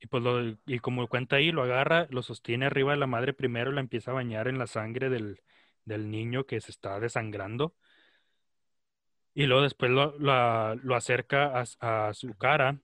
y 0.00 0.06
pues 0.08 0.22
lo, 0.22 0.56
y 0.66 0.78
como 0.80 1.06
cuenta 1.06 1.36
ahí, 1.36 1.52
lo 1.52 1.62
agarra, 1.62 2.06
lo 2.10 2.22
sostiene 2.22 2.66
arriba 2.66 2.92
de 2.92 2.98
la 2.98 3.06
madre 3.06 3.32
primero, 3.34 3.70
la 3.72 3.80
empieza 3.80 4.10
a 4.10 4.14
bañar 4.14 4.48
en 4.48 4.58
la 4.58 4.66
sangre 4.66 5.10
del, 5.10 5.40
del 5.84 6.10
niño 6.10 6.44
que 6.44 6.60
se 6.60 6.70
está 6.72 6.98
desangrando. 6.98 7.74
Y 9.34 9.46
luego 9.46 9.62
después 9.62 9.90
lo, 9.90 10.16
lo 10.18 10.94
acerca 10.96 11.60
a, 11.80 12.08
a 12.08 12.14
su 12.14 12.36
cara 12.36 12.78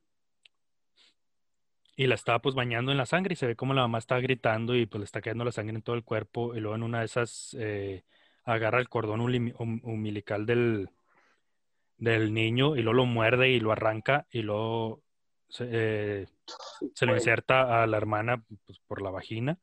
y 1.97 2.07
la 2.07 2.15
está 2.15 2.39
pues 2.41 2.55
bañando 2.55 2.93
en 2.93 2.99
la 2.99 3.07
sangre 3.07 3.33
y 3.33 3.37
se 3.37 3.47
ve 3.47 3.57
como 3.57 3.73
la 3.75 3.83
mamá 3.83 3.99
está 3.99 4.21
gritando 4.21 4.77
y 4.77 4.87
pues 4.87 5.01
le 5.01 5.05
está 5.07 5.23
cayendo 5.23 5.45
la 5.45 5.53
sangre 5.53 5.77
en 5.77 5.83
todo 5.83 5.97
el 5.97 6.05
cuerpo 6.05 6.55
y 6.55 6.61
luego 6.61 6.77
en 6.77 6.83
una 6.83 7.01
de 7.01 7.07
esas 7.07 7.57
eh, 7.59 8.05
agarra 8.45 8.81
el 8.81 8.89
cordón 8.89 9.21
um- 9.21 9.81
umbilical 9.83 10.45
del, 10.45 10.91
del 11.97 12.35
niño 12.35 12.77
y 12.77 12.83
luego 12.83 12.99
lo 12.99 13.07
muerde 13.07 13.49
y 13.49 13.61
lo 13.61 13.73
arranca 13.73 14.27
y 14.31 14.43
luego 14.43 15.03
se, 15.49 15.69
eh, 15.71 16.27
se 16.95 17.07
lo 17.07 17.15
inserta 17.15 17.83
a 17.83 17.87
la 17.87 17.97
hermana 17.97 18.45
pues, 18.67 18.79
por 18.87 19.01
la 19.01 19.11
vagina. 19.11 19.59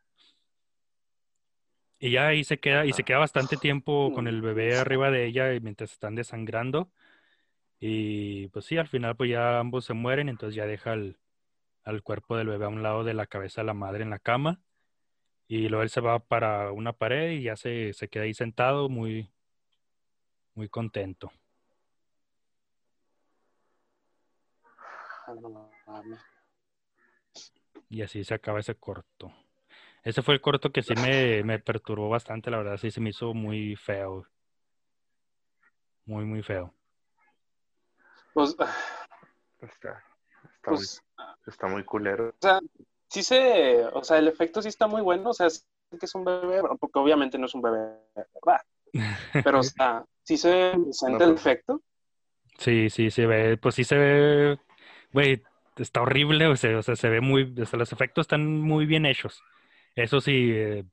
Y 2.03 2.11
ya 2.11 2.27
ahí 2.27 2.43
se 2.43 2.59
queda, 2.59 2.85
y 2.85 2.91
se 2.91 3.03
queda 3.05 3.19
bastante 3.19 3.55
tiempo 3.55 4.11
con 4.13 4.27
el 4.27 4.41
bebé 4.41 4.77
arriba 4.77 5.09
de 5.09 5.25
ella 5.25 5.53
y 5.53 5.61
mientras 5.61 5.93
están 5.93 6.15
desangrando. 6.15 6.91
Y 7.79 8.49
pues 8.49 8.65
sí, 8.65 8.77
al 8.77 8.89
final 8.89 9.15
pues 9.15 9.29
ya 9.29 9.59
ambos 9.59 9.85
se 9.85 9.93
mueren, 9.93 10.27
entonces 10.27 10.53
ya 10.53 10.65
deja 10.65 10.91
al, 10.91 11.17
al 11.85 12.03
cuerpo 12.03 12.35
del 12.35 12.49
bebé 12.49 12.65
a 12.65 12.67
un 12.67 12.83
lado 12.83 13.05
de 13.05 13.13
la 13.13 13.25
cabeza 13.25 13.61
de 13.61 13.67
la 13.67 13.73
madre 13.73 14.03
en 14.03 14.09
la 14.09 14.19
cama. 14.19 14.61
Y 15.47 15.69
luego 15.69 15.83
él 15.83 15.89
se 15.89 16.01
va 16.01 16.19
para 16.19 16.73
una 16.73 16.91
pared 16.91 17.31
y 17.31 17.43
ya 17.43 17.55
se, 17.55 17.93
se 17.93 18.09
queda 18.09 18.23
ahí 18.23 18.33
sentado 18.33 18.89
muy, 18.89 19.31
muy 20.55 20.67
contento. 20.67 21.31
Ah. 25.87 26.01
Y 27.89 28.01
así 28.01 28.25
se 28.25 28.33
acaba 28.33 28.59
ese 28.59 28.75
corto. 28.75 29.33
Ese 30.03 30.21
fue 30.21 30.33
el 30.33 30.41
corto 30.41 30.71
que 30.71 30.81
sí 30.81 30.93
me, 30.95 31.43
me 31.43 31.59
perturbó 31.59 32.09
bastante, 32.09 32.51
la 32.51 32.57
verdad, 32.57 32.77
sí 32.77 32.91
se 32.91 32.99
me 32.99 33.09
hizo 33.11 33.33
muy 33.33 33.75
feo. 33.75 34.25
Muy, 36.05 36.25
muy 36.25 36.43
feo. 36.43 36.73
Pues, 38.33 38.49
Está, 38.49 38.65
está, 39.61 40.03
pues, 40.63 41.01
muy, 41.17 41.25
está 41.47 41.67
muy 41.67 41.83
culero. 41.85 42.29
o 42.29 42.35
sea, 42.41 42.59
sí 43.07 43.23
se, 43.23 43.85
o 43.85 44.03
sea, 44.03 44.17
el 44.17 44.27
efecto 44.27 44.61
sí 44.61 44.67
está 44.67 44.87
muy 44.87 45.01
bueno, 45.01 45.29
o 45.29 45.33
sea, 45.33 45.47
es 45.47 45.65
que 45.97 46.05
es 46.05 46.15
un 46.15 46.25
bebé, 46.25 46.61
porque 46.79 46.99
obviamente 46.99 47.37
no 47.37 47.45
es 47.45 47.55
un 47.55 47.61
bebé, 47.61 47.95
¿verdad? 48.13 48.61
Pero, 49.43 49.59
o 49.59 49.63
sea, 49.63 50.03
sí 50.23 50.35
se 50.37 50.73
siente 50.91 51.23
No, 51.23 51.29
el 51.29 51.31
pues. 51.33 51.41
efecto. 51.45 51.81
Sí, 52.57 52.89
sí, 52.89 53.09
se 53.09 53.25
ve, 53.25 53.57
pues 53.57 53.75
sí 53.75 53.83
se 53.83 53.95
ve, 53.97 54.59
güey, 55.13 55.41
está 55.77 56.01
horrible, 56.01 56.47
o 56.47 56.55
sea, 56.55 56.77
o 56.77 56.83
sea, 56.83 56.95
se 56.95 57.09
ve 57.09 57.21
muy, 57.21 57.53
o 57.59 57.65
sea, 57.65 57.79
los 57.79 57.91
efectos 57.93 58.23
están 58.23 58.59
muy 58.61 58.85
bien 58.85 59.05
hechos. 59.05 59.41
Eso 59.95 60.21
sí, 60.21 60.51
eh, 60.53 60.85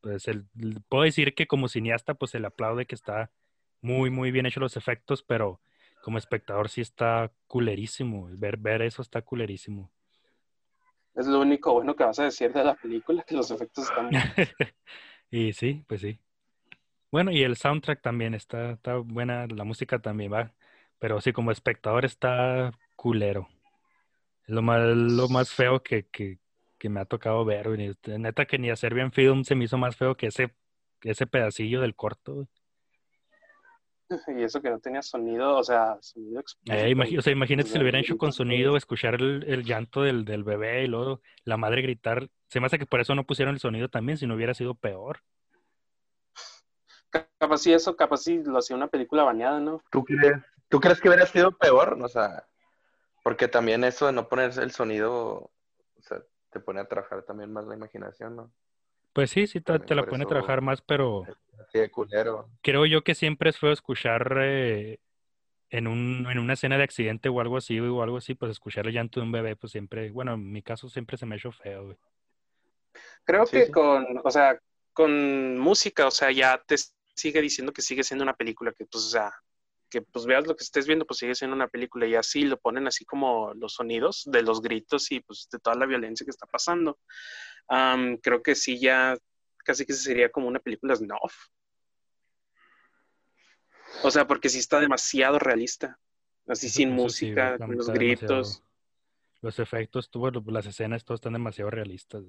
pues 0.00 0.28
el- 0.28 0.46
puedo 0.88 1.04
decir 1.04 1.34
que 1.34 1.46
como 1.46 1.68
cineasta, 1.68 2.14
pues 2.14 2.32
se 2.32 2.40
le 2.40 2.46
aplaude 2.48 2.86
que 2.86 2.94
está 2.94 3.30
muy, 3.80 4.10
muy 4.10 4.30
bien 4.30 4.46
hechos 4.46 4.60
los 4.60 4.76
efectos, 4.76 5.22
pero 5.22 5.60
como 6.02 6.18
espectador 6.18 6.68
sí 6.68 6.80
está 6.80 7.32
culerísimo. 7.46 8.28
Ver, 8.32 8.56
ver 8.56 8.82
eso 8.82 9.02
está 9.02 9.22
culerísimo. 9.22 9.90
Es 11.14 11.26
lo 11.26 11.40
único 11.40 11.72
bueno 11.74 11.94
que 11.94 12.04
vas 12.04 12.18
a 12.18 12.24
decir 12.24 12.52
de 12.52 12.64
la 12.64 12.74
película, 12.74 13.22
que 13.24 13.34
los 13.34 13.50
efectos 13.50 13.84
están 13.84 14.10
Y 15.30 15.52
sí, 15.52 15.84
pues 15.86 16.00
sí. 16.00 16.18
Bueno, 17.10 17.32
y 17.32 17.42
el 17.42 17.56
soundtrack 17.56 18.02
también 18.02 18.34
está, 18.34 18.72
está 18.72 18.96
buena, 18.96 19.46
la 19.48 19.64
música 19.64 19.98
también 20.00 20.32
va, 20.32 20.52
pero 20.98 21.20
sí, 21.20 21.32
como 21.32 21.50
espectador 21.50 22.04
está 22.04 22.72
culero. 22.96 23.48
Lo 24.46 24.62
más, 24.62 24.80
lo 24.82 25.28
más 25.28 25.50
feo 25.52 25.82
que, 25.82 26.06
que, 26.06 26.38
que 26.80 26.88
me 26.88 26.98
ha 26.98 27.04
tocado 27.04 27.44
ver, 27.44 27.68
güey. 27.68 27.94
Neta 28.18 28.46
que 28.46 28.58
ni 28.58 28.70
a 28.70 28.76
Serbian 28.76 29.12
Film 29.12 29.44
se 29.44 29.54
me 29.54 29.64
hizo 29.64 29.78
más 29.78 29.94
feo 29.94 30.16
que 30.16 30.28
ese, 30.28 30.56
que 30.98 31.10
ese 31.10 31.26
pedacillo 31.26 31.80
del 31.80 31.94
corto, 31.94 32.34
güey. 32.34 32.46
Y 34.36 34.42
eso 34.42 34.60
que 34.60 34.70
no 34.70 34.80
tenía 34.80 35.02
sonido, 35.02 35.56
o 35.56 35.62
sea, 35.62 35.96
sonido 36.00 36.42
eh, 36.66 36.92
o 37.16 37.22
sea, 37.22 37.32
imagínate 37.32 37.68
si 37.68 37.76
lo 37.76 37.82
hubieran 37.82 38.00
hecho 38.00 38.18
con 38.18 38.32
sonido, 38.32 38.76
escuchar 38.76 39.14
el, 39.14 39.62
llanto 39.62 40.02
del, 40.02 40.24
del, 40.24 40.42
bebé 40.42 40.82
y 40.82 40.88
luego 40.88 41.20
la 41.44 41.56
madre 41.56 41.82
gritar. 41.82 42.28
Se 42.48 42.58
me 42.58 42.66
hace 42.66 42.80
que 42.80 42.86
por 42.86 42.98
eso 42.98 43.14
no 43.14 43.24
pusieron 43.24 43.54
el 43.54 43.60
sonido 43.60 43.88
también, 43.88 44.18
si 44.18 44.26
no 44.26 44.34
hubiera 44.34 44.52
sido 44.52 44.74
peor. 44.74 45.20
Capaz 47.38 47.58
si 47.58 47.72
eso, 47.72 47.94
capaz 47.94 48.16
si 48.16 48.42
lo 48.42 48.58
hacía 48.58 48.74
una 48.74 48.88
película 48.88 49.22
baneada, 49.22 49.60
¿no? 49.60 49.80
¿Tú 49.92 50.04
crees, 50.04 50.42
¿Tú 50.68 50.80
crees 50.80 51.00
que 51.00 51.08
hubiera 51.08 51.26
sido 51.26 51.52
peor? 51.52 51.96
O 52.02 52.08
sea, 52.08 52.48
porque 53.22 53.46
también 53.46 53.84
eso 53.84 54.06
de 54.06 54.12
no 54.12 54.28
poner 54.28 54.58
el 54.58 54.72
sonido, 54.72 55.52
te 56.50 56.60
pone 56.60 56.80
a 56.80 56.86
trabajar 56.86 57.22
también 57.22 57.52
más 57.52 57.66
la 57.66 57.74
imaginación, 57.74 58.36
¿no? 58.36 58.52
Pues 59.12 59.30
sí, 59.30 59.46
sí, 59.46 59.60
te, 59.60 59.72
la 59.94 60.06
pone 60.06 60.24
a 60.24 60.28
trabajar 60.28 60.60
más, 60.60 60.82
pero... 60.82 61.24
de 61.72 61.90
culero. 61.90 62.48
Creo 62.62 62.86
yo 62.86 63.02
que 63.02 63.14
siempre 63.14 63.50
es 63.50 63.58
feo 63.58 63.72
escuchar 63.72 64.38
eh, 64.40 65.00
en, 65.70 65.86
un, 65.88 66.28
en 66.30 66.38
una 66.38 66.52
escena 66.52 66.76
de 66.76 66.84
accidente 66.84 67.28
o 67.28 67.40
algo 67.40 67.56
así, 67.56 67.80
o 67.80 68.02
algo 68.02 68.18
así, 68.18 68.34
pues 68.34 68.52
escuchar 68.52 68.86
el 68.86 68.94
llanto 68.94 69.18
de 69.18 69.26
un 69.26 69.32
bebé, 69.32 69.56
pues 69.56 69.72
siempre, 69.72 70.10
bueno, 70.10 70.34
en 70.34 70.52
mi 70.52 70.62
caso 70.62 70.88
siempre 70.88 71.16
se 71.16 71.26
me 71.26 71.34
ha 71.34 71.38
hecho 71.38 71.50
feo, 71.50 71.86
güey. 71.86 71.96
Creo 73.24 73.46
que 73.46 73.70
con, 73.70 74.20
o 74.24 74.30
sea, 74.30 74.58
con 74.92 75.58
música, 75.58 76.06
o 76.06 76.10
sea, 76.10 76.30
ya 76.30 76.62
te 76.66 76.76
sigue 77.14 77.40
diciendo 77.40 77.72
que 77.72 77.82
sigue 77.82 78.02
siendo 78.02 78.24
una 78.24 78.34
película, 78.34 78.72
que 78.72 78.84
pues, 78.86 79.04
o 79.04 79.08
sea, 79.08 79.32
que 79.90 80.02
pues 80.02 80.24
veas 80.24 80.46
lo 80.46 80.56
que 80.56 80.64
estés 80.64 80.86
viendo, 80.86 81.04
pues 81.04 81.18
sigue 81.18 81.34
siendo 81.34 81.54
una 81.54 81.68
película 81.68 82.06
y 82.06 82.14
así 82.14 82.44
lo 82.44 82.58
ponen 82.58 82.86
así 82.86 83.04
como 83.04 83.52
los 83.54 83.74
sonidos 83.74 84.22
de 84.26 84.42
los 84.42 84.62
gritos 84.62 85.10
y 85.10 85.20
pues 85.20 85.48
de 85.50 85.58
toda 85.58 85.76
la 85.76 85.86
violencia 85.86 86.24
que 86.24 86.30
está 86.30 86.46
pasando 86.46 86.98
creo 88.20 88.42
que 88.42 88.54
sí 88.54 88.78
ya 88.78 89.16
casi 89.58 89.86
que 89.86 89.92
sería 89.92 90.30
como 90.30 90.48
una 90.48 90.58
película 90.58 90.96
snuff. 90.96 91.48
O 94.02 94.10
sea, 94.10 94.26
porque 94.26 94.48
sí 94.48 94.58
está 94.58 94.80
demasiado 94.80 95.38
realista. 95.38 95.98
Así 96.46 96.68
sin 96.68 96.90
música, 96.90 97.58
con 97.58 97.76
los 97.76 97.90
gritos. 97.90 98.62
Los 99.42 99.58
efectos, 99.58 100.10
las 100.46 100.66
escenas, 100.66 101.04
todos 101.04 101.18
están 101.18 101.34
demasiado 101.34 101.70
realistas. 101.70 102.24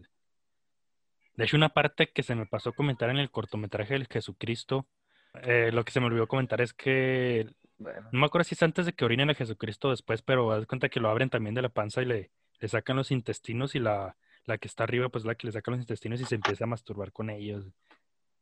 De 1.34 1.43
hecho, 1.43 1.57
una 1.57 1.70
parte 1.70 2.12
que 2.12 2.24
se 2.24 2.36
me 2.36 2.45
pasó 2.45 2.74
comentar 2.74 3.09
en 3.09 3.18
el 3.18 3.32
cortometraje 3.32 3.93
del 3.93 4.07
Jesucristo, 4.07 4.88
eh, 5.34 5.72
lo 5.72 5.84
que 5.86 5.92
se 5.92 6.00
me 6.00 6.08
olvidó 6.08 6.28
comentar 6.28 6.62
es 6.62 6.74
que, 6.74 7.48
no 7.80 8.20
me 8.20 8.26
acuerdo 8.26 8.44
si 8.44 8.56
es 8.56 8.64
antes 8.64 8.86
de 8.86 8.94
que 8.94 9.06
orinen 9.06 9.30
a 9.30 9.36
Jesucristo 9.36 9.90
después, 9.90 10.22
pero 10.22 10.52
haz 10.52 10.66
cuenta 10.68 10.90
que 10.90 11.00
lo 11.00 11.10
abren 11.10 11.30
también 11.30 11.56
de 11.56 11.62
la 11.62 11.70
panza 11.70 12.02
y 12.02 12.06
le, 12.06 12.32
le 12.60 12.68
sacan 12.68 12.98
los 12.98 13.12
intestinos 13.12 13.76
y 13.76 13.80
la, 13.80 14.16
la 14.46 14.58
que 14.58 14.68
está 14.68 14.84
arriba, 14.84 15.10
pues 15.10 15.26
la 15.26 15.36
que 15.36 15.48
le 15.48 15.54
saca 15.54 15.72
los 15.72 15.80
intestinos 15.80 16.22
y 16.22 16.26
se 16.26 16.36
empieza 16.36 16.66
a 16.66 16.68
masturbar 16.68 17.12
con 17.12 17.30
ellos. 17.30 17.66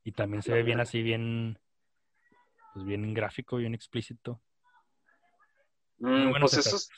Y 0.03 0.11
también 0.11 0.41
se 0.41 0.53
ve 0.53 0.63
bien 0.63 0.79
así, 0.79 1.03
bien, 1.03 1.59
pues 2.73 2.85
bien 2.85 3.13
gráfico, 3.13 3.57
bien 3.57 3.73
explícito. 3.73 4.41
Mm, 5.99 6.31
pues 6.39 6.53
esos, 6.53 6.89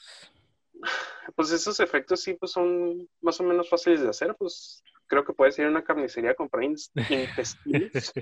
pues 1.35 1.51
esos 1.51 1.79
efectos 1.79 2.21
sí, 2.21 2.33
pues 2.35 2.51
son 2.51 3.09
más 3.21 3.39
o 3.39 3.43
menos 3.43 3.69
fáciles 3.69 4.01
de 4.01 4.09
hacer, 4.09 4.35
pues 4.35 4.83
creo 5.07 5.25
que 5.25 5.33
puedes 5.33 5.57
ir 5.59 5.65
a 5.65 5.69
una 5.69 5.83
carnicería 5.83 6.31
a 6.31 6.35
comprar 6.35 6.63
intestinos. 7.09 8.13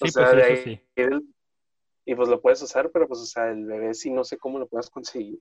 Sí, 0.00 0.12
pues 0.12 0.62
sí. 0.62 0.80
y 2.04 2.14
pues 2.14 2.28
lo 2.28 2.40
puedes 2.40 2.62
usar, 2.62 2.90
pero 2.92 3.08
pues, 3.08 3.20
o 3.20 3.26
sea, 3.26 3.50
el 3.50 3.64
bebé 3.64 3.94
sí 3.94 4.10
no 4.10 4.22
sé 4.22 4.38
cómo 4.38 4.58
lo 4.58 4.68
puedas 4.68 4.88
conseguir. 4.90 5.40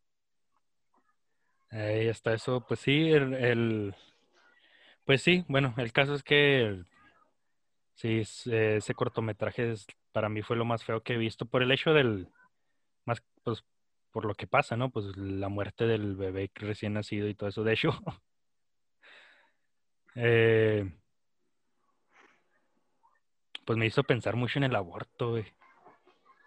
Ahí 1.70 2.08
está 2.08 2.34
eso. 2.34 2.66
Pues 2.68 2.80
sí, 2.80 3.12
el, 3.12 3.96
pues 5.06 5.22
sí, 5.22 5.46
bueno, 5.48 5.76
el 5.78 5.94
caso 5.94 6.16
es 6.16 6.24
que 6.24 6.82
sí, 7.94 8.22
ese 8.22 8.94
cortometraje 8.96 9.74
para 10.12 10.30
mí 10.30 10.42
fue 10.42 10.56
lo 10.56 10.66
más 10.66 10.84
feo 10.84 11.04
que 11.04 11.14
he 11.14 11.18
visto 11.18 11.46
por 11.46 11.62
el 11.62 11.72
hecho 11.72 11.94
del, 11.94 12.30
más, 13.06 13.24
pues, 13.44 13.64
por 14.12 14.26
lo 14.26 14.34
que 14.34 14.48
pasa, 14.48 14.76
¿no? 14.76 14.90
Pues 14.90 15.16
la 15.16 15.50
muerte 15.50 15.86
del 15.86 16.16
bebé 16.16 16.50
recién 16.56 16.94
nacido 16.94 17.28
y 17.28 17.36
todo 17.36 17.50
eso. 17.50 17.64
De 17.64 17.74
hecho, 17.74 17.92
eh, 20.16 20.92
pues 23.68 23.78
me 23.78 23.86
hizo 23.86 24.04
pensar 24.04 24.36
mucho 24.36 24.58
en 24.58 24.64
el 24.64 24.76
aborto, 24.76 25.32
güey. 25.32 25.46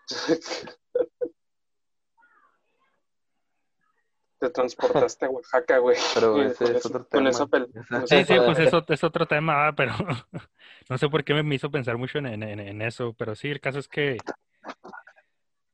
te 4.41 4.49
transportaste 4.51 5.27
a 5.27 5.31
Oaxaca, 5.31 5.79
güey. 5.79 5.99
Pero 6.15 6.43
ese 6.43 6.77
es 6.77 6.87
otro 6.87 7.05
tema. 7.05 7.31
sí, 7.31 8.25
sí, 8.25 8.35
pues 8.45 8.59
eso 8.59 8.85
es 8.89 9.05
otro 9.05 9.27
tema, 9.27 9.75
pero 9.77 9.93
no 10.89 10.99
sé 10.99 11.09
por 11.09 11.23
qué 11.23 11.41
me 11.43 11.55
hizo 11.55 11.71
pensar 11.71 11.99
mucho 11.99 12.19
en, 12.19 12.83
eso, 12.83 13.13
pero 13.13 13.37
sí, 13.37 13.49
el 13.49 13.61
caso 13.61 13.79
es 13.79 13.87
que 13.87 14.17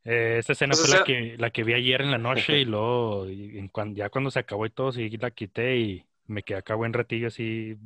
eh, 0.05 0.39
esa 0.39 0.53
escena 0.53 0.73
pues, 0.73 0.89
fue 0.89 0.99
la, 0.99 1.05
que, 1.05 1.37
la 1.39 1.51
que 1.51 1.63
vi 1.63 1.75
ayer 1.75 2.03
en 2.03 2.11
la 2.11 2.19
noche 2.19 2.59
y 2.59 2.65
luego 2.67 3.27
ya 3.95 4.11
cuando 4.11 4.31
se 4.33 4.41
acabó 4.41 4.67
y 4.67 4.71
todo, 4.71 4.91
sí 4.91 5.09
la 5.11 5.31
quité 5.31 5.77
y 5.77 6.05
me 6.27 6.43
quedé 6.43 6.59
acá 6.59 6.75
buen 6.75 6.93
ratillo 6.93 7.29
así, 7.29 7.79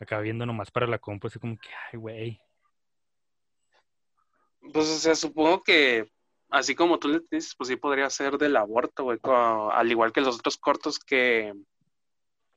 acá 0.00 0.20
viendo 0.20 0.46
nomás 0.46 0.70
para 0.70 0.86
la 0.86 0.98
compu, 0.98 1.26
así 1.26 1.38
como 1.38 1.56
que, 1.58 1.68
ay, 1.92 1.98
güey. 1.98 2.40
Pues, 4.72 4.88
o 4.88 4.98
sea, 4.98 5.14
supongo 5.14 5.62
que 5.62 6.10
así 6.50 6.74
como 6.74 6.98
tú 6.98 7.08
le 7.08 7.20
dices, 7.30 7.54
pues 7.56 7.68
sí 7.68 7.76
podría 7.76 8.08
ser 8.10 8.38
del 8.38 8.56
aborto, 8.56 9.04
güey, 9.04 9.18
al 9.24 9.90
igual 9.90 10.12
que 10.12 10.20
los 10.20 10.36
otros 10.36 10.58
cortos 10.58 10.98
que, 10.98 11.52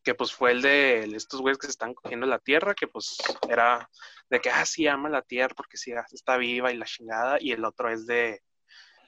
que 0.04 0.14
pues 0.14 0.34
fue 0.34 0.52
el 0.52 0.62
de 0.62 1.06
estos 1.16 1.42
güeyes 1.42 1.58
que 1.58 1.68
se 1.68 1.72
están 1.72 1.94
cogiendo 1.94 2.28
la 2.28 2.40
tierra, 2.40 2.76
que 2.76 2.88
pues 2.88 3.18
era 3.50 3.90
de 4.30 4.40
que, 4.40 4.50
ah, 4.50 4.66
sí, 4.66 4.86
ama 4.88 5.10
la 5.10 5.22
tierra 5.22 5.56
porque 5.56 5.78
sí, 5.78 5.94
ah, 5.94 6.06
está 6.12 6.38
viva 6.38 6.72
y 6.72 6.78
la 6.78 6.86
chingada, 6.86 7.38
y 7.40 7.52
el 7.52 7.64
otro 7.64 7.90
es 7.90 8.06
de, 8.06 8.42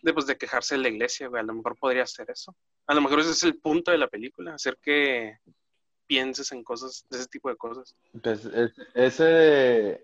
de, 0.01 0.13
pues, 0.13 0.25
de 0.25 0.37
quejarse 0.37 0.75
de 0.75 0.81
la 0.81 0.89
iglesia, 0.89 1.27
güey, 1.27 1.41
a 1.41 1.45
lo 1.45 1.53
mejor 1.53 1.77
podría 1.77 2.05
ser 2.07 2.31
eso. 2.31 2.55
A 2.87 2.93
lo 2.93 3.01
mejor 3.01 3.19
ese 3.19 3.31
es 3.31 3.43
el 3.43 3.59
punto 3.59 3.91
de 3.91 3.97
la 3.97 4.07
película, 4.07 4.55
hacer 4.55 4.77
que 4.81 5.37
pienses 6.07 6.51
en 6.53 6.63
cosas, 6.63 7.05
de 7.09 7.17
ese 7.17 7.27
tipo 7.27 7.49
de 7.49 7.57
cosas. 7.57 7.93
Pues 8.23 8.49
ese, 8.95 10.03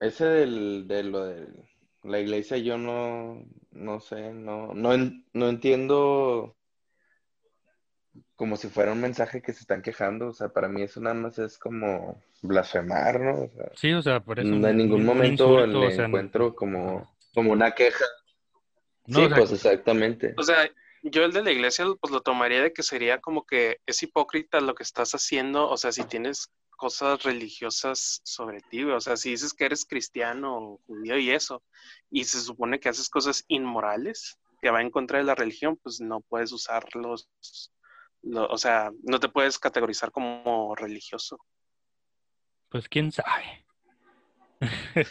ese 0.00 0.24
del, 0.24 0.88
de 0.88 1.02
lo 1.04 1.24
del 1.26 1.70
la 2.02 2.18
iglesia 2.18 2.56
yo 2.56 2.78
no, 2.78 3.44
no 3.72 4.00
sé, 4.00 4.32
no, 4.32 4.72
no, 4.74 4.90
no 5.32 5.48
entiendo 5.48 6.56
como 8.34 8.56
si 8.56 8.68
fuera 8.68 8.92
un 8.92 9.00
mensaje 9.00 9.42
que 9.42 9.52
se 9.52 9.60
están 9.60 9.82
quejando, 9.82 10.28
o 10.28 10.32
sea, 10.32 10.48
para 10.48 10.68
mí 10.68 10.82
eso 10.82 11.00
nada 11.00 11.14
más 11.14 11.38
es 11.38 11.58
como 11.58 12.22
blasfemar, 12.42 13.20
¿no? 13.20 13.50
sí, 13.74 13.92
o 13.92 14.00
sea, 14.00 14.20
por 14.20 14.40
eso. 14.40 14.48
En 14.48 14.76
ningún 14.76 15.04
momento 15.04 15.66
le 15.66 15.94
encuentro 15.94 16.54
como, 16.54 17.14
como 17.34 17.52
una 17.52 17.72
queja. 17.72 18.04
sí, 19.06 19.28
pues 19.36 19.52
exactamente. 19.52 20.34
O 20.38 20.42
sea, 20.42 20.70
yo 21.02 21.24
el 21.24 21.32
de 21.32 21.42
la 21.42 21.52
iglesia 21.52 21.84
pues 22.00 22.10
lo 22.10 22.22
tomaría 22.22 22.62
de 22.62 22.72
que 22.72 22.82
sería 22.82 23.20
como 23.20 23.44
que 23.44 23.78
es 23.84 24.02
hipócrita 24.02 24.60
lo 24.60 24.74
que 24.74 24.84
estás 24.84 25.12
haciendo, 25.12 25.68
o 25.68 25.76
sea, 25.76 25.92
si 25.92 26.04
tienes 26.04 26.50
cosas 26.80 27.22
religiosas 27.24 28.22
sobre 28.24 28.62
ti, 28.62 28.82
O 28.84 29.00
sea, 29.00 29.18
si 29.18 29.32
dices 29.32 29.52
que 29.52 29.66
eres 29.66 29.84
cristiano 29.84 30.56
o 30.56 30.80
judío 30.86 31.18
y 31.18 31.30
eso, 31.30 31.62
y 32.10 32.24
se 32.24 32.40
supone 32.40 32.80
que 32.80 32.88
haces 32.88 33.10
cosas 33.10 33.44
inmorales 33.48 34.40
que 34.62 34.70
va 34.70 34.80
en 34.80 34.90
contra 34.90 35.18
de 35.18 35.24
la 35.24 35.34
religión, 35.34 35.78
pues 35.82 36.00
no 36.00 36.22
puedes 36.22 36.52
usarlos, 36.52 37.28
o 38.32 38.56
sea, 38.56 38.90
no 39.02 39.20
te 39.20 39.28
puedes 39.28 39.58
categorizar 39.58 40.10
como 40.10 40.74
religioso. 40.74 41.38
Pues 42.70 42.88
quién 42.88 43.12
sabe. 43.12 43.66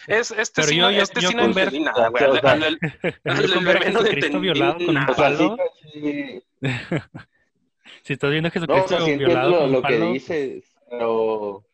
Es, 0.07 0.31
este 0.31 0.63
sí, 0.63 0.79
no, 0.79 0.89
este 0.89 1.21
sí 1.21 1.35
no 1.35 1.43
entendí 1.43 1.81
nada, 1.81 2.07
güey. 2.07 2.23
El, 2.23 2.79
Jesucristo 3.83 4.39
violado 4.39 4.83
con 4.83 4.97
un 4.97 5.05
palo. 5.05 5.57
si 8.01 8.13
estás 8.13 8.31
viendo 8.31 8.47
a 8.47 8.51
Jesucristo 8.51 9.05
violado 9.05 9.59
con 9.59 9.65
un 9.65 9.71
lo 9.73 9.81
que 9.83 9.99
dices 9.99 10.78
pero... 10.89 11.65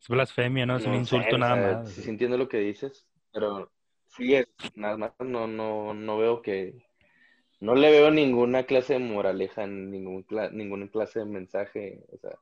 Es 0.00 0.08
blasfemia, 0.08 0.66
¿no? 0.66 0.76
Es 0.76 0.86
un 0.86 0.94
insulto 0.94 1.38
nada 1.38 1.56
más. 1.56 1.92
Sí, 1.92 2.08
entiendo 2.08 2.36
lo 2.36 2.48
que 2.48 2.58
dices, 2.58 3.06
pero 3.32 3.72
sí 4.08 4.34
es, 4.34 4.46
nada 4.74 4.96
más 4.96 5.12
no, 5.20 5.46
no, 5.46 5.94
no 5.94 6.18
veo 6.18 6.42
que... 6.42 6.86
No 7.60 7.74
le 7.74 7.90
veo 7.90 8.10
ninguna 8.10 8.64
clase 8.64 8.94
de 8.94 8.98
moraleja, 8.98 9.66
ningún 9.66 10.26
ninguna 10.52 10.88
clase 10.88 11.20
de 11.20 11.24
mensaje, 11.24 12.04
o 12.12 12.18
sea, 12.18 12.32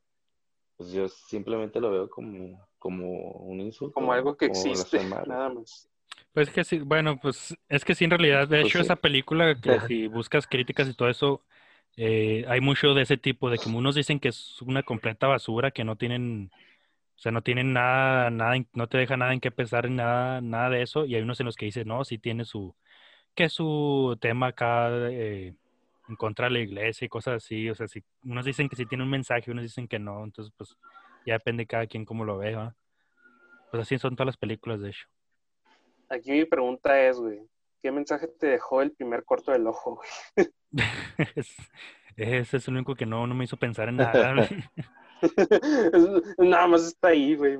pues 0.76 0.90
yo 0.90 1.08
simplemente 1.08 1.80
lo 1.80 1.92
veo 1.92 2.10
como, 2.10 2.66
como 2.78 3.06
un 3.06 3.60
insulto. 3.60 3.94
Como 3.94 4.12
algo 4.12 4.36
que 4.36 4.46
existe, 4.46 5.04
nada 5.04 5.48
más. 5.50 5.88
Pues 6.32 6.50
que 6.50 6.64
sí, 6.64 6.78
bueno, 6.78 7.18
pues 7.20 7.54
es 7.68 7.84
que 7.84 7.94
sí, 7.94 8.04
en 8.04 8.10
realidad, 8.10 8.48
de 8.48 8.62
pues 8.62 8.66
hecho, 8.66 8.80
esa 8.80 8.96
película, 8.96 9.54
que 9.54 9.78
si 9.86 10.08
buscas 10.08 10.46
críticas 10.46 10.88
y 10.88 10.94
todo 10.94 11.08
eso, 11.08 11.44
eh, 11.96 12.44
hay 12.48 12.60
mucho 12.60 12.94
de 12.94 13.02
ese 13.02 13.16
tipo, 13.16 13.50
de 13.50 13.58
que 13.58 13.68
unos 13.68 13.94
dicen 13.94 14.20
que 14.20 14.28
es 14.28 14.60
una 14.62 14.82
completa 14.82 15.26
basura, 15.26 15.70
que 15.70 15.84
no 15.84 15.96
tienen, 15.96 16.50
o 17.16 17.18
sea, 17.18 17.32
no 17.32 17.42
tienen 17.42 17.72
nada, 17.72 18.30
nada, 18.30 18.56
no 18.72 18.88
te 18.88 18.98
deja 18.98 19.16
nada 19.16 19.32
en 19.32 19.40
qué 19.40 19.50
pensar, 19.50 19.90
nada, 19.90 20.40
nada 20.40 20.70
de 20.70 20.82
eso, 20.82 21.04
y 21.04 21.14
hay 21.14 21.22
unos 21.22 21.40
en 21.40 21.46
los 21.46 21.56
que 21.56 21.66
dicen, 21.66 21.88
no, 21.88 22.04
sí 22.04 22.18
tiene 22.18 22.44
su, 22.44 22.74
que 23.34 23.48
su 23.48 24.16
tema 24.20 24.48
acá 24.48 24.88
eh, 25.10 25.54
en 26.08 26.16
contra 26.16 26.46
de 26.46 26.52
la 26.52 26.60
iglesia 26.60 27.06
y 27.06 27.08
cosas 27.08 27.44
así, 27.44 27.68
o 27.68 27.74
sea, 27.74 27.88
si, 27.88 28.02
unos 28.24 28.44
dicen 28.46 28.68
que 28.68 28.76
sí 28.76 28.86
tiene 28.86 29.04
un 29.04 29.10
mensaje, 29.10 29.50
unos 29.50 29.64
dicen 29.64 29.88
que 29.88 29.98
no, 29.98 30.24
entonces 30.24 30.52
pues 30.56 30.76
ya 31.26 31.34
depende 31.34 31.66
cada 31.66 31.86
quien 31.86 32.04
cómo 32.04 32.24
lo 32.24 32.38
vea, 32.38 32.74
pues 33.70 33.82
así 33.82 33.98
son 33.98 34.16
todas 34.16 34.26
las 34.26 34.36
películas, 34.36 34.80
de 34.80 34.90
hecho. 34.90 35.06
aquí 36.08 36.32
mi 36.32 36.44
pregunta 36.46 37.00
es, 37.06 37.18
güey, 37.18 37.40
¿qué 37.82 37.90
mensaje 37.90 38.28
te 38.28 38.46
dejó 38.46 38.80
el 38.80 38.92
primer 38.92 39.24
corto 39.24 39.52
del 39.52 39.66
ojo, 39.66 40.00
güey? 40.36 40.48
Ese 42.16 42.56
es 42.56 42.68
el 42.68 42.74
único 42.74 42.94
que 42.94 43.06
no, 43.06 43.26
no 43.26 43.34
me 43.34 43.44
hizo 43.44 43.56
pensar 43.56 43.88
en 43.88 43.96
nada, 43.96 44.34
güey. 44.34 44.48
Nada 46.38 46.66
más 46.66 46.84
está 46.84 47.08
ahí, 47.08 47.34
güey, 47.34 47.56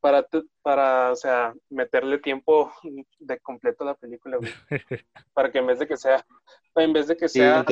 para, 0.00 0.26
para, 0.62 1.12
o 1.12 1.16
sea, 1.16 1.54
meterle 1.68 2.18
tiempo 2.18 2.72
de 3.18 3.38
completo 3.40 3.84
a 3.84 3.88
la 3.88 3.94
película, 3.94 4.36
güey. 4.36 4.52
Para 5.34 5.50
que 5.50 5.58
en 5.58 5.66
vez 5.66 5.78
de 5.78 5.86
que 5.86 5.96
sea, 5.96 6.24
en 6.74 6.92
vez 6.92 7.06
de 7.06 7.16
que 7.16 7.28
sea 7.28 7.64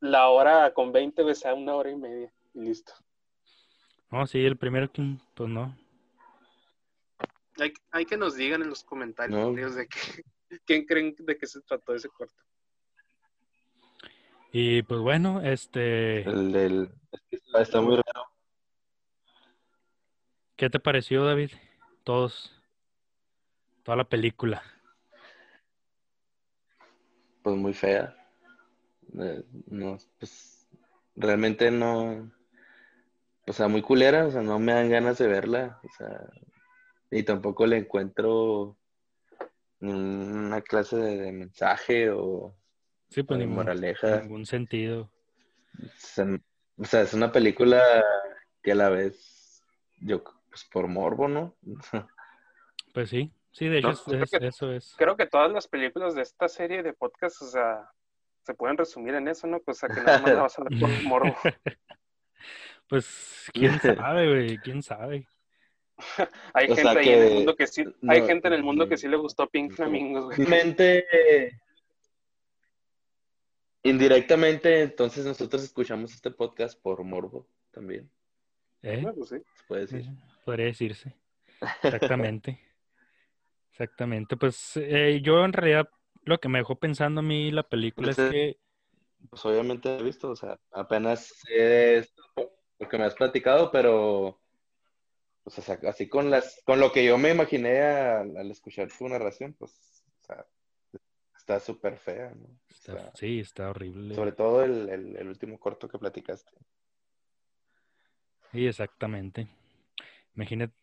la 0.00 0.28
hora 0.28 0.72
con 0.72 0.92
20, 0.92 1.22
güey, 1.22 1.34
sea 1.34 1.54
una 1.54 1.74
hora 1.74 1.90
y 1.90 1.96
media 1.96 2.32
y 2.54 2.60
listo. 2.60 2.92
No, 4.10 4.26
sí, 4.26 4.44
el 4.44 4.56
primero, 4.56 4.90
pues 5.34 5.48
no. 5.48 5.76
Hay, 7.58 7.72
hay 7.92 8.06
que 8.06 8.16
nos 8.16 8.34
digan 8.34 8.62
en 8.62 8.70
los 8.70 8.82
comentarios 8.82 9.74
de 9.74 9.86
que, 9.86 10.24
quién 10.64 10.84
creen 10.84 11.14
de 11.18 11.36
qué 11.36 11.46
se 11.46 11.60
trató 11.62 11.94
ese 11.94 12.08
corto. 12.08 12.42
Y 14.52 14.82
pues 14.82 15.00
bueno, 15.00 15.40
este... 15.42 16.22
El 16.22 16.52
del... 16.52 16.90
Está 17.54 17.80
muy 17.80 17.96
raro. 17.96 18.26
¿Qué 20.56 20.68
te 20.68 20.80
pareció, 20.80 21.24
David? 21.24 21.52
Todos, 22.04 22.52
toda 23.82 23.96
la 23.96 24.04
película. 24.04 24.62
Pues 27.42 27.56
muy 27.56 27.72
fea. 27.72 28.14
Eh, 29.18 29.42
no, 29.66 29.98
pues 30.18 30.68
realmente 31.16 31.70
no, 31.70 32.30
o 33.46 33.52
sea, 33.52 33.68
muy 33.68 33.82
culera, 33.82 34.26
o 34.26 34.30
sea, 34.30 34.42
no 34.42 34.58
me 34.58 34.72
dan 34.72 34.90
ganas 34.90 35.18
de 35.18 35.26
verla, 35.26 35.80
o 35.82 35.88
sea, 35.96 36.28
y 37.10 37.22
tampoco 37.22 37.66
le 37.66 37.78
encuentro 37.78 38.78
una 39.80 40.60
clase 40.60 40.96
de, 40.96 41.32
mensaje 41.32 42.10
o, 42.10 42.54
sí, 43.08 43.22
pues, 43.22 43.38
de 43.38 43.46
moraleja. 43.46 44.20
Ningún 44.20 44.46
sentido. 44.46 45.10
O 46.76 46.84
sea, 46.84 47.02
es 47.02 47.14
una 47.14 47.32
película 47.32 47.82
que 48.62 48.72
a 48.72 48.74
la 48.74 48.90
vez, 48.90 49.62
yo, 50.00 50.22
pues 50.48 50.64
por 50.70 50.88
morbo, 50.88 51.28
¿no? 51.28 51.56
pues 52.94 53.10
sí, 53.10 53.32
sí, 53.52 53.68
de 53.68 53.78
hecho 53.78 53.92
eso 54.40 54.72
es. 54.72 54.94
Creo 54.96 55.16
que 55.16 55.26
todas 55.26 55.50
las 55.52 55.68
películas 55.68 56.14
de 56.14 56.22
esta 56.22 56.48
serie 56.48 56.82
de 56.82 56.92
podcast, 56.92 57.42
o 57.42 57.46
sea, 57.46 57.90
se 58.42 58.54
pueden 58.54 58.76
resumir 58.76 59.14
en 59.14 59.28
eso, 59.28 59.46
¿no? 59.46 59.60
Pues, 59.60 59.82
o 59.82 59.86
sea, 59.86 59.94
que 59.94 60.02
nada 60.02 60.18
más 60.20 60.34
la 60.34 60.42
vas 60.42 60.58
a 60.58 60.64
ver 60.64 60.80
por 60.80 60.90
morbo. 61.04 61.36
Pues, 62.88 63.50
quién 63.52 63.78
sabe, 63.78 64.28
güey, 64.28 64.58
quién 64.58 64.82
sabe. 64.82 65.26
hay 66.54 66.66
gente 66.66 66.88
ahí 66.88 67.08
en 67.08 67.22
el 67.22 67.34
mundo 67.34 67.56
que 67.56 67.66
sí, 67.66 67.84
hay 68.08 68.26
gente 68.26 68.48
en 68.48 68.54
el 68.54 68.62
mundo 68.62 68.88
que 68.88 68.96
sí 68.96 69.08
le 69.08 69.16
gustó 69.16 69.48
Pink 69.48 69.72
Flamingos, 69.72 70.26
güey. 70.26 70.48
Mente, 70.48 71.04
indirectamente, 73.82 74.82
entonces 74.82 75.24
nosotros 75.24 75.62
escuchamos 75.62 76.12
este 76.12 76.30
podcast 76.30 76.80
por 76.80 77.02
morbo 77.04 77.46
también. 77.70 78.10
¿Eh? 78.82 79.04
pues 79.14 79.28
sí. 79.30 79.36
puede 79.68 79.82
decir. 79.82 80.06
Podría 80.44 80.66
decirse. 80.66 81.14
Exactamente. 81.82 82.60
Exactamente. 83.72 84.36
Pues 84.36 84.76
eh, 84.76 85.20
yo 85.22 85.44
en 85.44 85.52
realidad 85.52 85.88
lo 86.24 86.38
que 86.38 86.48
me 86.48 86.58
dejó 86.58 86.78
pensando 86.78 87.20
a 87.20 87.22
mí 87.22 87.50
la 87.50 87.62
película 87.62 88.10
es 88.10 88.16
que... 88.16 88.58
Pues 89.28 89.44
obviamente 89.44 89.96
he 89.96 90.02
visto, 90.02 90.30
o 90.30 90.36
sea, 90.36 90.58
apenas 90.72 91.26
sé 91.42 92.08
lo 92.78 92.88
que 92.88 92.98
me 92.98 93.04
has 93.04 93.14
platicado, 93.14 93.70
pero 93.70 94.39
pues, 95.42 95.58
o 95.58 95.62
sea, 95.62 95.78
así 95.88 96.08
con 96.08 96.30
las, 96.30 96.62
con 96.64 96.80
lo 96.80 96.92
que 96.92 97.04
yo 97.04 97.18
me 97.18 97.30
imaginé 97.30 97.80
al, 97.82 98.50
escuchar 98.50 98.88
tu 98.96 99.08
narración, 99.08 99.54
pues, 99.58 100.04
o 100.22 100.24
sea, 100.24 100.46
está 101.36 101.60
súper 101.60 101.96
fea, 101.96 102.34
¿no? 102.34 102.48
sí, 103.14 103.40
está 103.40 103.70
horrible. 103.70 104.14
Sobre 104.14 104.32
todo 104.32 104.64
el, 104.64 104.88
el, 104.88 105.28
último 105.28 105.58
corto 105.58 105.88
que 105.88 105.98
platicaste. 105.98 106.52
Sí, 108.52 108.66
exactamente. 108.66 109.48
Imagínate, 110.34 110.74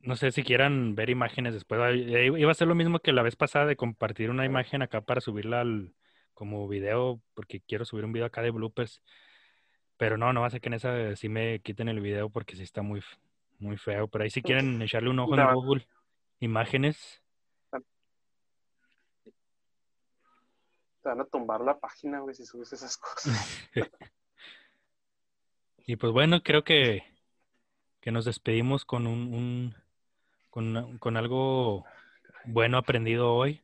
no 0.00 0.16
sé 0.16 0.32
si 0.32 0.42
quieran 0.42 0.94
ver 0.94 1.10
imágenes 1.10 1.54
después. 1.54 1.80
Iba 1.96 2.50
a 2.50 2.54
ser 2.54 2.68
lo 2.68 2.74
mismo 2.74 2.98
que 2.98 3.12
la 3.12 3.22
vez 3.22 3.36
pasada 3.36 3.66
de 3.66 3.76
compartir 3.76 4.30
una 4.30 4.44
imagen 4.44 4.82
acá 4.82 5.00
para 5.00 5.20
subirla 5.20 5.60
al, 5.60 5.94
como 6.34 6.68
video, 6.68 7.20
porque 7.34 7.60
quiero 7.60 7.84
subir 7.84 8.04
un 8.04 8.12
video 8.12 8.26
acá 8.26 8.42
de 8.42 8.50
bloopers. 8.50 9.02
Pero 9.96 10.18
no, 10.18 10.32
no 10.32 10.42
va 10.42 10.48
a 10.48 10.50
ser 10.50 10.60
que 10.60 10.68
en 10.68 10.74
esa 10.74 11.16
sí 11.16 11.28
me 11.28 11.60
quiten 11.60 11.88
el 11.88 12.00
video 12.00 12.30
porque 12.30 12.56
sí 12.56 12.62
está 12.62 12.82
muy, 12.82 13.00
muy 13.58 13.76
feo. 13.76 14.08
Pero 14.08 14.24
ahí 14.24 14.30
si 14.30 14.42
quieren 14.42 14.80
echarle 14.82 15.10
un 15.10 15.18
ojo 15.18 15.36
en 15.36 15.54
Google, 15.54 15.86
imágenes. 16.40 17.22
Te 21.02 21.08
van 21.08 21.20
a 21.20 21.24
tumbar 21.24 21.60
la 21.60 21.78
página, 21.78 22.20
güey, 22.20 22.34
si 22.34 22.44
subes 22.44 22.72
esas 22.72 22.96
cosas. 22.96 23.68
y 25.86 25.96
pues 25.96 26.12
bueno, 26.12 26.42
creo 26.42 26.64
que, 26.64 27.04
que 28.00 28.10
nos 28.10 28.24
despedimos 28.24 28.84
con 28.84 29.06
un, 29.06 29.34
un 29.34 29.74
con, 30.50 30.98
con 30.98 31.16
algo 31.16 31.84
bueno 32.44 32.78
aprendido 32.78 33.34
hoy. 33.34 33.62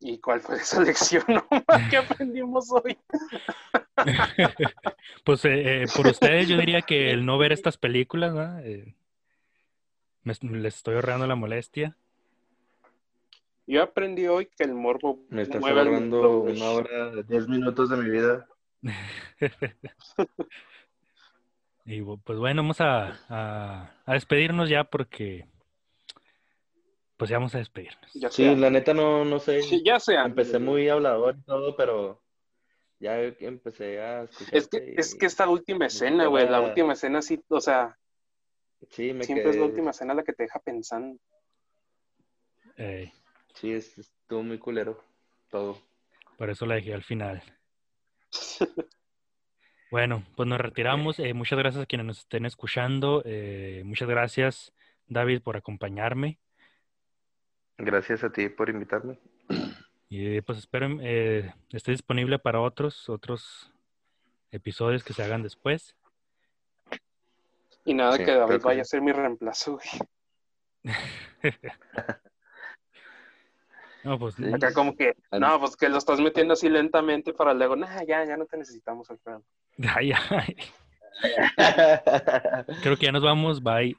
¿Y 0.00 0.18
cuál 0.20 0.40
fue 0.40 0.56
esa 0.60 0.80
lección 0.82 1.24
que 1.90 1.96
aprendimos 1.96 2.70
hoy? 2.72 2.98
pues 5.24 5.44
eh, 5.44 5.82
eh, 5.82 5.86
por 5.94 6.06
ustedes 6.06 6.48
yo 6.48 6.56
diría 6.56 6.82
que 6.82 7.10
el 7.10 7.24
no 7.24 7.38
ver 7.38 7.52
estas 7.52 7.76
películas, 7.76 8.34
¿no? 8.34 8.58
Eh, 8.60 8.94
les 10.24 10.76
estoy 10.76 10.96
ahorrando 10.96 11.26
la 11.26 11.34
molestia. 11.34 11.96
Yo 13.66 13.82
aprendí 13.82 14.26
hoy 14.26 14.46
que 14.46 14.64
el 14.64 14.74
morbo 14.74 15.20
me 15.28 15.42
está 15.42 15.58
ahorrando 15.58 16.40
una 16.40 16.70
hora, 16.70 17.10
de 17.10 17.22
10 17.22 17.48
minutos 17.48 17.90
de 17.90 17.96
mi 17.96 18.10
vida. 18.10 18.46
y 21.84 22.00
pues 22.02 22.38
bueno, 22.38 22.62
vamos 22.62 22.80
a 22.80 23.92
despedirnos 24.06 24.68
ya 24.70 24.84
porque 24.84 25.46
pues 27.18 27.30
ya 27.30 27.36
vamos 27.36 27.54
a 27.56 27.58
despedirnos. 27.58 28.12
sí, 28.30 28.54
la 28.54 28.70
neta 28.70 28.94
no, 28.94 29.24
no 29.24 29.40
sé. 29.40 29.60
Sí, 29.62 29.82
ya 29.84 29.98
sea. 29.98 30.24
Empecé 30.24 30.60
muy 30.60 30.88
hablador 30.88 31.36
y 31.36 31.42
todo, 31.42 31.76
pero 31.76 32.22
ya 32.98 33.20
empecé 33.22 34.00
a 34.00 34.24
escuchar. 34.24 34.56
Es 34.56 34.68
que, 34.68 34.94
es 34.96 35.14
que 35.14 35.26
esta 35.26 35.48
última 35.48 35.86
escena, 35.86 36.26
güey, 36.26 36.48
la 36.48 36.60
última 36.60 36.94
escena 36.94 37.22
sí, 37.22 37.42
o 37.48 37.60
sea, 37.60 37.96
sí, 38.90 39.12
me 39.12 39.24
siempre 39.24 39.50
es 39.50 39.56
la 39.56 39.66
última 39.66 39.90
escena 39.90 40.14
la 40.14 40.24
que 40.24 40.32
te 40.32 40.44
deja 40.44 40.58
pensando. 40.58 41.18
Sí, 43.54 43.72
estuvo 43.72 44.42
muy 44.42 44.58
culero 44.58 45.02
todo. 45.50 45.78
Por 46.36 46.50
eso 46.50 46.66
la 46.66 46.76
dejé 46.76 46.94
al 46.94 47.02
final. 47.02 47.42
bueno, 49.90 50.24
pues 50.36 50.48
nos 50.48 50.60
retiramos. 50.60 51.18
Eh, 51.18 51.34
muchas 51.34 51.58
gracias 51.58 51.82
a 51.82 51.86
quienes 51.86 52.06
nos 52.06 52.18
estén 52.20 52.46
escuchando. 52.46 53.22
Eh, 53.24 53.82
muchas 53.84 54.08
gracias, 54.08 54.72
David, 55.08 55.42
por 55.42 55.56
acompañarme. 55.56 56.38
Gracias 57.76 58.22
a 58.22 58.30
ti 58.30 58.48
por 58.48 58.70
invitarme. 58.70 59.18
Y 60.08 60.40
pues 60.40 60.58
espero 60.58 60.88
eh, 61.02 61.52
esté 61.70 61.90
disponible 61.90 62.38
para 62.38 62.60
otros, 62.60 63.08
otros 63.08 63.70
episodios 64.50 65.04
que 65.04 65.12
se 65.12 65.22
hagan 65.22 65.42
después. 65.42 65.94
Y 67.84 67.94
nada, 67.94 68.18
que 68.18 68.32
David 68.32 68.60
vaya 68.62 68.82
a 68.82 68.84
ser 68.84 69.02
mi 69.02 69.12
reemplazo, 69.12 69.78
no, 74.04 74.18
pues. 74.18 74.36
Acá 74.54 74.72
como 74.72 74.96
que, 74.96 75.14
no, 75.32 75.60
pues 75.60 75.76
que 75.76 75.88
lo 75.88 75.98
estás 75.98 76.20
metiendo 76.20 76.54
así 76.54 76.68
lentamente 76.68 77.32
para 77.32 77.54
luego, 77.54 77.76
nah, 77.76 78.02
ya, 78.04 78.24
ya 78.24 78.36
no 78.36 78.46
te 78.46 78.56
necesitamos, 78.56 79.10
Alfredo. 79.10 79.44
Ay, 79.96 80.12
ay. 80.30 80.56
Creo 82.82 82.96
que 82.96 83.06
ya 83.06 83.12
nos 83.12 83.22
vamos, 83.22 83.62
bye. 83.62 83.96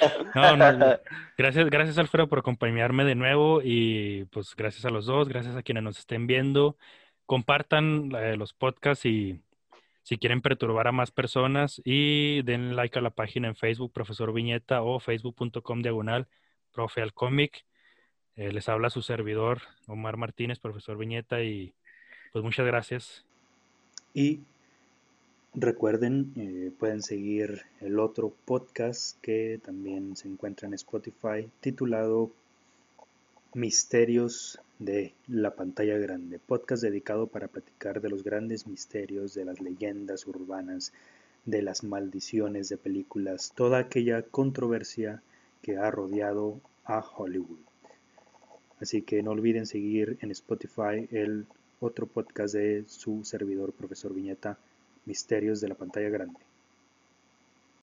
No, 0.34 0.56
no, 0.56 0.98
gracias, 1.36 1.68
gracias 1.70 1.98
Alfredo 1.98 2.28
por 2.28 2.38
acompañarme 2.38 3.04
de 3.04 3.14
nuevo 3.14 3.60
y 3.62 4.24
pues 4.26 4.54
gracias 4.56 4.84
a 4.84 4.90
los 4.90 5.06
dos, 5.06 5.28
gracias 5.28 5.56
a 5.56 5.62
quienes 5.62 5.82
nos 5.82 5.98
estén 5.98 6.26
viendo. 6.26 6.76
Compartan 7.26 8.10
eh, 8.16 8.36
los 8.36 8.52
podcasts 8.52 9.04
y 9.06 9.40
si 10.02 10.18
quieren 10.18 10.40
perturbar 10.40 10.88
a 10.88 10.92
más 10.92 11.10
personas 11.10 11.80
y 11.84 12.42
den 12.42 12.74
like 12.74 12.98
a 12.98 13.02
la 13.02 13.10
página 13.10 13.48
en 13.48 13.56
Facebook, 13.56 13.92
Profesor 13.92 14.32
Viñeta 14.32 14.82
o 14.82 14.98
facebook.com 14.98 15.82
diagonal, 15.82 16.28
profe 16.72 17.02
al 17.02 17.14
cómic. 17.14 17.64
Eh, 18.34 18.50
les 18.52 18.68
habla 18.68 18.90
su 18.90 19.02
servidor, 19.02 19.60
Omar 19.86 20.16
Martínez, 20.16 20.58
Profesor 20.58 20.96
Viñeta 20.96 21.42
y 21.42 21.74
pues 22.32 22.42
muchas 22.42 22.66
gracias. 22.66 23.24
Y 24.14 24.40
Recuerden, 25.54 26.32
eh, 26.36 26.72
pueden 26.78 27.02
seguir 27.02 27.64
el 27.82 27.98
otro 27.98 28.32
podcast 28.46 29.20
que 29.20 29.60
también 29.62 30.16
se 30.16 30.26
encuentra 30.26 30.66
en 30.66 30.72
Spotify 30.72 31.46
titulado 31.60 32.30
Misterios 33.52 34.58
de 34.78 35.12
la 35.28 35.54
pantalla 35.54 35.98
grande, 35.98 36.38
podcast 36.38 36.82
dedicado 36.82 37.26
para 37.26 37.48
platicar 37.48 38.00
de 38.00 38.08
los 38.08 38.24
grandes 38.24 38.66
misterios 38.66 39.34
de 39.34 39.44
las 39.44 39.60
leyendas 39.60 40.26
urbanas 40.26 40.94
de 41.44 41.60
las 41.60 41.84
maldiciones 41.84 42.70
de 42.70 42.78
películas, 42.78 43.52
toda 43.54 43.78
aquella 43.78 44.22
controversia 44.22 45.22
que 45.60 45.76
ha 45.76 45.90
rodeado 45.90 46.62
a 46.86 47.00
Hollywood. 47.00 47.60
Así 48.80 49.02
que 49.02 49.22
no 49.22 49.32
olviden 49.32 49.66
seguir 49.66 50.16
en 50.22 50.30
Spotify 50.30 51.06
el 51.10 51.46
otro 51.78 52.06
podcast 52.06 52.54
de 52.54 52.84
su 52.86 53.22
servidor, 53.24 53.74
profesor 53.74 54.14
Viñeta, 54.14 54.58
Misterios 55.04 55.60
de 55.60 55.68
la 55.68 55.74
pantalla 55.74 56.08
grande. 56.08 56.38